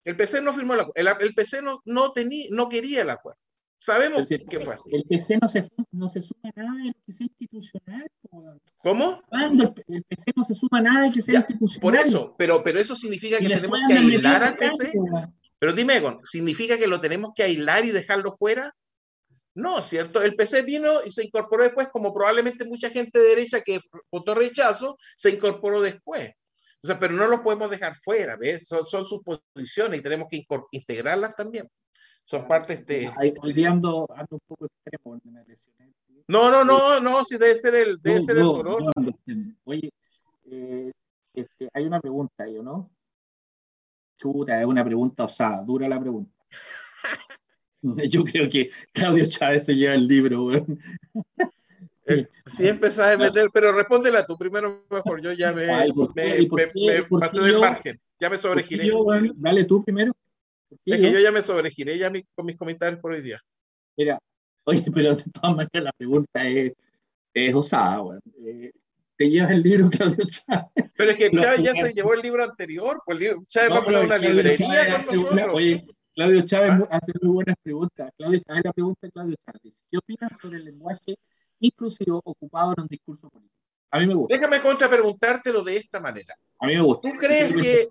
El 0.04 0.16
PC 0.16 0.42
no 0.42 0.52
firmó 0.52 0.74
el 0.74 0.80
acuerdo. 0.80 1.18
El, 1.20 1.26
el 1.26 1.34
PC 1.34 1.62
no, 1.62 1.80
no, 1.84 2.12
tenía, 2.12 2.46
no 2.50 2.68
quería 2.68 3.02
el 3.02 3.10
acuerdo. 3.10 3.38
Sabemos 3.82 4.30
el, 4.30 4.44
que 4.44 4.60
fue 4.60 4.74
así. 4.74 4.90
El 4.92 5.04
PC 5.04 5.38
no 5.40 5.48
se, 5.48 5.66
no 5.90 6.06
se 6.06 6.20
suma 6.20 6.52
nada 6.54 6.84
de 6.84 6.94
que 7.06 7.12
sea 7.12 7.26
institucional. 7.26 8.10
¿Cómo? 8.76 9.22
El 9.88 10.04
PC 10.04 10.32
no 10.36 10.42
se 10.42 10.54
suma 10.54 10.82
nada 10.82 11.06
de 11.06 11.12
que 11.12 11.22
sea 11.22 11.36
institucional. 11.36 11.80
Por 11.80 11.96
eso, 11.96 12.34
pero, 12.36 12.62
pero 12.62 12.78
eso 12.78 12.94
significa 12.94 13.38
que 13.38 13.48
tenemos 13.48 13.78
que 13.88 13.94
aislar 13.94 14.42
al 14.42 14.56
PC. 14.58 14.92
Pero 15.58 15.72
dime, 15.72 15.96
Egon, 15.96 16.20
¿significa 16.24 16.76
que 16.76 16.86
lo 16.86 17.00
tenemos 17.00 17.32
que 17.34 17.42
aislar 17.42 17.82
y 17.86 17.90
dejarlo 17.90 18.32
fuera? 18.32 18.74
No, 19.54 19.80
¿cierto? 19.80 20.22
El 20.22 20.36
PC 20.36 20.62
vino 20.62 21.02
y 21.06 21.10
se 21.10 21.24
incorporó 21.24 21.64
después, 21.64 21.88
como 21.88 22.12
probablemente 22.12 22.66
mucha 22.66 22.90
gente 22.90 23.18
de 23.18 23.28
derecha 23.30 23.62
que 23.62 23.80
votó 24.12 24.34
rechazo, 24.34 24.98
se 25.16 25.30
incorporó 25.30 25.80
después. 25.80 26.30
O 26.82 26.86
sea, 26.86 26.98
pero 26.98 27.14
no 27.14 27.26
los 27.28 27.40
podemos 27.40 27.70
dejar 27.70 27.96
fuera, 27.96 28.36
¿ves? 28.36 28.66
Son, 28.66 28.86
son 28.86 29.06
sus 29.06 29.22
posiciones 29.22 30.00
y 30.00 30.02
tenemos 30.02 30.28
que 30.30 30.44
integrarlas 30.72 31.34
también. 31.34 31.66
Son 32.30 32.46
partes 32.46 32.86
de... 32.86 33.10
Hoy 33.42 33.64
ando, 33.64 34.06
ando 34.14 34.36
un 34.36 34.40
poco 34.46 34.66
extremo, 34.66 35.20
No, 36.28 36.48
no, 36.48 36.64
no, 36.64 37.00
no, 37.00 37.24
si 37.24 37.36
debe 37.36 37.56
ser 37.56 37.74
el, 37.74 38.00
debe 38.00 38.20
ser 38.20 38.38
el 38.38 38.44
color. 38.44 38.92
Oye, 39.64 39.92
eh, 40.44 40.92
este, 41.34 41.68
hay 41.74 41.84
una 41.86 42.00
pregunta 42.00 42.44
ahí, 42.44 42.62
¿no? 42.62 42.88
Chuta, 44.16 44.60
es 44.60 44.64
una 44.64 44.84
pregunta 44.84 45.24
osada, 45.24 45.64
dura 45.64 45.88
la 45.88 45.98
pregunta. 45.98 46.30
Yo 48.08 48.22
creo 48.22 48.48
que 48.48 48.70
Claudio 48.92 49.26
Chávez 49.26 49.64
se 49.64 49.74
lleva 49.74 49.94
el 49.94 50.06
libro, 50.06 50.44
weón. 50.44 50.78
Eh, 52.06 52.28
sí 52.46 52.68
empezás 52.68 53.16
a 53.16 53.18
meter, 53.18 53.48
pero 53.52 53.72
respóndela 53.72 54.24
tú 54.24 54.38
primero 54.38 54.84
mejor. 54.88 55.20
Yo 55.20 55.32
ya 55.32 55.52
me, 55.52 55.66
pasé 57.08 57.40
del 57.40 57.58
margen, 57.58 58.00
ya 58.20 58.30
me 58.30 58.38
sobregiré. 58.38 58.88
dale 59.34 59.64
tú 59.64 59.82
primero. 59.82 60.12
Es 60.84 61.00
que 61.00 61.12
yo 61.12 61.18
ya 61.18 61.32
me 61.32 61.42
sobregiré 61.42 61.98
ya 61.98 62.10
con 62.34 62.46
mis 62.46 62.56
comentarios 62.56 63.00
por 63.00 63.12
hoy 63.12 63.22
día. 63.22 63.40
Mira, 63.96 64.18
oye, 64.64 64.84
pero 64.94 65.16
de 65.16 65.24
todas 65.24 65.56
maneras 65.56 65.84
la 65.84 65.92
pregunta 65.92 66.46
es, 66.46 66.72
es 67.34 67.54
osada, 67.54 68.02
weón. 68.02 68.20
Eh, 68.44 68.72
te 69.16 69.28
llevas 69.28 69.50
el 69.50 69.62
libro, 69.62 69.90
Claudio 69.90 70.24
Chávez. 70.24 70.90
Pero 70.96 71.10
es 71.10 71.16
que 71.16 71.30
Chávez 71.36 71.62
ya 71.62 71.74
se 71.74 71.92
llevó 71.92 72.14
el 72.14 72.20
libro 72.20 72.42
anterior, 72.42 73.02
pues 73.04 73.18
Chávez 73.46 73.70
va 73.70 73.78
a 73.78 73.84
poner 73.84 74.04
una 74.04 74.18
librería 74.18 74.90
con 74.90 75.00
nosotros. 75.00 75.54
oye, 75.54 75.84
Claudio 76.14 76.42
Chávez 76.46 76.72
¿Ah? 76.72 76.88
hace 76.90 77.12
muy 77.20 77.32
buenas 77.34 77.56
preguntas. 77.62 78.10
Claudio 78.16 78.40
Chávez, 78.46 78.62
la 78.64 78.72
pregunta 78.72 79.06
de 79.06 79.12
Claudio 79.12 79.36
Chávez. 79.44 79.74
¿Qué 79.90 79.98
opinas 79.98 80.38
sobre 80.40 80.58
el 80.58 80.64
lenguaje 80.64 81.18
inclusivo 81.60 82.22
ocupado 82.24 82.72
en 82.76 82.82
un 82.82 82.88
discurso 82.88 83.28
político? 83.28 83.54
A 83.90 83.98
mí 83.98 84.06
me 84.06 84.14
gusta. 84.14 84.34
Déjame 84.34 84.60
contrapreguntártelo 84.60 85.62
de 85.62 85.76
esta 85.76 86.00
manera. 86.00 86.34
A 86.58 86.66
mí 86.66 86.76
me 86.76 86.82
gusta. 86.82 87.08
¿Tú 87.08 87.16
crees 87.16 87.54
que, 87.54 87.88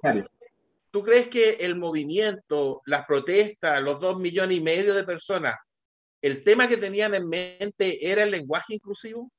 ¿tú 0.91 1.03
crees 1.03 1.27
que 1.27 1.51
el 1.61 1.75
movimiento, 1.75 2.81
las 2.85 3.05
protestas, 3.05 3.81
los 3.81 3.99
dos 3.99 4.19
millones 4.19 4.57
y 4.57 4.61
medio 4.61 4.93
de 4.93 5.03
personas, 5.03 5.55
el 6.21 6.43
tema 6.43 6.67
que 6.67 6.77
tenían 6.77 7.13
en 7.15 7.27
mente 7.27 8.11
era 8.11 8.23
el 8.23 8.31
lenguaje 8.31 8.75
inclusivo? 8.75 9.31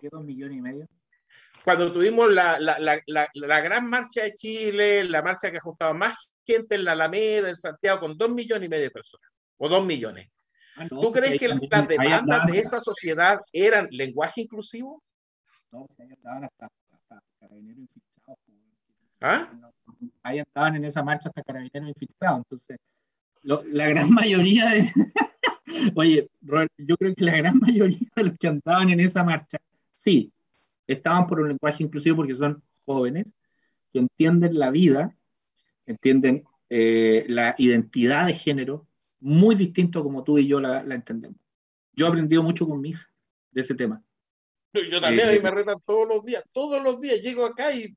¿Qué 0.00 0.08
dos 0.10 0.24
millones 0.24 0.58
y 0.58 0.60
medio? 0.60 0.88
Cuando 1.64 1.92
tuvimos 1.92 2.32
la, 2.32 2.60
la, 2.60 2.78
la, 2.78 3.28
la, 3.34 3.60
gran 3.60 3.88
marcha 3.88 4.22
de 4.22 4.34
Chile, 4.34 5.02
la 5.04 5.22
marcha 5.22 5.50
que 5.50 5.58
ajustaba 5.58 5.92
más 5.94 6.14
gente 6.44 6.76
en 6.76 6.84
la 6.84 6.92
Alameda, 6.92 7.48
en 7.48 7.56
Santiago, 7.56 8.00
con 8.00 8.16
dos 8.16 8.30
millones 8.30 8.66
y 8.66 8.70
medio 8.70 8.84
de 8.84 8.90
personas, 8.90 9.28
o 9.56 9.68
dos 9.68 9.84
millones. 9.84 10.28
Ah, 10.76 10.86
¿Tú 10.88 11.10
crees 11.10 11.40
que 11.40 11.48
las 11.48 11.88
demandas 11.88 12.46
de 12.46 12.58
esa 12.58 12.80
sociedad 12.80 13.38
eran 13.52 13.88
lenguaje 13.90 14.42
inclusivo? 14.42 15.02
No, 15.72 15.88
ahí 15.98 16.12
estaban 16.12 16.44
hasta, 16.44 16.68
carabineros 17.40 17.80
infiltrados. 17.80 18.40
¿Ah? 19.20 19.72
Ahí 20.22 20.38
estaban 20.38 20.76
en 20.76 20.84
esa 20.84 21.02
marcha 21.02 21.28
hasta 21.28 21.42
carabineros 21.42 21.88
infiltrados. 21.88 22.38
Entonces, 22.38 22.78
la 23.42 23.88
gran 23.88 24.10
mayoría 24.10 24.70
de... 24.70 24.92
Oye, 25.94 26.30
yo 26.78 26.96
creo 26.96 27.14
que 27.14 27.24
la 27.24 27.36
gran 27.36 27.58
mayoría 27.58 28.08
de 28.14 28.24
los 28.24 28.38
que 28.38 28.48
andaban 28.48 28.90
en 28.90 29.00
esa 29.00 29.24
marcha, 29.24 29.58
sí, 29.92 30.32
estaban 30.86 31.26
por 31.26 31.40
un 31.40 31.48
lenguaje 31.48 31.82
inclusivo 31.82 32.16
porque 32.16 32.34
son 32.34 32.62
jóvenes 32.84 33.34
que 33.92 33.98
entienden 33.98 34.58
la 34.58 34.70
vida 34.70 35.16
entienden 35.86 36.44
eh, 36.68 37.24
la 37.28 37.54
identidad 37.58 38.26
de 38.26 38.34
género 38.34 38.86
muy 39.20 39.54
distinto 39.54 40.02
como 40.02 40.24
tú 40.24 40.38
y 40.38 40.46
yo 40.46 40.60
la, 40.60 40.80
entendemos. 40.80 41.38
Yo 41.92 42.06
he 42.06 42.08
aprendido 42.08 42.42
mucho 42.42 42.66
con 42.66 42.80
mi 42.80 42.90
hija 42.90 43.08
de 43.52 43.60
ese 43.60 43.74
tema. 43.74 44.02
Yo, 44.74 45.00
también, 45.00 45.28
ahí 45.28 45.36
eh, 45.36 45.40
me 45.42 45.50
retan 45.50 45.80
todos 45.86 46.06
los 46.06 46.22
días, 46.22 46.44
todos 46.52 46.82
los 46.82 47.00
días 47.00 47.22
llego 47.22 47.46
acá 47.46 47.72
y, 47.72 47.96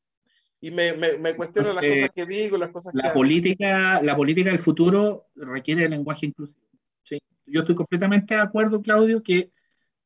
y 0.62 0.72
me, 0.72 0.94
me, 0.94 1.18
me 1.18 1.36
cuestiono 1.36 1.74
las 1.74 1.84
cosas 1.84 2.10
que 2.14 2.26
digo, 2.26 2.58
las 2.58 2.70
cosas 2.70 2.94
la 2.94 3.10
que 3.10 3.14
política, 3.14 4.02
La 4.02 4.16
política 4.16 4.50
del 4.50 4.60
futuro 4.60 5.28
requiere 5.36 5.86
el 5.86 5.92
lenguaje 5.92 6.26
inclusivo. 6.26 6.66
¿sí? 7.04 7.20
Yo 7.46 7.62
estoy 7.62 7.76
completamente 7.76 8.36
de 8.36 8.42
acuerdo, 8.42 8.82
Claudio, 8.82 9.24
que, 9.24 9.52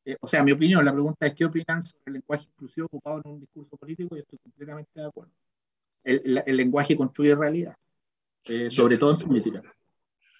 eh, 0.04 0.16
o 0.20 0.26
sea, 0.26 0.42
mi 0.42 0.52
opinión, 0.52 0.84
la 0.84 0.92
pregunta 0.92 1.26
es 1.26 1.34
qué 1.34 1.44
opinan 1.44 1.82
sobre 1.82 2.02
el 2.06 2.12
lenguaje 2.14 2.46
inclusivo 2.52 2.86
ocupado 2.86 3.20
en 3.24 3.30
un 3.32 3.40
discurso 3.40 3.76
político, 3.76 4.16
y 4.16 4.20
estoy 4.20 4.38
completamente 4.38 5.00
de 5.00 5.06
acuerdo 5.06 5.32
el, 6.04 6.56
lenguaje 6.56 6.96
construye 6.96 7.34
realidad, 7.34 7.74
eh, 8.44 8.70
sobre 8.70 8.98
todo 8.98 9.12
en 9.12 9.26
política. 9.26 9.62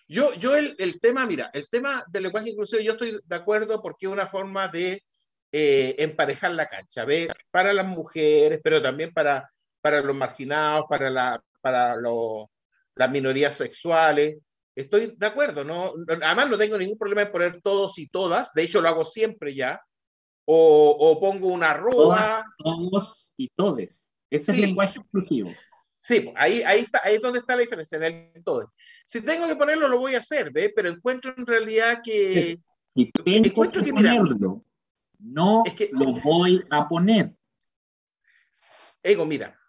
Yo, 0.07 0.33
yo 0.35 0.55
el, 0.55 0.77
el, 0.79 1.01
tema, 1.01 1.27
mira, 1.27 1.51
el 1.55 1.69
tema 1.71 2.05
del 2.09 2.25
lenguaje 2.25 2.51
inclusivo, 2.51 2.83
yo 2.83 2.93
estoy 2.93 3.19
de 3.25 3.37
acuerdo 3.37 3.81
porque 3.81 4.07
es 4.07 4.13
una 4.13 4.27
forma 4.27 4.69
de 4.69 5.03
eh, 5.51 5.95
emparejar 5.99 6.53
la 6.53 6.67
cancha, 6.67 7.05
¿ve? 7.05 7.29
para 7.51 7.73
las 7.73 7.87
mujeres, 7.87 8.61
pero 8.63 8.83
también 8.83 9.13
para, 9.13 9.51
para 9.85 10.01
los 10.01 10.17
marginados, 10.17 10.87
para, 10.89 11.11
la, 11.11 11.45
para 11.61 11.95
las 11.95 13.11
minorías 13.11 13.55
sexuales. 13.55 14.39
Estoy 14.75 15.15
de 15.15 15.27
acuerdo, 15.27 15.63
¿no? 15.63 15.93
Además 16.09 16.49
no 16.49 16.57
tengo 16.57 16.79
ningún 16.79 16.97
problema 16.97 17.21
en 17.21 17.31
poner 17.31 17.61
todos 17.61 17.99
y 17.99 18.07
todas, 18.07 18.55
de 18.55 18.63
hecho 18.63 18.81
lo 18.81 18.89
hago 18.89 19.05
siempre 19.05 19.55
ya, 19.55 19.79
o, 20.47 20.97
o 20.99 21.21
pongo 21.21 21.49
una 21.49 21.73
arroba. 21.73 22.47
Todos 22.57 23.31
y 23.37 23.51
todes. 23.51 24.03
Ese 24.31 24.53
es 24.53 24.59
el 24.59 24.65
lenguaje 24.65 24.99
exclusivo. 24.99 25.51
Sí, 25.99 26.21
pues, 26.21 26.35
ahí, 26.39 26.63
ahí, 26.63 26.81
está, 26.81 27.03
ahí 27.05 27.17
es 27.17 27.21
donde 27.21 27.41
está 27.41 27.55
la 27.55 27.61
diferencia 27.61 27.99
en 27.99 28.33
el 28.35 28.43
todo. 28.43 28.73
Si 29.05 29.21
tengo 29.21 29.47
que 29.47 29.57
ponerlo, 29.57 29.87
lo 29.89 29.99
voy 29.99 30.15
a 30.15 30.21
hacer, 30.21 30.51
¿ve? 30.51 30.73
Pero 30.75 30.89
encuentro 30.89 31.35
en 31.37 31.47
realidad 31.47 32.01
que... 32.03 32.59
Si 32.87 33.13
tengo 33.13 33.49
encuentro 33.49 33.85
que, 33.85 33.93
ponerlo, 33.93 34.65
no 35.19 35.63
es 35.67 35.75
que, 35.75 35.91
lo 35.93 36.15
voy 36.23 36.65
a 36.71 36.89
poner. 36.89 37.35
Ego, 39.03 39.27
mira, 39.27 39.61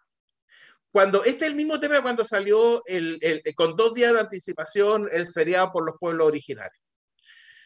cuando 0.96 1.26
este 1.26 1.43
es 1.43 1.52
el 1.52 1.56
mismo 1.56 1.78
tema 1.78 2.02
cuando 2.02 2.24
salió 2.24 2.82
el, 2.86 3.20
el, 3.20 3.43
con 3.54 3.76
dos 3.76 3.93
días 3.93 4.14
de 4.14 4.22
anticipación 4.22 5.10
el 5.12 5.28
feriado 5.28 5.70
por 5.74 5.86
los 5.86 5.98
pueblos 6.00 6.26
originarios. 6.26 6.82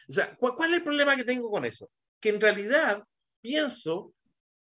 O 0.08 0.12
sea, 0.12 0.34
¿cuál, 0.34 0.56
¿cuál, 0.56 0.72
es 0.72 0.78
el 0.78 0.82
problema 0.82 1.14
que 1.14 1.22
tengo 1.22 1.48
con 1.48 1.64
eso? 1.64 1.88
Que 2.18 2.30
en 2.30 2.40
realidad 2.40 3.04
pienso 3.40 4.12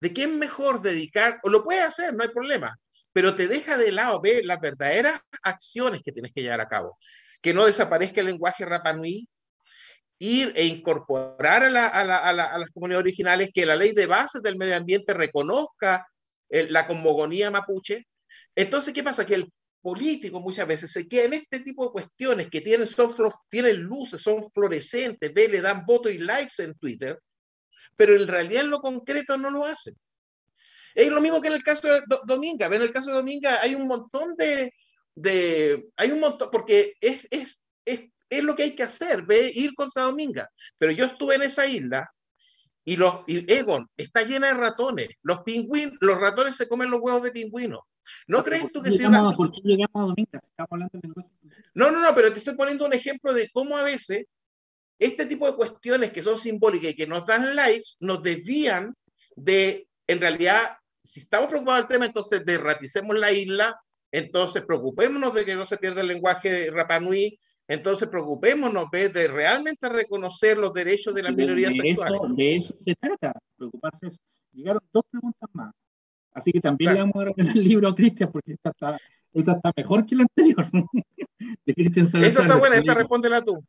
de 0.01 0.15
qué 0.15 0.23
es 0.23 0.29
mejor 0.29 0.81
dedicar, 0.81 1.41
o 1.43 1.51
lo 1.51 1.65
puedes 1.65 1.83
hacer, 1.83 2.15
no 2.15 2.23
hay 2.23 2.29
problema, 2.29 2.79
pero 3.13 3.35
te 3.35 3.49
deja 3.49 3.77
de 3.77 3.91
lado 3.91 4.21
ver 4.21 4.47
las 4.47 4.61
verdaderas 4.61 5.21
acciones 5.43 6.01
que 6.01 6.13
tienes 6.13 6.31
que 6.33 6.43
llevar 6.43 6.61
a 6.61 6.69
cabo. 6.69 6.97
Que 7.41 7.53
no 7.53 7.67
desaparezca 7.67 8.21
el 8.21 8.29
lenguaje 8.29 8.65
Rapanui, 8.65 9.27
ir 10.21 10.53
e 10.55 10.67
incorporar 10.67 11.65
a, 11.65 11.69
la, 11.69 11.89
a, 11.89 12.05
la, 12.05 12.19
a, 12.19 12.59
las 12.59 12.71
comunidades 12.71 13.07
originales, 13.07 13.51
que 13.53 13.67
la 13.67 13.75
ley 13.75 13.91
de 13.91 14.07
bases 14.07 14.41
del 14.41 14.57
medio 14.57 14.77
ambiente 14.77 15.15
reconozca 15.15 16.07
eh, 16.49 16.69
la 16.71 16.87
cosmogonía 16.87 17.51
mapuche. 17.51 18.07
Entonces, 18.55 18.93
¿qué 18.93 19.03
pasa? 19.03 19.25
Que 19.25 19.35
el 19.35 19.53
político 19.81 20.41
muchas 20.41 20.67
veces 20.67 20.93
se 20.93 21.09
queda 21.09 21.25
en 21.25 21.33
este 21.35 21.61
tipo 21.61 21.85
de 21.85 21.93
cuestiones 21.93 22.49
que 22.49 22.61
tienen, 22.61 22.87
son, 22.87 23.11
tienen 23.49 23.81
luces, 23.81 24.23
son 24.23 24.51
fluorescentes, 24.53 25.35
ve, 25.35 25.49
le 25.49 25.61
dan 25.61 25.85
votos 25.85 26.13
y 26.13 26.19
likes 26.19 26.63
en 26.63 26.75
Twitter, 26.75 27.19
pero 27.97 28.15
en 28.15 28.29
realidad 28.29 28.63
en 28.63 28.71
lo 28.71 28.81
concreto 28.81 29.37
no 29.37 29.51
lo 29.51 29.65
hacen. 29.65 29.97
Es 30.95 31.09
lo 31.09 31.21
mismo 31.21 31.41
que 31.41 31.49
en 31.49 31.55
el 31.55 31.63
caso 31.63 31.89
de 31.89 32.03
Dominga. 32.27 32.67
En 32.67 32.83
el 32.83 32.93
caso 32.93 33.11
de 33.11 33.17
Dominga 33.17 33.61
hay 33.61 33.75
un 33.75 33.87
montón 33.87 34.37
de, 34.37 34.73
de 35.15 35.89
hay 35.97 36.11
un 36.13 36.21
montón, 36.21 36.51
porque 36.51 36.95
es, 37.01 37.27
es, 37.31 37.61
es, 37.85 38.09
es, 38.29 38.43
lo 38.43 38.55
que 38.55 38.65
hay 38.65 38.75
que 38.75 38.83
hacer, 38.83 39.23
ve, 39.23 39.51
ir 39.55 39.75
contra 39.75 40.05
Dominga. 40.05 40.49
Pero 40.79 40.93
yo 40.93 41.07
estuve 41.07 41.37
en 41.37 41.43
esa 41.43 41.67
isla 41.67 42.09
Y, 42.85 42.97
los, 42.97 43.23
y 43.27 43.51
Egon 43.53 43.89
está 43.97 44.23
llena 44.23 44.49
de 44.49 44.55
ratones. 44.55 45.09
Los 45.23 45.43
pingüinos, 45.43 45.97
los 46.01 46.19
ratones 46.19 46.57
se 46.57 46.69
comen 46.69 46.91
los 46.91 47.01
huevos 47.01 47.23
de 47.23 47.33
pingüino. 47.33 47.87
¿No 48.27 48.43
crees 48.43 48.71
tú 48.73 48.83
que 48.83 48.91
sea 48.91 49.09
una... 49.09 49.37
¿Por 49.37 49.53
qué 49.53 49.61
llegamos 49.65 49.95
a 49.95 50.01
Dominga? 50.01 50.41
Estamos 50.43 50.73
hablando 50.73 50.99
de 51.01 51.09
No, 51.75 51.91
no, 51.91 52.01
no, 52.01 52.15
pero 52.15 52.33
te 52.33 52.39
estoy 52.39 52.55
poniendo 52.55 52.87
un 52.87 52.93
ejemplo 52.93 53.33
de 53.33 53.49
cómo 53.53 53.77
a 53.77 53.83
veces 53.83 54.27
este 54.99 55.27
tipo 55.27 55.47
de 55.47 55.57
cuestiones 55.57 56.13
que 56.13 56.23
son 56.23 56.37
simbólicas 56.37 56.91
y 56.91 56.95
que 56.95 57.07
nos 57.07 57.27
dan 57.27 57.57
likes 57.57 57.91
nos 58.01 58.23
desvían 58.23 58.95
de, 59.35 59.89
en 60.07 60.21
realidad, 60.21 60.77
si 61.03 61.21
estamos 61.21 61.49
preocupados 61.49 61.83
del 61.83 61.89
tema, 61.89 62.07
entonces 62.07 62.45
derraticemos 62.45 63.19
la 63.19 63.33
isla, 63.33 63.81
entonces 64.13 64.63
preocupémonos 64.65 65.35
de 65.35 65.45
que 65.45 65.55
no 65.55 65.67
se 65.67 65.79
pierda 65.79 66.03
el 66.03 66.09
lenguaje 66.09 66.51
de 66.51 66.71
Rapanui, 66.71 67.39
entonces 67.67 68.09
preocupémonos 68.09 68.91
de 68.91 69.29
realmente 69.29 69.89
reconocer 69.89 70.59
los 70.59 70.73
derechos 70.75 71.15
de 71.15 71.23
las 71.23 71.35
minorías 71.35 71.75
sexuales. 71.75 72.21
de 72.37 72.57
eso 72.57 72.75
se 72.85 72.95
trata, 72.95 73.33
preocuparse 73.57 74.09
eso. 74.09 74.19
Llegaron 74.53 74.83
dos 74.93 75.05
preguntas 75.11 75.49
más. 75.55 75.75
Así 76.35 76.53
que 76.53 76.61
también 76.61 76.95
le 76.95 77.01
vamos 77.01 77.17
a 77.17 77.25
regalar 77.25 77.57
el 77.57 77.65
libro 77.65 77.89
a 77.89 77.95
Cristian 77.95 78.31
porque 78.33 78.53
esta 78.53 78.71
está, 78.71 78.99
esta 79.33 79.53
está 79.53 79.73
mejor 79.77 80.07
que 80.07 80.17
la 80.17 80.23
anterior. 80.23 80.67
de 81.67 81.75
Cristian 81.75 82.07
Esa 82.07 82.43
está 82.43 82.57
buena, 82.57 82.77
esta 82.77 82.95
respóndela 82.95 83.43
tú. 83.43 83.63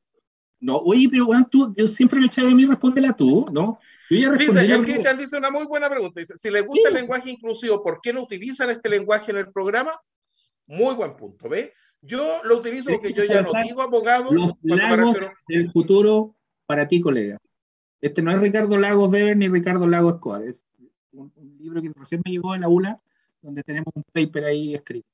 No, 0.60 0.78
oye, 0.78 1.10
pero 1.12 1.26
bueno, 1.26 1.46
tú, 1.52 1.74
yo 1.76 1.88
siempre 1.88 2.20
me 2.20 2.28
echaba 2.28 2.48
de 2.48 2.56
mí, 2.56 2.66
respóndela 2.66 3.14
tú, 3.14 3.46
¿no? 3.52 3.80
Yo 4.10 4.18
ya 4.18 4.32
dice, 4.32 4.62
el 4.62 4.86
Cristian 4.86 5.18
dice 5.18 5.38
una 5.38 5.52
muy 5.52 5.66
buena 5.66 5.90
pregunta. 5.90 6.20
Dice, 6.20 6.38
si 6.38 6.50
le 6.50 6.62
gusta 6.62 6.90
el 6.90 6.96
lenguaje 6.96 7.32
inclusivo, 7.32 7.84
¿por 7.84 8.00
qué 8.02 8.14
no 8.14 8.22
utilizan 8.22 8.70
este 8.70 8.88
lenguaje 8.90 9.32
en 9.32 9.38
el 9.38 9.52
programa? 9.52 9.92
Muy 10.68 10.96
buen 10.96 11.18
punto, 11.18 11.50
¿ve? 11.50 11.74
Yo 12.02 12.42
lo 12.44 12.58
utilizo 12.58 12.92
porque 12.92 13.14
yo 13.14 13.24
ya 13.24 13.42
no 13.42 13.52
digo 13.64 13.82
abogado. 13.82 14.32
Los 14.34 14.54
lagos 14.62 15.18
del 15.48 15.70
futuro 15.70 16.36
para 16.66 16.88
ti, 16.88 17.02
colega. 17.02 17.38
Este 18.02 18.22
no 18.22 18.32
es 18.32 18.42
Ricardo 18.42 18.78
Lagos 18.78 19.12
Weber 19.12 19.38
ni 19.38 19.48
Ricardo 19.48 19.88
Lagos 19.88 20.16
Escobar. 20.16 20.44
Es 20.44 20.66
un, 21.14 21.58
libro 21.60 21.82
que 21.82 21.92
recién 21.96 22.22
me 22.26 22.32
llegó 22.32 22.54
de 22.54 22.60
la 22.60 22.70
ULA, 22.70 23.02
donde 23.42 23.64
tenemos 23.64 23.92
un 23.96 24.04
paper 24.12 24.46
ahí 24.46 24.76
escrito. 24.76 25.08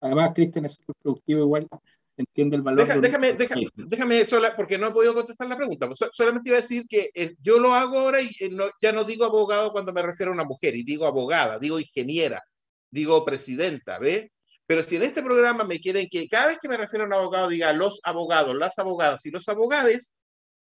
Además, 0.00 0.32
Cristian 0.34 0.66
es 0.66 0.72
súper 0.72 0.94
productivo 1.02 1.40
igual 1.40 1.68
entiende 2.16 2.56
el 2.56 2.62
valor. 2.62 2.86
déjame, 3.00 3.32
déjame, 3.32 3.68
déjame 3.74 4.24
sola, 4.24 4.54
porque 4.54 4.78
no 4.78 4.88
he 4.88 4.92
podido 4.92 5.14
contestar 5.14 5.48
la 5.48 5.56
pregunta. 5.56 5.86
Pues 5.86 5.98
solamente 6.12 6.50
iba 6.50 6.58
a 6.58 6.60
decir 6.60 6.86
que 6.88 7.10
eh, 7.14 7.34
yo 7.40 7.58
lo 7.58 7.74
hago 7.74 7.98
ahora 7.98 8.20
y 8.20 8.28
eh, 8.40 8.50
ya 8.80 8.92
no 8.92 9.04
digo 9.04 9.24
abogado 9.24 9.72
cuando 9.72 9.92
me 9.92 10.02
refiero 10.02 10.30
a 10.30 10.34
una 10.34 10.44
mujer, 10.44 10.76
y 10.76 10.84
digo 10.84 11.06
abogada, 11.06 11.58
digo 11.58 11.78
ingeniera, 11.78 12.42
digo 12.90 13.24
presidenta, 13.24 13.98
¿ve? 13.98 14.32
Pero 14.66 14.82
si 14.82 14.96
en 14.96 15.02
este 15.02 15.22
programa 15.22 15.64
me 15.64 15.78
quieren 15.80 16.06
que 16.10 16.28
cada 16.28 16.48
vez 16.48 16.58
que 16.58 16.68
me 16.68 16.76
refiero 16.76 17.04
a 17.04 17.06
un 17.06 17.14
abogado 17.14 17.48
diga 17.48 17.72
los 17.72 18.00
abogados, 18.04 18.54
las 18.56 18.78
abogadas 18.78 19.24
y 19.26 19.30
los 19.30 19.48
abogados, 19.48 20.14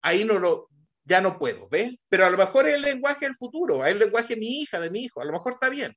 ahí 0.01 0.23
no 0.23 0.39
lo, 0.39 0.69
ya 1.05 1.21
no 1.21 1.37
puedo, 1.37 1.67
¿ves? 1.69 1.97
Pero 2.09 2.25
a 2.25 2.29
lo 2.29 2.37
mejor 2.37 2.67
es 2.67 2.75
el 2.75 2.81
lenguaje 2.81 3.25
del 3.25 3.35
futuro, 3.35 3.85
es 3.85 3.91
el 3.91 3.99
lenguaje 3.99 4.35
de 4.35 4.39
mi 4.39 4.61
hija, 4.61 4.79
de 4.79 4.89
mi 4.89 5.03
hijo, 5.03 5.21
a 5.21 5.25
lo 5.25 5.33
mejor 5.33 5.53
está 5.53 5.69
bien. 5.69 5.93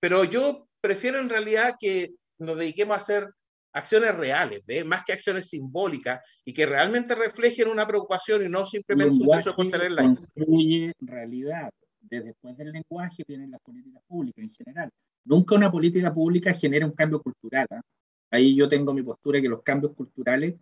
Pero 0.00 0.24
yo 0.24 0.66
prefiero 0.80 1.18
en 1.18 1.28
realidad 1.28 1.74
que 1.78 2.14
nos 2.38 2.56
dediquemos 2.58 2.94
a 2.94 3.00
hacer 3.00 3.28
acciones 3.72 4.14
reales, 4.16 4.62
¿ves? 4.66 4.84
más 4.84 5.04
que 5.04 5.12
acciones 5.12 5.48
simbólicas 5.48 6.20
y 6.44 6.52
que 6.52 6.66
realmente 6.66 7.14
reflejen 7.14 7.68
una 7.68 7.86
preocupación 7.86 8.44
y 8.44 8.48
no 8.48 8.66
simplemente 8.66 9.14
un 9.14 9.28
deseo 9.28 9.54
por 9.54 9.70
tener 9.70 9.92
la 9.92 10.02
construye 10.02 10.92
realidad. 11.00 11.70
Después 12.00 12.56
del 12.56 12.72
lenguaje 12.72 13.22
vienen 13.28 13.50
las 13.50 13.60
políticas 13.60 14.02
públicas 14.08 14.42
en 14.42 14.52
general. 14.54 14.90
Nunca 15.24 15.54
una 15.54 15.70
política 15.70 16.12
pública 16.12 16.52
genera 16.54 16.86
un 16.86 16.92
cambio 16.92 17.20
cultural. 17.22 17.66
¿ah? 17.70 17.82
Ahí 18.30 18.56
yo 18.56 18.68
tengo 18.68 18.92
mi 18.94 19.02
postura 19.02 19.40
que 19.40 19.48
los 19.48 19.62
cambios 19.62 19.94
culturales 19.94 20.54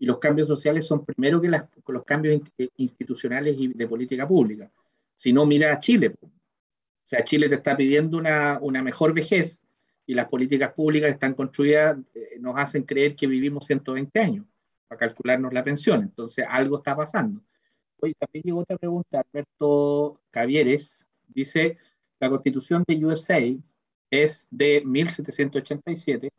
y 0.00 0.06
los 0.06 0.18
cambios 0.18 0.48
sociales 0.48 0.86
son 0.86 1.04
primero 1.04 1.40
que, 1.40 1.48
las, 1.48 1.66
los 1.86 2.04
cambios 2.04 2.40
eh, 2.58 2.68
institucionales 2.78 3.54
y 3.56 3.68
de 3.68 3.86
política 3.86 4.26
pública. 4.26 4.68
Si 5.14 5.32
no, 5.32 5.46
mira 5.46 5.72
a 5.72 5.78
Chile. 5.78 6.14
O 6.22 6.28
sea, 7.04 7.22
Chile 7.22 7.48
te 7.48 7.56
está 7.56 7.76
pidiendo 7.76 8.16
una, 8.16 8.58
una 8.60 8.82
mejor 8.82 9.12
vejez, 9.12 9.62
y 10.06 10.14
las 10.14 10.28
políticas 10.28 10.72
públicas 10.72 11.08
están 11.08 11.34
construidas, 11.34 11.96
eh, 12.14 12.38
nos 12.40 12.56
hacen 12.58 12.82
creer 12.82 13.14
que 13.14 13.28
vivimos 13.28 13.66
120 13.66 14.18
años 14.18 14.46
para 14.88 14.98
calcularnos 14.98 15.52
la 15.52 15.62
pensión. 15.62 16.02
Entonces, 16.02 16.44
algo 16.48 16.78
está 16.78 16.96
pasando. 16.96 17.40
Hoy 18.00 18.14
también 18.14 18.42
llegó 18.42 18.60
otra 18.60 18.76
pregunta, 18.76 19.22
Alberto 19.22 20.20
Cavieres, 20.30 21.06
dice, 21.28 21.76
la 22.18 22.28
constitución 22.28 22.82
de 22.88 23.06
USA 23.06 23.40
es 24.10 24.48
de 24.50 24.82
1787 24.84 26.32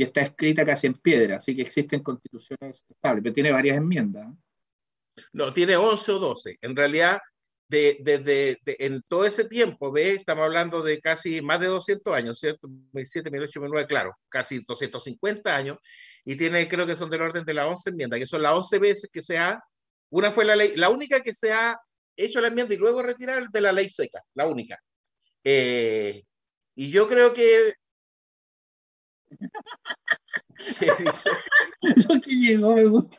y 0.00 0.04
está 0.04 0.22
escrita 0.22 0.64
casi 0.64 0.86
en 0.86 0.94
piedra, 0.94 1.36
así 1.36 1.54
que 1.54 1.60
existen 1.60 2.02
constituciones 2.02 2.86
estables, 2.88 3.22
pero 3.22 3.34
tiene 3.34 3.52
varias 3.52 3.76
enmiendas. 3.76 4.32
No, 5.34 5.52
tiene 5.52 5.76
11 5.76 6.12
o 6.12 6.18
12. 6.18 6.56
En 6.62 6.74
realidad, 6.74 7.20
desde 7.68 8.56
en 8.64 9.02
todo 9.06 9.26
ese 9.26 9.44
tiempo, 9.44 9.92
¿ve? 9.92 10.12
estamos 10.12 10.46
hablando 10.46 10.82
de 10.82 11.00
casi 11.00 11.42
más 11.42 11.60
de 11.60 11.66
200 11.66 12.14
años, 12.14 12.38
¿cierto? 12.38 12.66
17, 12.94 13.28
18, 13.28 13.60
19, 13.60 13.86
claro, 13.86 14.16
casi 14.30 14.60
250 14.66 15.54
años, 15.54 15.76
y 16.24 16.34
tiene, 16.34 16.66
creo 16.66 16.86
que 16.86 16.96
son 16.96 17.10
del 17.10 17.20
orden 17.20 17.44
de 17.44 17.52
las 17.52 17.66
11 17.66 17.90
enmiendas, 17.90 18.20
que 18.20 18.26
son 18.26 18.40
las 18.40 18.54
11 18.54 18.78
veces 18.78 19.10
que 19.12 19.20
se 19.20 19.36
ha, 19.36 19.62
una 20.08 20.30
fue 20.30 20.46
la 20.46 20.56
ley, 20.56 20.76
la 20.76 20.88
única 20.88 21.20
que 21.20 21.34
se 21.34 21.52
ha 21.52 21.78
hecho 22.16 22.40
la 22.40 22.48
enmienda 22.48 22.72
y 22.72 22.78
luego 22.78 23.02
retirar 23.02 23.50
de 23.50 23.60
la 23.60 23.70
ley 23.70 23.90
seca, 23.90 24.22
la 24.32 24.46
única. 24.46 24.82
Eh, 25.44 26.22
y 26.74 26.90
yo 26.90 27.06
creo 27.06 27.34
que... 27.34 27.74
¿Qué 30.78 30.90
dice? 30.98 31.30
Lo 32.08 32.20
que 32.20 32.30
llegó 32.30 32.74
me 32.74 32.84
gusta. 32.84 33.16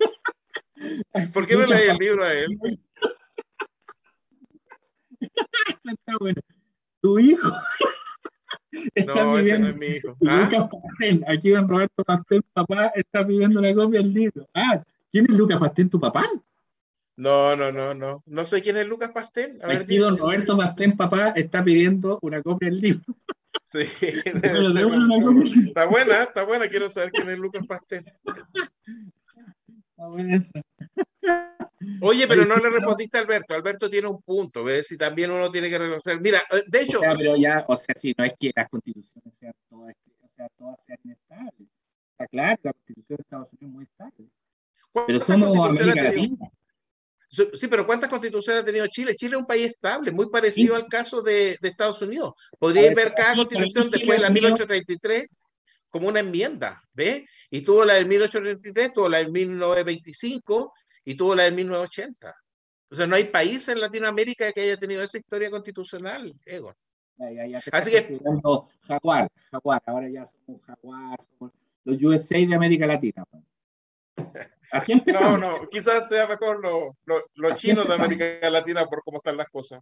¿Por 1.34 1.46
qué 1.46 1.56
no 1.56 1.66
leí 1.66 1.90
el 1.90 1.98
libro 1.98 2.24
a 2.24 2.34
él? 2.34 2.58
está 5.84 6.18
bueno. 6.20 6.42
Tu 7.02 7.20
hijo. 7.20 7.52
no, 9.08 9.38
ese 9.38 9.60
no 9.60 9.68
es 9.68 9.76
mi 9.76 9.88
hijo. 9.88 10.16
¿Ah? 10.28 10.50
Aquí 11.28 11.50
don 11.50 11.68
Roberto 11.68 12.04
Pastel, 12.04 12.44
papá, 12.54 12.88
está 12.96 13.26
pidiendo 13.26 13.60
una 13.60 13.74
copia 13.74 14.00
del 14.00 14.14
libro. 14.14 14.48
Ah, 14.54 14.84
¿quién 15.12 15.26
es 15.30 15.36
Lucas 15.36 15.60
Pastel, 15.60 15.90
tu 15.90 16.00
papá? 16.00 16.26
No, 17.18 17.56
no, 17.56 17.72
no, 17.72 17.94
no. 17.94 18.24
No 18.26 18.46
sé 18.46 18.62
quién 18.62 18.78
es 18.78 18.88
Lucas 18.88 19.12
Pastel. 19.12 19.60
A 19.62 19.72
Aquí 19.74 19.98
don 19.98 20.18
Roberto 20.18 20.58
Pastel, 20.58 20.96
papá, 20.96 21.30
está 21.30 21.64
pidiendo 21.64 22.20
una 22.22 22.42
copia 22.42 22.70
del 22.70 22.82
libro. 22.82 23.16
Sí, 23.72 23.80
está 24.26 25.86
buena, 25.86 26.24
está 26.24 26.44
buena. 26.44 26.68
Quiero 26.68 26.90
saber 26.90 27.12
quién 27.12 27.30
es 27.30 27.38
Lucas 27.38 27.66
Pastel. 27.66 28.04
Está 29.90 30.08
buena 30.08 30.36
esa. 30.36 30.62
Oye, 32.02 32.28
pero 32.28 32.46
no 32.46 32.58
le 32.58 32.70
respondiste 32.70 33.18
a 33.18 33.22
Alberto. 33.22 33.56
Alberto 33.56 33.90
tiene 33.90 34.08
un 34.08 34.22
punto, 34.22 34.64
¿ves? 34.64 34.88
Si 34.88 34.98
también 34.98 35.32
uno 35.32 35.50
tiene 35.50 35.70
que 35.70 35.80
reconocer. 35.80 36.20
Mira, 36.20 36.40
eh, 36.52 36.64
de 36.68 36.82
hecho. 36.82 37.00
O 37.00 37.02
sea, 37.02 37.16
pero 37.16 37.38
ya, 37.38 37.64
o 37.68 37.78
sea, 37.78 37.96
si 37.96 38.14
no 38.18 38.26
es 38.26 38.34
que 38.38 38.52
las 38.54 38.70
constituciones 38.70 39.34
sean 39.40 39.54
todas, 39.70 39.96
o 40.22 40.30
sea, 40.36 40.50
todas 40.58 40.78
sean 40.86 41.00
estables. 41.06 41.70
Está 42.12 42.28
claro, 42.28 42.60
la 42.64 42.74
constitución 42.74 43.18
de 43.18 43.22
Estados 43.22 43.48
Unidos 43.54 43.62
es 43.62 43.70
muy 43.70 43.84
estable. 43.86 44.28
Pero 45.08 45.20
somos 45.22 45.80
América 45.80 46.04
Latina. 46.04 46.52
Sí, 47.32 47.68
pero 47.70 47.86
¿cuántas 47.86 48.10
constituciones 48.10 48.62
ha 48.62 48.66
tenido 48.66 48.86
Chile? 48.88 49.16
Chile 49.16 49.36
es 49.36 49.40
un 49.42 49.48
país 49.48 49.68
estable, 49.68 50.12
muy 50.12 50.30
parecido 50.30 50.76
al 50.76 50.88
caso 50.88 51.22
de, 51.22 51.58
de 51.62 51.70
Estados 51.70 52.02
Unidos. 52.02 52.34
Podríais 52.60 52.94
ver 52.94 53.14
cada 53.16 53.38
constitución 53.38 53.90
después 53.90 54.18
de 54.18 54.24
la 54.24 54.30
1833 54.30 55.28
como 55.90 56.10
una 56.10 56.20
enmienda, 56.20 56.82
¿ves? 56.94 57.24
Y 57.50 57.62
tuvo 57.62 57.86
la 57.86 57.94
del 57.94 58.06
1833, 58.08 58.94
tuvo 58.94 59.08
la 59.08 59.20
del 59.20 59.32
1925 59.32 60.74
y 61.06 61.16
tuvo 61.16 61.34
la 61.34 61.44
del 61.44 61.54
1980. 61.54 62.36
O 62.90 62.96
sea, 62.96 63.08
no 63.08 63.16
hay 63.16 63.26
país 63.26 63.68
en 63.70 63.80
Latinoamérica 63.80 64.52
que 64.52 64.62
haya 64.62 64.78
tenido 64.78 65.02
esa 65.02 65.18
historia 65.18 65.50
constitucional, 65.50 66.34
Egon. 66.46 66.76
Así 67.72 67.92
que. 67.92 68.20
Jaguar, 68.88 69.32
Jaguar, 69.52 69.82
ahora 69.86 70.10
ya 70.10 70.26
somos 70.26 70.62
Jaguar, 70.64 71.18
somos 71.38 71.54
los 71.86 72.02
USA 72.04 72.38
de 72.38 72.56
América 72.56 72.86
Latina. 72.86 73.24
Así 74.72 74.92
empezamos. 74.94 75.40
No, 75.40 75.60
no, 75.60 75.68
quizás 75.68 76.08
sea 76.08 76.28
mejor 76.28 76.62
los 76.64 77.24
lo, 77.36 77.56
chinos 77.56 77.88
de 77.88 77.94
América 77.94 78.50
Latina 78.50 78.86
por 78.86 79.04
cómo 79.04 79.18
están 79.18 79.38
las 79.38 79.50
cosas. 79.50 79.82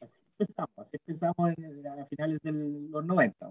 Así 0.00 0.20
empezamos, 0.38 0.70
así 0.76 0.96
empezamos 1.04 1.50
a 1.50 2.06
finales 2.06 2.38
de 2.42 2.52
los 2.52 3.04
90. 3.04 3.50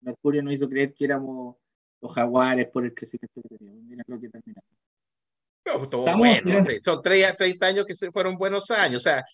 Mercurio 0.00 0.42
nos 0.42 0.54
hizo 0.54 0.68
creer 0.68 0.92
que 0.92 1.06
éramos 1.06 1.56
los 2.00 2.12
jaguares 2.12 2.68
por 2.68 2.84
el 2.84 2.94
crecimiento 2.94 3.40
que 3.40 3.56
teníamos. 3.56 3.82
Mira 3.84 4.04
lo 4.06 4.20
que 4.20 4.28
terminamos. 4.28 4.70
No, 5.66 6.16
bueno, 6.18 6.60
son 6.84 7.02
30 7.02 7.66
años 7.66 7.86
que 7.86 7.94
fueron 8.12 8.36
buenos 8.36 8.70
años. 8.70 8.98
O 8.98 9.00
sea, 9.00 9.24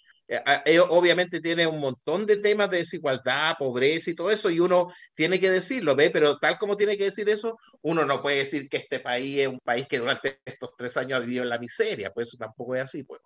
obviamente 0.90 1.40
tiene 1.40 1.66
un 1.66 1.80
montón 1.80 2.24
de 2.26 2.36
temas 2.36 2.70
de 2.70 2.78
desigualdad, 2.78 3.56
pobreza 3.58 4.10
y 4.10 4.14
todo 4.14 4.30
eso, 4.30 4.50
y 4.50 4.60
uno 4.60 4.88
tiene 5.14 5.40
que 5.40 5.50
decirlo, 5.50 5.96
¿ve? 5.96 6.10
Pero 6.10 6.38
tal 6.38 6.58
como 6.58 6.76
tiene 6.76 6.96
que 6.96 7.04
decir 7.04 7.28
eso, 7.28 7.58
uno 7.82 8.04
no 8.04 8.22
puede 8.22 8.38
decir 8.38 8.68
que 8.68 8.76
este 8.76 9.00
país 9.00 9.40
es 9.40 9.48
un 9.48 9.58
país 9.60 9.88
que 9.88 9.98
durante 9.98 10.40
estos 10.44 10.76
tres 10.76 10.96
años 10.96 11.14
ha 11.14 11.20
vivido 11.20 11.42
en 11.42 11.48
la 11.48 11.58
miseria, 11.58 12.12
pues 12.12 12.28
eso 12.28 12.36
tampoco 12.38 12.74
es 12.76 12.82
así, 12.82 13.02
pues. 13.02 13.20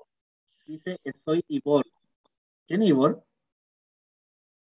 Dice 0.66 0.98
que 1.05 1.12
soy 1.12 1.44
Ivor. 1.48 1.86
¿Quién 2.66 2.82
es 2.82 2.88
Ivor? 2.88 3.22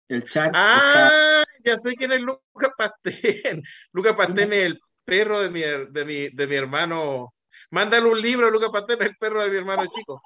El 0.08 0.24
chat. 0.28 0.52
Ah, 0.54 1.44
ya 1.64 1.76
sé 1.76 1.94
quién 1.94 2.12
es 2.12 2.20
Lucas 2.20 2.70
Pastén. 2.76 3.62
Lucas 3.92 4.14
Pastén 4.14 4.52
es 4.52 4.64
el 4.64 4.80
perro 5.04 5.40
de 5.40 5.50
mi, 5.50 5.60
de 5.60 6.04
mi, 6.04 6.28
de 6.28 6.46
mi 6.46 6.54
hermano 6.54 7.34
Mándale 7.72 8.06
un 8.06 8.20
libro 8.20 8.50
Lucas 8.50 8.68
Pastén, 8.70 9.02
el 9.02 9.16
perro 9.16 9.42
de 9.42 9.50
mi 9.50 9.56
hermano 9.56 9.84
chico. 9.86 10.22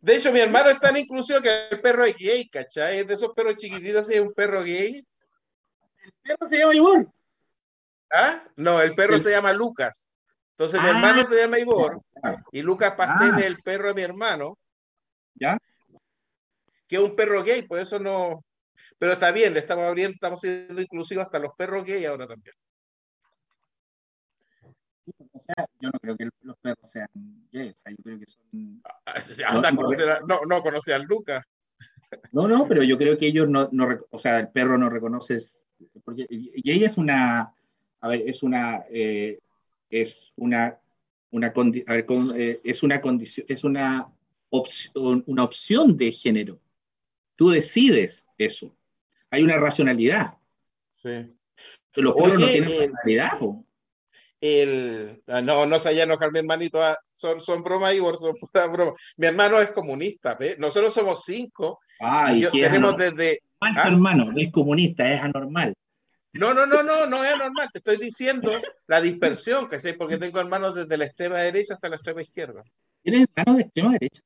De 0.00 0.16
hecho, 0.16 0.32
mi 0.32 0.40
hermano 0.40 0.70
es 0.70 0.78
tan 0.78 0.96
inclusivo 0.96 1.40
que 1.40 1.68
el 1.70 1.80
perro 1.80 2.04
es 2.04 2.16
gay, 2.16 2.48
¿cachai? 2.48 2.98
Es 2.98 3.06
de 3.06 3.14
esos 3.14 3.32
perros 3.34 3.56
chiquititos, 3.56 4.08
es 4.10 4.20
un 4.20 4.32
perro 4.32 4.62
gay. 4.62 5.04
El 6.04 6.12
perro 6.22 6.46
se 6.46 6.58
llama 6.58 6.74
Igor. 6.74 7.12
¿Ah? 8.10 8.44
No, 8.56 8.80
el 8.80 8.94
perro 8.94 9.18
se 9.18 9.30
llama 9.30 9.52
Lucas. 9.52 10.08
Entonces, 10.52 10.80
mi 10.80 10.88
hermano 10.88 11.22
ah. 11.22 11.24
se 11.24 11.40
llama 11.40 11.58
Igor 11.58 12.02
y 12.52 12.62
Lucas 12.62 12.94
Pastel 12.96 13.34
ah. 13.34 13.38
es 13.38 13.46
el 13.46 13.58
perro 13.58 13.88
de 13.88 13.94
mi 13.94 14.02
hermano. 14.02 14.58
¿Ya? 15.34 15.58
Que 16.86 16.96
es 16.96 17.02
un 17.02 17.14
perro 17.14 17.42
gay, 17.42 17.62
por 17.62 17.78
eso 17.78 17.98
no. 17.98 18.44
Pero 18.98 19.12
está 19.12 19.30
bien, 19.30 19.52
le 19.52 19.60
estamos 19.60 19.84
abriendo, 19.84 20.14
estamos 20.14 20.40
siendo 20.40 20.80
inclusivos 20.80 21.26
hasta 21.26 21.38
los 21.38 21.52
perros 21.56 21.84
gay 21.84 22.04
ahora 22.04 22.26
también. 22.26 22.54
O 25.48 25.54
sea, 25.54 25.66
yo 25.80 25.90
no 25.90 25.98
creo 25.98 26.16
que 26.16 26.28
los 26.42 26.58
perros 26.58 26.90
sean 26.90 27.08
gays, 27.50 27.82
yo 27.88 27.96
creo 28.04 28.18
que 28.18 28.26
son. 28.26 28.82
Ah, 28.84 30.20
no, 30.26 30.40
no, 30.46 30.62
conoce 30.62 30.92
al 30.92 31.04
Lucas. 31.04 31.42
No, 32.32 32.46
no, 32.46 32.66
pero 32.68 32.82
yo 32.82 32.98
creo 32.98 33.18
que 33.18 33.28
ellos 33.28 33.48
no, 33.48 33.68
no 33.72 33.98
o 34.10 34.18
sea, 34.18 34.40
el 34.40 34.48
perro 34.48 34.76
no 34.76 34.90
reconoce, 34.90 35.38
porque 36.04 36.26
gay 36.28 36.84
es 36.84 36.98
una, 36.98 37.54
a 38.00 38.08
ver, 38.08 38.28
es 38.28 38.42
una, 38.42 38.84
eh, 38.90 39.38
es 39.88 40.32
una, 40.36 40.78
una, 41.30 41.46
a 41.48 41.92
ver, 41.92 42.06
eh, 42.36 42.60
es 42.64 42.82
una 42.82 43.00
condición, 43.00 43.46
es 43.48 43.64
una 43.64 44.06
opción, 44.50 45.24
una 45.26 45.44
opción 45.44 45.96
de 45.96 46.12
género. 46.12 46.60
Tú 47.36 47.50
decides 47.50 48.26
eso. 48.36 48.74
Hay 49.30 49.42
una 49.42 49.58
racionalidad. 49.58 50.38
Sí. 50.92 51.34
Los 51.94 52.14
perros 52.14 52.40
no 52.40 52.46
tienen 52.46 52.70
eh, 52.70 52.78
racionalidad. 52.78 53.38
El, 54.40 55.22
ah, 55.26 55.40
no, 55.40 55.66
no 55.66 55.78
se 55.78 55.88
haya 55.88 56.04
enojar 56.04 56.30
mi 56.30 56.38
hermanito, 56.38 56.82
ah, 56.82 56.96
son, 57.12 57.40
son 57.40 57.62
bromas, 57.62 57.94
Igor, 57.94 58.16
son 58.16 58.34
broma. 58.72 58.92
Mi 59.16 59.26
hermano 59.26 59.58
es 59.58 59.70
comunista, 59.70 60.36
¿ve? 60.38 60.56
nosotros 60.58 60.94
somos 60.94 61.24
cinco. 61.24 61.80
y 62.32 62.60
tenemos 62.60 62.96
desde. 62.96 63.40
¿ah? 63.60 63.88
hermano, 63.88 64.32
es 64.36 64.52
comunista, 64.52 65.12
es 65.12 65.20
anormal. 65.20 65.74
No, 66.34 66.54
no, 66.54 66.66
no, 66.66 66.82
no, 66.82 67.06
no 67.06 67.24
es 67.24 67.34
anormal. 67.34 67.68
Te 67.72 67.78
estoy 67.78 67.96
diciendo 67.96 68.52
la 68.86 69.00
dispersión 69.00 69.68
que 69.68 69.80
sé, 69.80 69.94
porque 69.94 70.18
tengo 70.18 70.38
hermanos 70.38 70.74
desde 70.74 70.96
la 70.96 71.06
extrema 71.06 71.38
derecha 71.38 71.74
hasta 71.74 71.88
la 71.88 71.96
extrema 71.96 72.22
izquierda. 72.22 72.62
¿Tienes 73.02 73.26
hermanos 73.34 73.56
de 73.56 73.62
extrema 73.64 73.92
derecha? 73.92 74.22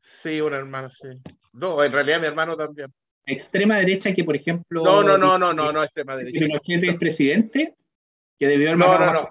Sí, 0.00 0.40
un 0.40 0.54
hermano, 0.54 0.90
sí. 0.90 1.08
No, 1.52 1.82
en 1.82 1.92
realidad 1.92 2.20
mi 2.20 2.26
hermano 2.26 2.56
también. 2.56 2.92
Extrema 3.26 3.76
derecha 3.76 4.14
que, 4.14 4.24
por 4.24 4.34
ejemplo. 4.34 4.82
No, 4.82 5.02
no, 5.02 5.18
no, 5.18 5.38
no, 5.38 5.52
no, 5.52 5.70
no, 5.70 5.82
extrema 5.82 6.16
derecha. 6.16 6.40
¿Pinochet 6.40 6.84
es 6.84 6.96
presidente? 6.96 7.74
Que 8.38 8.46
debió 8.46 8.70
haber 8.70 8.78
no, 8.78 8.98
no, 8.98 9.12
no, 9.12 9.28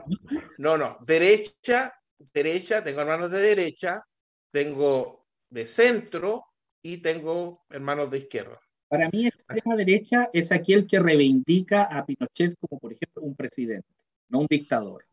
no, 0.57 0.77
no. 0.77 0.97
Derecha, 1.05 1.93
derecha, 2.33 2.83
tengo 2.83 3.01
hermanos 3.01 3.31
de 3.31 3.39
derecha, 3.39 4.03
tengo 4.49 5.25
de 5.49 5.65
centro 5.65 6.45
y 6.81 6.97
tengo 6.97 7.63
hermanos 7.69 8.11
de 8.11 8.19
izquierda. 8.19 8.59
Para 8.87 9.09
mí, 9.09 9.27
extrema 9.27 9.75
derecha 9.75 10.29
es 10.31 10.51
aquel 10.51 10.87
que 10.87 10.99
reivindica 10.99 11.83
a 11.83 12.05
Pinochet 12.05 12.55
como, 12.59 12.79
por 12.79 12.93
ejemplo, 12.93 13.21
un 13.21 13.35
presidente, 13.35 13.87
no 14.29 14.39
un 14.39 14.47
dictador, 14.49 15.05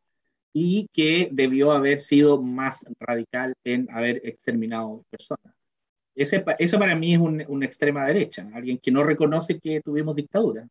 y 0.53 0.88
que 0.92 1.28
debió 1.32 1.72
haber 1.72 1.99
sido 1.99 2.40
más 2.40 2.86
radical 3.01 3.55
en 3.64 3.88
haber 3.90 4.20
exterminado 4.24 5.05
personas. 5.11 5.53
Ese, 6.14 6.45
eso 6.61 6.78
para 6.78 6.95
mí 6.95 7.14
es 7.14 7.18
un, 7.18 7.45
una 7.49 7.66
extrema 7.66 8.07
derecha, 8.07 8.49
alguien 8.55 8.78
que 8.78 8.92
no 8.92 9.03
reconoce 9.03 9.59
que 9.59 9.80
tuvimos 9.80 10.14
dictadura. 10.14 10.68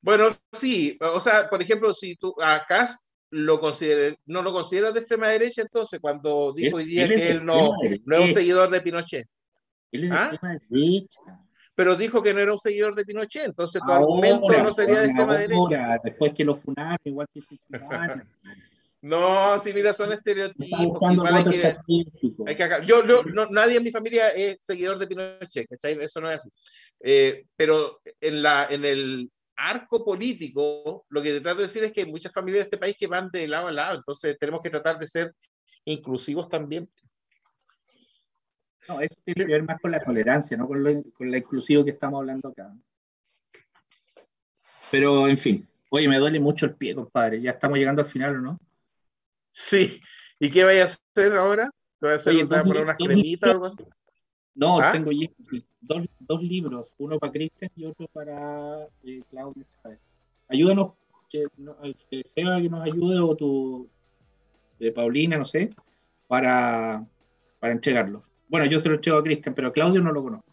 Bueno, 0.00 0.28
sí, 0.52 0.96
o 1.00 1.20
sea, 1.20 1.48
por 1.48 1.60
ejemplo, 1.60 1.92
si 1.92 2.16
tú 2.16 2.34
acá 2.42 2.88
lo 3.30 3.60
no 4.26 4.42
lo 4.42 4.52
consideras 4.52 4.94
de 4.94 5.00
extrema 5.00 5.28
derecha, 5.28 5.62
entonces 5.62 6.00
cuando 6.00 6.52
dijo 6.52 6.76
hoy 6.76 6.84
día 6.84 7.08
que 7.08 7.30
él 7.30 7.44
no, 7.44 7.72
no, 8.04 8.16
es 8.16 8.20
un 8.28 8.32
seguidor 8.32 8.70
de 8.70 8.80
Pinochet. 8.80 9.26
Él 9.92 10.04
es 10.04 10.10
de 10.10 10.16
¿Ah? 10.16 10.30
extrema 10.32 10.58
derecha 10.70 11.20
pero 11.78 11.94
dijo 11.94 12.20
que 12.20 12.34
no 12.34 12.40
era 12.40 12.50
un 12.50 12.58
seguidor 12.58 12.96
de 12.96 13.04
Pinochet, 13.04 13.44
entonces 13.44 13.80
tu 13.86 13.92
argumento 13.92 14.48
no 14.64 14.72
sería 14.72 14.98
de 14.98 15.06
extrema 15.06 15.36
derecha. 15.36 16.00
Después 16.02 16.34
que 16.34 16.44
lo 16.44 16.56
funaron, 16.56 16.98
igual 17.04 17.28
que 17.32 17.40
No, 19.00 19.56
sí, 19.60 19.72
mira, 19.72 19.92
son 19.92 20.10
estereotipos. 20.10 21.20
Hay 21.24 22.56
que, 22.56 22.66
yo, 22.84 23.06
yo 23.06 23.22
no, 23.32 23.46
nadie 23.46 23.76
en 23.76 23.84
mi 23.84 23.92
familia 23.92 24.30
es 24.30 24.58
seguidor 24.60 24.98
de 24.98 25.06
Pinochet, 25.06 25.68
¿cachai? 25.68 25.96
Eso 26.00 26.20
no 26.20 26.28
es 26.28 26.40
así. 26.40 26.50
Eh, 26.98 27.44
pero 27.54 28.00
en, 28.20 28.42
la, 28.42 28.66
en 28.68 28.84
el 28.84 29.30
arco 29.58 30.04
político, 30.04 31.04
lo 31.08 31.20
que 31.20 31.32
te 31.32 31.40
trato 31.40 31.58
de 31.58 31.64
decir 31.64 31.84
es 31.84 31.92
que 31.92 32.02
hay 32.02 32.10
muchas 32.10 32.32
familias 32.32 32.60
de 32.60 32.64
este 32.64 32.78
país 32.78 32.96
que 32.98 33.06
van 33.06 33.28
de 33.30 33.46
lado 33.48 33.68
a 33.68 33.72
lado, 33.72 33.96
entonces 33.96 34.38
tenemos 34.38 34.62
que 34.62 34.70
tratar 34.70 34.98
de 34.98 35.06
ser 35.06 35.34
inclusivos 35.84 36.48
también. 36.48 36.88
No, 38.88 39.00
eso 39.00 39.20
tiene 39.24 39.44
que 39.44 39.52
ver 39.52 39.64
más 39.64 39.80
con 39.80 39.90
la 39.90 40.00
tolerancia, 40.00 40.56
no 40.56 40.66
con 40.66 40.82
lo, 40.82 41.02
con 41.12 41.34
inclusivo 41.34 41.84
que 41.84 41.90
estamos 41.90 42.20
hablando 42.20 42.48
acá. 42.48 42.72
Pero, 44.90 45.28
en 45.28 45.36
fin. 45.36 45.68
Oye, 45.90 46.08
me 46.08 46.18
duele 46.18 46.40
mucho 46.40 46.66
el 46.66 46.74
pie, 46.74 46.94
compadre. 46.94 47.40
Ya 47.40 47.50
estamos 47.50 47.78
llegando 47.78 48.02
al 48.02 48.08
final, 48.08 48.36
¿o 48.36 48.40
no? 48.40 48.60
Sí. 49.50 50.00
¿Y 50.38 50.50
qué 50.50 50.64
vaya 50.64 50.82
a 50.82 50.84
hacer 50.84 51.36
ahora? 51.36 51.70
¿Voy 52.00 52.12
a 52.12 52.14
hacer 52.14 52.36
unas 52.36 52.96
cremitas 52.96 53.48
o 53.48 53.52
algo 53.52 53.66
así? 53.66 53.84
No, 54.58 54.80
¿Ah? 54.80 54.90
tengo 54.90 55.12
dos, 55.80 56.04
dos, 56.18 56.42
libros, 56.42 56.92
uno 56.98 57.16
para 57.20 57.32
Cristian 57.32 57.70
y 57.76 57.84
otro 57.84 58.08
para 58.08 58.88
eh, 59.04 59.22
Claudia. 59.30 59.64
Ayúdanos, 60.48 60.94
que, 61.30 61.44
que 62.10 62.22
Seba 62.24 62.60
que 62.60 62.68
nos 62.68 62.82
ayude 62.82 63.20
o 63.20 63.36
tu, 63.36 63.88
de 64.80 64.90
Paulina, 64.90 65.38
no 65.38 65.44
sé, 65.44 65.70
para, 66.26 67.06
para 67.60 67.72
entregarlos. 67.72 68.24
Bueno, 68.48 68.66
yo 68.66 68.80
se 68.80 68.88
lo 68.88 68.96
eché 68.96 69.12
a 69.12 69.22
Cristian, 69.22 69.54
pero 69.54 69.68
a 69.68 69.72
Claudio 69.72 70.00
no 70.00 70.10
lo 70.10 70.24
conozco. 70.24 70.50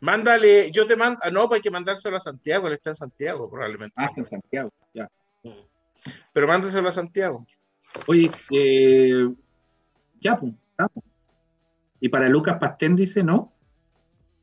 Mándale, 0.00 0.72
yo 0.72 0.88
te 0.88 0.96
mando, 0.96 1.20
ah, 1.22 1.30
no, 1.30 1.46
pues 1.46 1.58
hay 1.58 1.62
que 1.62 1.70
mandárselo 1.70 2.16
a 2.16 2.20
Santiago, 2.20 2.66
él 2.66 2.74
está 2.74 2.90
en 2.90 2.96
Santiago 2.96 3.48
probablemente. 3.48 3.94
Ah, 3.96 4.10
en 4.16 4.24
Santiago, 4.24 4.72
ya. 4.92 5.08
Pero 6.32 6.48
mándaselo 6.48 6.88
a 6.88 6.92
Santiago. 6.92 7.46
Oye, 8.08 8.28
eh, 8.50 9.32
ya, 10.20 10.36
pues, 10.36 10.52
Y 12.00 12.08
para 12.08 12.28
Lucas 12.28 12.58
Pastén 12.58 12.96
dice, 12.96 13.22
¿no? 13.22 13.52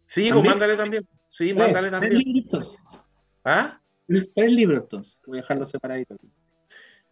Sí, 0.08 0.30
pues 0.32 0.44
mándale 0.44 0.76
también. 0.76 1.08
Sí, 1.28 1.54
mándale 1.54 1.90
también. 1.90 2.46
Tres 2.50 2.66
¿Ah? 3.44 3.80
Tres 4.08 4.52
libros, 4.52 4.84
entonces. 4.84 5.18
Voy 5.26 5.40
a 5.40 5.42
dejarlo 5.42 5.66
separadito. 5.66 6.16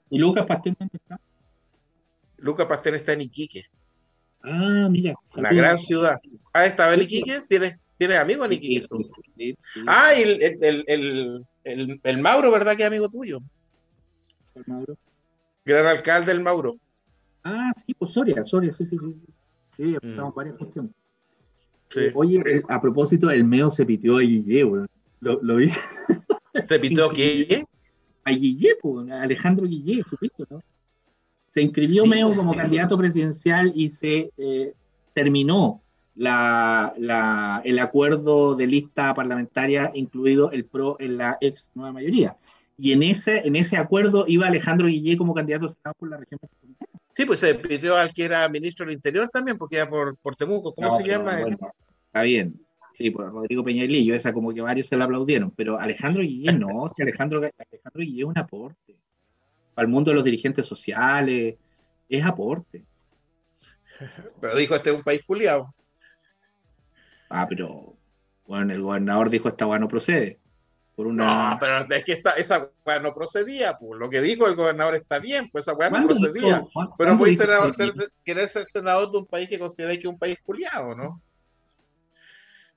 ¿Y 0.10 0.18
Lucas 0.20 0.46
Pastén 0.46 0.76
dónde 0.78 0.98
está? 0.98 1.20
Lucas 2.38 2.66
Pastén 2.66 2.96
está 2.96 3.14
en 3.14 3.22
Iquique. 3.22 3.66
Ah, 4.44 4.88
mira. 4.89 5.16
Una 5.38 5.54
gran 5.54 5.78
ciudad. 5.78 6.20
Ah, 6.54 6.66
¿estaba 6.66 6.94
en 6.94 7.02
Iquique? 7.02 7.42
¿Tienes, 7.48 7.78
¿tienes 7.98 8.18
amigos 8.18 8.46
en 8.48 8.54
Iquique? 8.54 8.88
ah, 9.88 10.14
y 10.14 10.22
el, 10.22 10.42
el, 10.42 10.84
el, 10.88 11.46
el, 11.64 12.02
el 12.04 12.22
Mauro, 12.22 12.52
¿verdad 12.52 12.76
que 12.76 12.84
es 12.84 12.88
amigo 12.88 13.10
tuyo? 13.10 13.39
El 14.56 14.64
Mauro. 14.68 14.98
Gran 15.64 15.86
alcalde 15.86 16.34
del 16.34 16.42
Mauro. 16.42 16.78
Ah, 17.44 17.72
sí, 17.76 17.94
pues 17.94 18.12
Soria, 18.12 18.44
Soria, 18.44 18.72
sí, 18.72 18.86
sí, 18.86 18.98
sí. 18.98 19.16
Sí, 19.82 19.98
mm. 20.00 20.10
estamos 20.10 20.36
varias 20.36 20.56
cuestiones. 20.58 20.92
Eh, 21.96 22.12
oye, 22.14 22.62
a 22.70 22.80
propósito, 22.80 23.32
el 23.32 23.44
Meo 23.44 23.72
se 23.72 23.84
pitió 23.84 24.18
a 24.18 24.22
Guille, 24.22 24.64
weón. 24.64 24.88
Lo, 25.20 25.40
lo 25.42 25.56
vi. 25.56 25.70
¿Se 26.68 26.80
pitió 26.80 27.10
qué? 27.10 27.64
A 28.24 28.32
Guille, 28.32 28.76
pues, 28.80 29.10
Alejandro 29.10 29.66
Guille, 29.66 30.04
supiste, 30.04 30.44
¿no? 30.52 30.62
Se 31.48 31.64
inscribió 31.64 32.06
Meo 32.06 32.32
como 32.36 32.56
candidato 32.56 32.96
presidencial 32.96 33.74
y 33.76 33.90
se 33.90 34.32
eh, 34.38 34.74
terminó 35.14 35.82
la, 36.16 36.94
la, 36.98 37.62
el 37.66 37.80
acuerdo 37.80 38.56
de 38.56 38.68
lista 38.68 39.14
parlamentaria, 39.16 39.92
incluido 39.96 40.52
el 40.52 40.66
PRO 40.66 40.96
en 41.00 41.18
la 41.18 41.38
ex 41.42 41.72
nueva 41.74 41.92
mayoría. 41.92 42.38
Y 42.78 42.92
en 42.92 43.04
ese, 43.04 43.46
en 43.48 43.56
ese 43.56 43.78
acuerdo 43.78 44.26
iba 44.28 44.48
Alejandro 44.48 44.88
Guillé 44.88 45.18
como 45.18 45.34
candidato 45.34 45.66
a 45.66 45.70
Senado 45.70 45.96
por 45.98 46.10
la 46.10 46.18
región 46.18 46.40
metropolitana. 46.42 46.91
Sí, 47.16 47.26
pues 47.26 47.39
se 47.39 47.55
pidió 47.55 47.95
al 47.97 48.14
que 48.14 48.26
era 48.26 48.47
ministro 48.49 48.86
del 48.86 48.95
Interior 48.95 49.30
también, 49.30 49.57
porque 49.57 49.78
era 49.78 49.89
por, 49.89 50.18
por 50.18 50.36
Temuco. 50.36 50.74
¿Cómo 50.74 50.89
se 50.91 51.03
llama? 51.03 51.39
está 51.39 52.22
bien. 52.24 52.59
Sí, 52.93 53.09
por 53.09 53.32
Rodrigo 53.32 53.64
Peñalillo, 53.64 54.16
esa 54.16 54.34
como 54.34 54.53
que 54.53 54.62
varios 54.62 54.88
se 54.88 54.97
la 54.97 55.05
aplaudieron, 55.05 55.51
pero 55.51 55.80
Alejandro 55.80 56.24
Guillé 56.24 56.53
no, 56.53 56.91
que 56.95 57.03
Alejandro, 57.03 57.39
Alejandro 57.39 58.01
Guillé 58.01 58.22
es 58.22 58.28
un 58.28 58.38
aporte 58.38 58.97
al 59.76 59.88
mundo 59.88 60.12
de 60.12 60.16
los 60.16 60.24
dirigentes 60.24 60.66
sociales, 60.66 61.55
es 62.09 62.26
aporte. 62.26 62.84
Pero 64.39 64.55
dijo, 64.55 64.76
este 64.76 64.89
es 64.89 64.95
un 64.95 65.03
país 65.03 65.22
culiado. 65.26 65.74
Ah, 67.30 67.47
pero 67.47 67.95
bueno, 68.45 68.74
el 68.74 68.82
gobernador 68.82 69.30
dijo, 69.30 69.47
esta 69.47 69.66
weá 69.66 69.80
no 69.80 69.88
procede. 69.88 70.41
Por 71.02 71.08
una... 71.08 71.54
No, 71.54 71.58
pero 71.60 71.95
es 71.95 72.04
que 72.04 72.22
esa 72.38 72.70
weá 72.86 72.99
no 72.99 73.12
procedía, 73.12 73.76
pues 73.76 73.99
lo 73.99 74.08
que 74.08 74.22
dijo 74.22 74.45
el 74.45 74.54
gobernador 74.54 74.93
está 74.93 75.18
bien, 75.18 75.49
pues 75.49 75.64
esa 75.64 75.74
weá 75.74 75.89
no 75.89 76.06
procedía. 76.06 76.64
pero 76.95 77.18
puede 77.18 77.36
ser, 77.36 77.49
querer 78.24 78.47
ser 78.47 78.68
senador 78.68 79.12
de 79.12 79.18
un 79.18 79.26
país 79.26 79.49
que 79.49 79.58
considera 79.58 79.93
que 79.93 80.02
es 80.02 80.06
un 80.06 80.20
país 80.20 80.38
culiado, 80.45 80.93
¿no? 80.95 81.20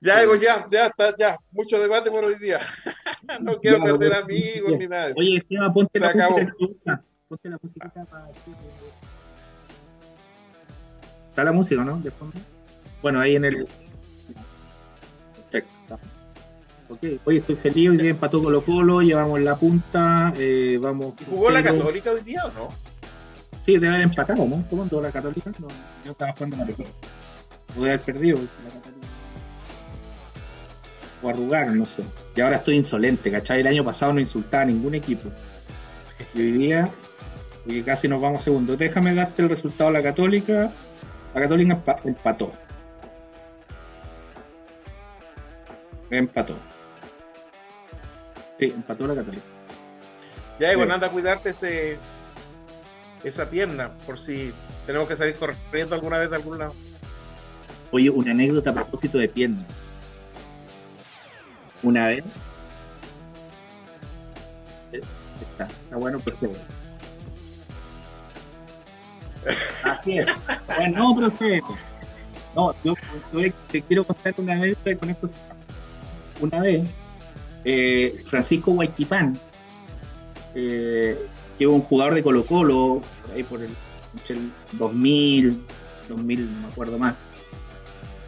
Ya, 0.01 0.21
digo, 0.21 0.37
ya, 0.37 0.65
ya, 0.71 0.87
está, 0.87 1.15
ya, 1.15 1.37
mucho 1.51 1.79
debate 1.79 2.09
por 2.09 2.25
hoy 2.25 2.33
día. 2.39 2.59
no 3.41 3.59
quiero 3.59 3.83
perder 3.83 4.15
amigos 4.15 4.71
ni 4.71 4.87
nada 4.87 5.05
de 5.05 5.11
eso. 5.11 5.19
Oye, 5.19 5.37
Esteban, 5.37 5.71
ponte 5.71 5.99
Se 5.99 6.05
la 6.05 6.11
acabó. 6.11 6.39
música. 6.39 7.03
Ponte 7.27 7.49
la 7.49 7.59
musiquita 7.61 8.05
para... 8.05 8.29
Está 11.29 11.43
la 11.43 11.51
música, 11.51 11.83
¿no? 11.83 11.99
De 11.99 12.09
fondo. 12.09 12.39
Bueno, 13.03 13.19
ahí 13.19 13.35
en 13.35 13.45
el. 13.45 13.67
Perfecto. 15.51 15.99
Ok, 16.87 17.03
hoy 17.25 17.37
estoy 17.37 17.55
feliz, 17.55 17.89
hoy 17.89 17.97
día 17.97 18.11
empató 18.11 18.43
Colo 18.43 18.63
Colo, 18.63 19.01
llevamos 19.01 19.41
la 19.41 19.55
punta, 19.55 20.31
eh, 20.37 20.77
vamos. 20.79 21.13
¿Jugó 21.27 21.49
la 21.49 21.63
Católica 21.63 22.11
hoy 22.11 22.21
día 22.21 22.45
o 22.45 22.51
no? 22.51 22.69
Sí, 23.65 23.73
debe 23.73 23.87
haber 23.87 24.01
empatado, 24.01 24.45
¿no? 24.45 24.63
¿Cómo 24.69 24.83
andó 24.83 25.01
la 25.01 25.11
Católica? 25.11 25.51
No, 25.57 25.67
yo 26.03 26.11
estaba 26.11 26.31
jugando 26.33 26.57
la 26.57 26.65
mejor. 26.65 26.85
Pude 27.73 27.89
haber 27.89 28.01
perdido 28.01 28.37
la 28.37 28.69
Católica. 28.69 29.07
O 31.23 31.29
arrugar, 31.29 31.71
no 31.71 31.85
sé. 31.85 32.03
Y 32.35 32.41
ahora 32.41 32.57
estoy 32.57 32.75
insolente, 32.75 33.31
¿cachai? 33.31 33.61
El 33.61 33.67
año 33.67 33.83
pasado 33.83 34.13
no 34.13 34.19
insultaba 34.19 34.61
a 34.61 34.67
ningún 34.67 34.93
equipo. 34.93 35.29
Y 36.35 36.39
hoy 36.39 36.51
día, 36.51 36.89
y 37.65 37.81
casi 37.81 38.07
nos 38.07 38.21
vamos 38.21 38.43
segundo. 38.43 38.77
Déjame 38.77 39.15
darte 39.15 39.41
el 39.41 39.49
resultado 39.49 39.89
de 39.89 39.97
la 39.97 40.03
Católica. 40.03 40.71
La 41.33 41.41
Católica 41.41 41.81
empató. 42.03 42.53
Empató. 46.11 46.74
Sí, 48.57 48.65
empató 48.65 49.07
la 49.07 49.15
Católica. 49.15 49.45
Ya, 50.59 50.71
y 50.71 50.75
bueno, 50.75 50.93
anda 50.93 51.07
a 51.07 51.11
cuidarte 51.11 51.49
ese, 51.49 51.97
esa 53.23 53.49
pierna, 53.49 53.91
por 54.05 54.17
si 54.17 54.53
tenemos 54.85 55.07
que 55.07 55.15
salir 55.15 55.35
corriendo 55.35 55.95
alguna 55.95 56.19
vez 56.19 56.29
de 56.29 56.37
algún 56.37 56.59
lado. 56.59 56.73
Oye, 57.91 58.09
una 58.09 58.31
anécdota 58.31 58.69
a 58.69 58.73
propósito 58.73 59.17
de 59.17 59.27
pierna. 59.27 59.65
Una 61.83 62.07
vez. 62.07 62.23
Está, 64.91 65.65
está 65.65 65.95
bueno, 65.97 66.19
profe. 66.19 66.49
Así 69.83 70.17
es. 70.17 70.27
Bueno, 70.77 70.97
no, 70.97 71.15
profe. 71.15 71.61
No, 72.55 72.73
yo, 72.83 72.93
yo 73.33 73.53
te 73.69 73.81
quiero 73.81 74.05
contar 74.05 74.33
una 74.37 74.59
vez 74.61 74.77
con 74.97 75.09
esto. 75.09 75.29
Una 76.39 76.61
vez 76.61 76.95
eh, 77.65 78.19
Francisco 78.25 78.71
Guayquipán, 78.73 79.39
eh, 80.53 81.19
que 81.57 81.63
es 81.63 81.69
un 81.69 81.81
jugador 81.81 82.13
de 82.13 82.21
Colo 82.21 82.45
Colo, 82.45 83.01
ahí 83.33 83.41
por 83.43 83.59
el, 83.61 83.71
2000, 84.73 85.57
2000, 86.07 86.53
no 86.53 86.61
me 86.61 86.67
acuerdo 86.67 86.99
más. 86.99 87.15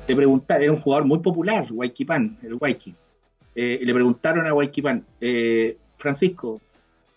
Le 0.07 0.15
preguntaron, 0.15 0.63
era 0.63 0.71
un 0.71 0.79
jugador 0.79 1.05
muy 1.05 1.19
popular, 1.19 1.65
Guayquipán, 1.69 2.39
el 2.41 2.55
Guayqui. 2.55 2.95
Eh, 3.53 3.79
y 3.81 3.85
le 3.85 3.93
preguntaron 3.93 4.47
a 4.47 4.51
Guayquipán, 4.51 5.05
Francisco, 5.97 6.59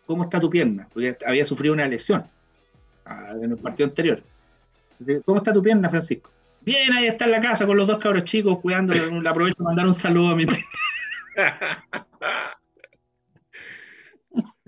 ¿cómo 0.07 0.25
está 0.25 0.39
tu 0.39 0.51
pierna? 0.51 0.89
Porque 0.93 1.17
había 1.27 1.45
sufrido 1.45 1.73
una 1.73 1.87
lesión 1.89 2.25
ah, 3.07 3.33
en 3.41 3.53
el 3.53 3.57
partido 3.57 3.89
anterior. 3.89 4.23
¿Cómo 5.25 5.39
está 5.39 5.53
tu 5.53 5.63
pierna, 5.63 5.89
Francisco? 5.89 6.31
Bien, 6.61 6.93
ahí 6.93 7.07
está 7.07 7.25
en 7.25 7.31
la 7.31 7.41
casa 7.41 7.67
con 7.67 7.79
los 7.79 7.87
dos 7.87 7.97
cabros 7.97 8.25
chicos 8.25 8.59
cuidando. 8.61 8.93
Le 8.93 9.29
aprovecho 9.29 9.57
para 9.57 9.69
mandar 9.69 9.87
un 9.87 9.95
saludo 9.95 10.33
a 10.33 10.37
mi. 10.37 10.47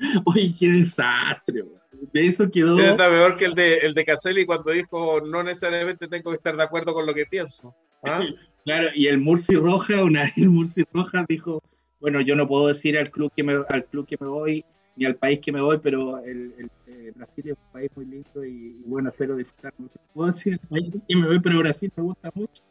Oye, 0.27 0.55
qué 0.59 0.69
desastre. 0.69 1.65
De 2.13 2.27
eso 2.27 2.51
quedó. 2.51 2.79
Está 2.79 3.09
mejor 3.09 3.37
que 3.37 3.45
el 3.45 3.55
de, 3.55 3.79
el 3.79 3.95
de 3.95 4.05
Caselli 4.05 4.45
cuando 4.45 4.73
dijo 4.73 5.21
no 5.21 5.43
necesariamente 5.43 6.09
tengo 6.09 6.31
que 6.31 6.37
estar 6.37 6.57
de 6.57 6.63
acuerdo 6.63 6.93
con 6.93 7.07
lo 7.07 7.15
que 7.15 7.27
pienso. 7.27 7.75
¿ah? 8.05 8.21
Claro, 8.65 8.91
y 8.95 9.09
el 9.09 9.19
Murci 9.19 9.57
Roja, 9.57 10.05
una 10.05 10.23
vez 10.23 10.35
el 10.37 10.49
Murci 10.49 10.85
Roja 10.93 11.25
dijo, 11.29 11.61
bueno, 11.99 12.21
yo 12.21 12.37
no 12.37 12.47
puedo 12.47 12.69
decir 12.69 12.97
al 12.97 13.11
club 13.11 13.33
que 13.35 13.43
me, 13.43 13.55
al 13.69 13.85
club 13.87 14.07
que 14.07 14.17
me 14.21 14.29
voy 14.29 14.65
ni 14.95 15.05
al 15.05 15.17
país 15.17 15.41
que 15.41 15.51
me 15.51 15.61
voy, 15.61 15.79
pero 15.83 16.23
el, 16.25 16.71
eh, 16.87 17.13
Brasil 17.17 17.45
es 17.49 17.53
un 17.53 17.73
país 17.73 17.91
muy 17.97 18.05
lindo 18.05 18.45
y, 18.45 18.81
bueno, 18.85 19.09
espero 19.09 19.35
disfrutar. 19.35 19.73
No 19.79 19.89
puedo 20.15 20.29
decir 20.29 20.53
al 20.53 20.69
país 20.69 20.93
que 21.09 21.17
me 21.17 21.27
voy, 21.27 21.41
pero 21.41 21.59
Brasil 21.59 21.91
me 21.97 22.03
gusta 22.05 22.31
mucho. 22.35 22.63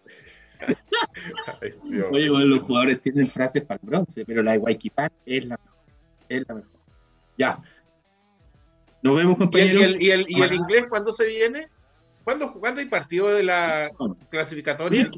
Oye, 2.11 2.27
los 2.27 2.61
jugadores 2.61 3.01
tienen 3.01 3.29
frases 3.29 3.63
para 3.65 3.79
el 3.81 3.89
bronce, 3.89 4.23
pero 4.23 4.43
la 4.43 4.53
de 4.53 4.59
Guayquipán 4.59 5.11
es 5.25 5.45
la 5.45 5.57
mejor. 5.57 5.79
Es 6.29 6.47
la 6.47 6.55
mejor. 6.55 6.80
Ya. 7.41 7.59
Nos 9.01 9.15
vemos, 9.15 9.35
compañeros. 9.35 9.81
¿Y 9.81 9.83
el, 9.83 10.01
y 10.01 10.11
el, 10.11 10.25
y 10.27 10.41
el, 10.43 10.53
inglés 10.53 10.85
cuándo 10.87 11.11
se 11.11 11.25
viene? 11.25 11.69
¿Cuándo, 12.23 12.53
¿Cuándo, 12.53 12.81
hay 12.81 12.85
partido 12.85 13.29
de 13.29 13.41
la 13.41 13.89
clasificatoria? 14.29 15.09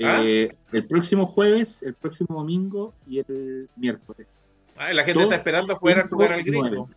Eh, 0.00 0.48
¿Ah? 0.50 0.56
el 0.72 0.86
próximo 0.88 1.24
jueves, 1.24 1.80
el 1.84 1.94
próximo 1.94 2.40
domingo 2.40 2.92
y 3.06 3.20
el 3.20 3.70
miércoles. 3.76 4.42
Ah, 4.76 4.92
la 4.92 5.04
gente 5.04 5.22
está 5.22 5.36
esperando 5.36 5.78
fuera 5.78 6.08
jugar 6.08 6.32
al 6.32 6.42
gringo. 6.42 6.90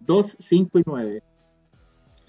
2, 0.00 0.36
5 0.40 0.78
y 0.78 0.82
9. 0.86 1.22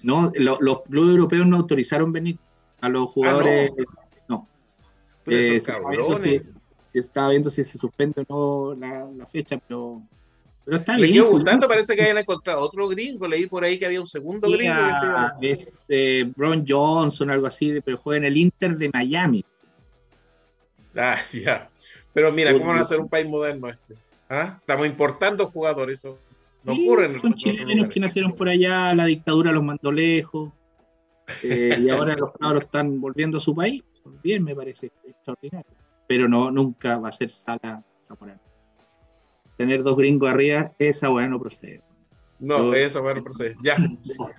No, 0.02 0.30
los 0.36 0.82
clubes 0.82 1.10
europeos 1.12 1.46
no 1.46 1.56
autorizaron 1.56 2.12
venir 2.12 2.38
a 2.82 2.90
los 2.90 3.08
ah, 3.08 3.12
jugadores. 3.14 3.70
no. 4.28 4.46
Eh, 5.24 5.48
si, 5.62 6.98
estaba 6.98 7.30
viendo 7.30 7.48
si 7.48 7.62
se 7.62 7.78
suspende 7.78 8.26
o 8.28 8.74
no 8.74 9.10
la, 9.16 9.24
fecha, 9.24 9.56
pero, 9.66 10.02
pero 10.64 10.76
está 10.76 10.96
Le 10.96 11.12
quedó 11.12 11.30
gustando, 11.30 11.66
parece 11.66 11.96
que 11.96 12.02
hayan 12.02 12.18
encontrado 12.18 12.60
otro 12.60 12.88
gringo. 12.88 13.26
Leí 13.26 13.46
por 13.46 13.64
ahí 13.64 13.78
que 13.78 13.86
había 13.86 14.00
un 14.00 14.06
segundo 14.06 14.50
gringo. 14.50 14.76
Que 15.40 15.52
Es 15.52 15.84
eh, 15.88 16.30
Brown 16.36 16.64
Johnson, 16.66 17.30
algo 17.30 17.46
así, 17.46 17.80
pero 17.84 17.98
juega 17.98 18.18
en 18.18 18.24
el 18.26 18.36
Inter 18.36 18.76
de 18.76 18.90
Miami. 18.92 19.44
Ah, 20.96 21.16
ya. 21.32 21.68
Pero 22.12 22.32
mira, 22.32 22.52
¿cómo 22.52 22.66
van 22.66 22.78
a 22.78 22.84
ser 22.84 23.00
un 23.00 23.08
país 23.08 23.26
moderno 23.26 23.68
este? 23.68 23.96
¿Ah? 24.28 24.58
Estamos 24.60 24.86
importando 24.86 25.46
jugadores, 25.48 25.98
eso 25.98 26.18
no 26.64 26.74
ocurre 26.74 27.06
en 27.06 27.20
Son 27.20 27.34
chilenos 27.34 27.90
que 27.90 28.00
nacieron 28.00 28.34
por 28.34 28.48
allá, 28.48 28.94
la 28.94 29.06
dictadura 29.06 29.50
los 29.50 29.64
mandó 29.64 29.90
lejos, 29.90 30.52
eh, 31.42 31.76
y 31.80 31.90
ahora 31.90 32.14
los 32.14 32.32
cabros 32.32 32.64
están 32.64 33.00
volviendo 33.00 33.38
a 33.38 33.40
su 33.40 33.54
país. 33.54 33.82
Bien, 34.22 34.42
me 34.44 34.54
parece 34.54 34.86
extraordinario. 34.86 35.70
Pero 36.06 36.28
no, 36.28 36.50
nunca 36.50 36.98
va 36.98 37.08
a 37.08 37.12
ser 37.12 37.30
sala 37.30 37.82
zamorana. 38.02 38.40
Tener 39.62 39.84
dos 39.84 39.96
gringos 39.96 40.28
arriba, 40.28 40.72
esa 40.80 41.08
weá 41.08 41.28
no 41.28 41.38
procede. 41.38 41.80
No, 42.40 42.74
esa 42.74 43.00
weá 43.00 43.14
no 43.14 43.22
procede. 43.22 43.54
Ya. 43.62 43.76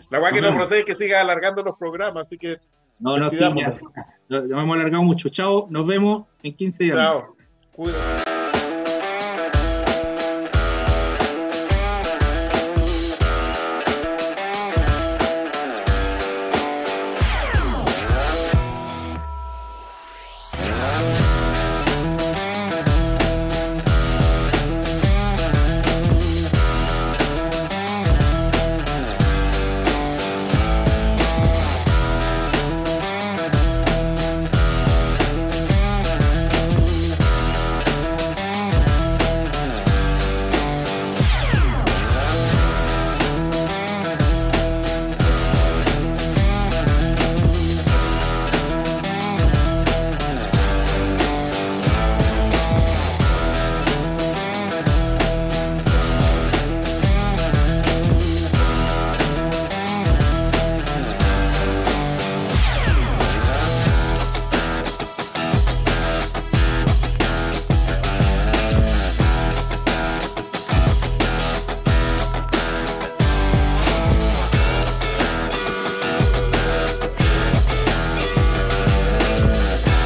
La 0.09 0.19
weá 0.19 0.33
que 0.33 0.41
no 0.41 0.53
procede 0.53 0.79
es 0.79 0.85
que 0.85 0.95
siga 0.95 1.21
alargando 1.21 1.63
los 1.63 1.77
programas, 1.77 2.23
así 2.23 2.37
que. 2.37 2.57
No, 2.99 3.15
no, 3.15 3.29
sí, 3.29 3.39
ya. 3.39 3.79
Lo 4.27 4.59
hemos 4.59 4.75
alargado 4.75 5.01
mucho. 5.01 5.29
Chao, 5.29 5.67
nos 5.69 5.87
vemos 5.87 6.25
en 6.43 6.53
15 6.53 6.83
días. 6.83 6.97
Chao. 6.97 7.37
Cuídate. 7.71 8.22